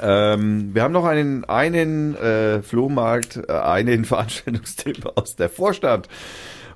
[0.00, 6.08] Ähm, wir haben noch einen, einen äh, Flohmarkt, äh, einen Veranstaltungstipp aus der Vorstadt.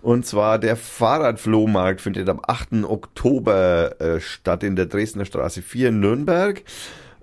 [0.02, 2.84] Und zwar der Fahrradflohmarkt findet am 8.
[2.84, 6.62] Oktober äh, statt in der Dresdner Straße 4 in Nürnberg.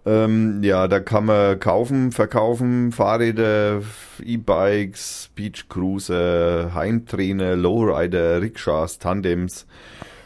[0.05, 3.83] Ähm, ja, da kann man kaufen, verkaufen, Fahrräder,
[4.21, 9.65] E-Bikes, Beachcruiser, Heimtrainer, Lowrider, Rikschas, Tandems,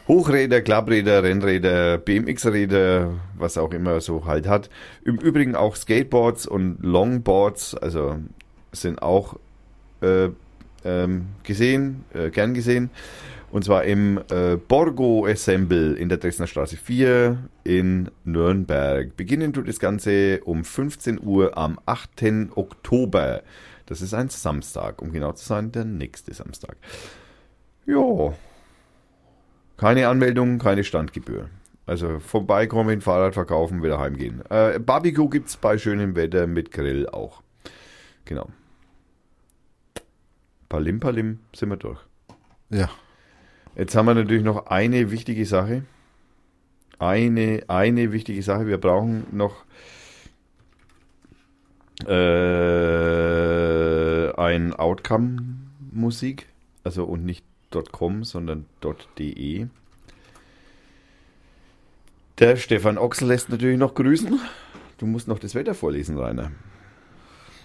[0.08, 4.70] Hochräder, Klappräder, Rennräder, BMX-Räder, was auch immer so halt hat.
[5.04, 8.16] Im Übrigen auch Skateboards und Longboards, also
[8.72, 9.38] sind auch
[10.00, 10.30] äh,
[10.86, 12.88] ähm, gesehen, äh, gern gesehen.
[13.50, 19.14] Und zwar im äh, Borgo Assemble in der Dresdner Straße 4 in Nürnberg.
[19.14, 22.08] Beginnen tut das Ganze um 15 Uhr am 8.
[22.54, 23.42] Oktober.
[23.84, 26.76] Das ist ein Samstag, um genau zu sein, der nächste Samstag.
[27.84, 28.32] Ja.
[29.78, 31.48] Keine Anmeldung, keine Standgebühr.
[31.86, 34.42] Also vorbeikommen, Fahrrad verkaufen, wieder heimgehen.
[34.50, 37.42] Äh, Barbecue gibt's bei schönem Wetter mit Grill auch.
[38.26, 38.50] Genau.
[40.68, 42.00] Palim Palim sind wir durch.
[42.68, 42.90] Ja.
[43.74, 45.84] Jetzt haben wir natürlich noch eine wichtige Sache.
[46.98, 48.66] Eine, eine wichtige Sache.
[48.66, 49.64] Wir brauchen noch
[52.04, 52.10] äh,
[54.36, 56.48] ein Outcome-Musik.
[56.84, 58.66] Also und nicht .com, sondern
[59.18, 59.66] .de.
[62.38, 64.38] Der Stefan Ochsel lässt natürlich noch grüßen.
[64.98, 66.50] Du musst noch das Wetter vorlesen, Rainer.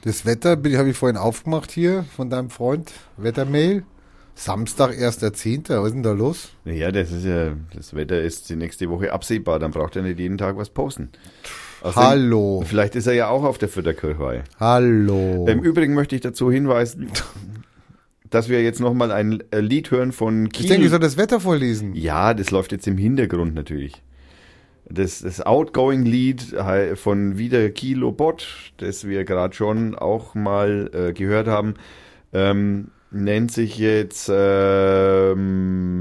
[0.04, 3.84] Das Wetter habe ich vorhin aufgemacht hier von deinem Freund, Wettermail.
[4.36, 5.70] Samstag, 1.10.
[5.80, 6.50] Was ist denn da los?
[6.66, 10.18] Ja, das ist ja, das Wetter ist die nächste Woche absehbar, dann braucht er nicht
[10.20, 11.10] jeden Tag was posten.
[11.84, 12.64] Außerdem- Hallo.
[12.66, 14.44] Vielleicht ist er ja auch auf der Fütterkirchweih.
[14.60, 15.46] Hallo.
[15.48, 17.10] Im Übrigen möchte ich dazu hinweisen,
[18.34, 20.90] dass wir jetzt nochmal ein äh, Lied hören von ich denke, ich Kiel.
[20.90, 21.94] soll das Wetter vorlesen.
[21.94, 24.02] Ja, das läuft jetzt im Hintergrund natürlich.
[24.90, 26.56] Das, das Outgoing-Lied
[26.96, 31.76] von Wieder Kilo Bot, das wir gerade schon auch mal äh, gehört haben,
[32.34, 36.00] ähm, nennt sich jetzt ähm,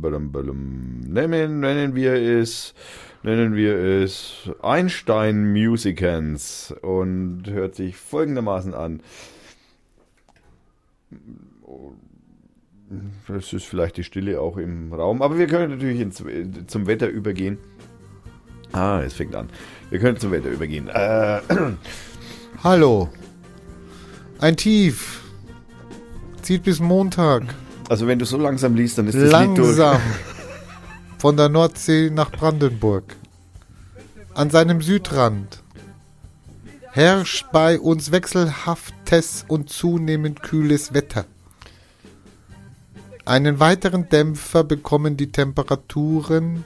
[0.00, 2.74] nennen, nennen wir es
[3.22, 9.00] nennen wir es Einstein Musicans und hört sich folgendermaßen an.
[13.26, 16.22] Das ist vielleicht die Stille auch im Raum, aber wir können natürlich ins,
[16.66, 17.58] zum Wetter übergehen.
[18.72, 19.48] Ah, es fängt an.
[19.90, 20.88] Wir können zum Wetter übergehen.
[20.88, 21.40] Äh,
[22.64, 23.08] Hallo.
[24.40, 25.22] Ein Tief.
[26.42, 27.44] Zieht bis Montag.
[27.88, 29.30] also wenn du so langsam liest, dann ist das.
[29.30, 30.00] Langsam.
[31.18, 33.16] Von der Nordsee nach Brandenburg.
[34.34, 35.63] An seinem Südrand.
[36.94, 41.24] Herrscht bei uns wechselhaftes und zunehmend kühles Wetter.
[43.24, 46.64] Einen weiteren Dämpfer bekommen die Temperaturen,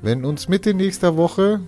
[0.00, 1.58] wenn uns Mitte nächster Woche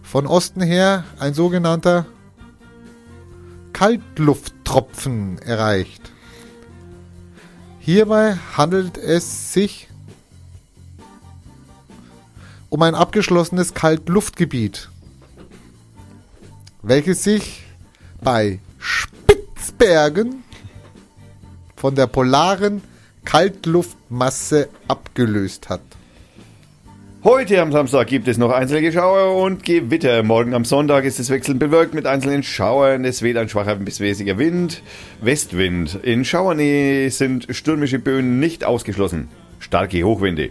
[0.00, 2.06] von Osten her ein sogenannter
[3.72, 6.12] Kaltlufttropfen erreicht.
[7.80, 9.88] Hierbei handelt es sich
[12.68, 14.89] um ein abgeschlossenes Kaltluftgebiet,
[16.82, 17.62] welches sich
[18.22, 20.44] bei Spitzbergen
[21.76, 22.82] von der polaren
[23.24, 25.80] Kaltluftmasse abgelöst hat.
[27.22, 30.22] Heute am Samstag gibt es noch einzelne Schauer und Gewitter.
[30.22, 33.04] Morgen am Sonntag ist es wechselnd bewölkt mit einzelnen Schauern.
[33.04, 34.82] Es weht ein schwacher bis mäßiger Wind,
[35.20, 35.98] Westwind.
[36.02, 39.28] In Schauernähe sind stürmische Böen nicht ausgeschlossen.
[39.58, 40.50] starke Hochwinde.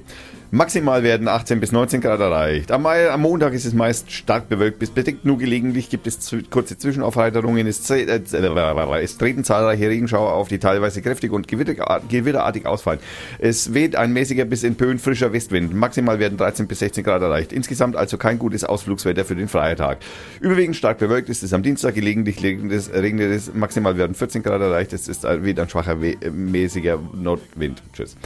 [0.51, 2.71] Maximal werden 18 bis 19 Grad erreicht.
[2.71, 5.23] Am, am Montag ist es meist stark bewölkt bis bedeckt.
[5.23, 7.67] Nur gelegentlich gibt es zu, kurze Zwischenaufheiterungen.
[7.67, 12.99] Es, äh, äh, es treten zahlreiche Regenschauer auf, die teilweise kräftig und gewitter, gewitterartig ausfallen.
[13.37, 15.75] Es weht ein mäßiger bis in Böen frischer Westwind.
[15.75, 17.53] Maximal werden 13 bis 16 Grad erreicht.
[17.53, 19.99] Insgesamt also kein gutes Ausflugswetter für den Feiertag.
[20.41, 21.93] Überwiegend stark bewölkt ist es am Dienstag.
[21.93, 23.53] Gelegentlich regnet es.
[23.53, 24.93] Maximal werden 14 Grad erreicht.
[24.93, 27.83] Es ist weht ein schwacher, mäßiger Nordwind.
[27.93, 28.17] Tschüss.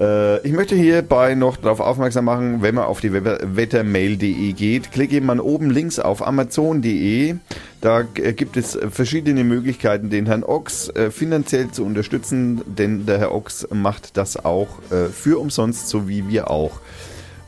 [0.00, 5.20] Äh, ich möchte hierbei noch darauf aufmerksam machen, wenn man auf die wettermail.de geht, klicke
[5.20, 7.36] man oben links auf amazon.de.
[7.80, 13.18] Da äh, gibt es verschiedene Möglichkeiten, den Herrn Ochs äh, finanziell zu unterstützen, denn der
[13.18, 14.68] Herr Ochs macht das auch
[15.12, 16.80] für umsonst, so wie wir auch.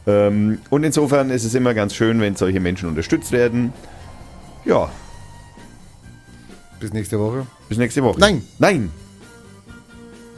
[0.07, 3.73] Ähm, und insofern ist es immer ganz schön, wenn solche Menschen unterstützt werden.
[4.65, 4.91] Ja,
[6.79, 7.47] Bis nächste Woche.
[7.69, 8.21] bis nächste Woche.
[8.21, 8.43] Nein.
[8.59, 8.91] Nein!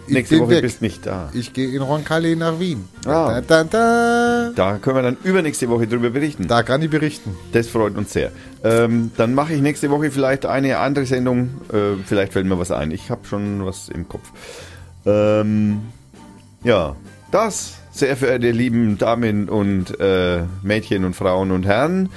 [0.08, 0.62] Nächste Woche weg.
[0.62, 1.30] bist nicht da.
[1.34, 2.88] Ich gehe in Roncalli nach Wien.
[3.06, 3.40] Ah.
[3.40, 4.50] Da, da, da.
[4.54, 6.48] Da können wir dann übernächste Woche drüber berichten.
[6.48, 7.36] da kann ich berichten.
[7.52, 8.32] Das freut uns sehr.
[8.64, 11.50] Ähm, dann mache ich nächste Woche vielleicht eine andere Sendung.
[11.72, 12.90] Äh, vielleicht fällt mir was ein.
[12.90, 14.30] Ich habe schon was im Kopf.
[15.06, 15.80] Ähm,
[16.64, 16.96] ja,
[17.30, 22.08] das, sehr verehrte lieben Damen und äh, Mädchen und Frauen und Herren,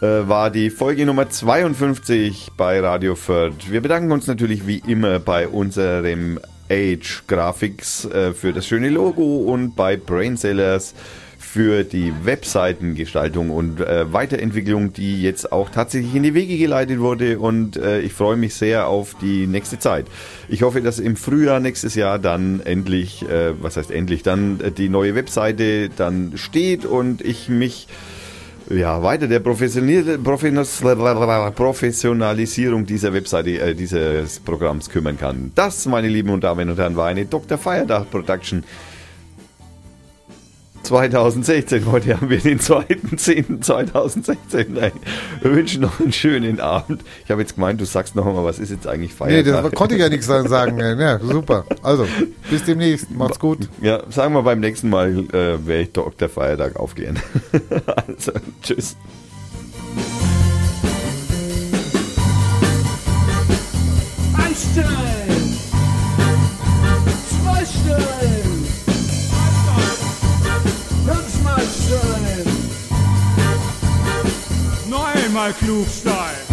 [0.00, 3.70] äh, war die Folge Nummer 52 bei Radio Fürth.
[3.70, 6.40] Wir bedanken uns natürlich wie immer bei unserem
[6.72, 10.94] Age Graphics äh, für das schöne Logo und bei Brainsellers
[11.38, 17.38] für die Webseitengestaltung und äh, Weiterentwicklung, die jetzt auch tatsächlich in die Wege geleitet wurde
[17.38, 20.06] und äh, ich freue mich sehr auf die nächste Zeit.
[20.48, 24.70] Ich hoffe, dass im Frühjahr nächstes Jahr dann endlich, äh, was heißt endlich, dann äh,
[24.70, 27.86] die neue Webseite dann steht und ich mich
[28.70, 35.52] ja, weiter der Professional- Professional- Professionalisierung dieser Webseite, äh, dieses Programms kümmern kann.
[35.54, 37.58] Das, meine lieben und Damen und Herren, war eine Dr.
[37.58, 38.64] Feiertag Production
[40.82, 41.90] 2016.
[41.90, 44.66] Heute haben wir den 2.10.2016.
[44.70, 44.92] Nein,
[45.40, 47.02] Wir wünschen noch einen schönen Abend.
[47.24, 49.62] Ich habe jetzt gemeint, du sagst noch mal, was ist jetzt eigentlich Nee, Feiertag?
[49.64, 50.78] das konnte ich ja nichts sagen.
[50.78, 51.64] Ja, super.
[51.82, 52.06] Also,
[52.50, 53.10] bis demnächst.
[53.10, 53.68] Macht's gut.
[53.80, 56.28] ja, sagen wir beim nächsten Mal äh, werde ich Dr.
[56.28, 57.18] Feiertag aufgehen.
[57.86, 58.32] also,
[58.62, 58.96] tschüss.
[64.34, 65.56] Ein Stein!
[67.28, 68.41] Zwei Steine!
[75.42, 76.51] Noch einmal Klugstein!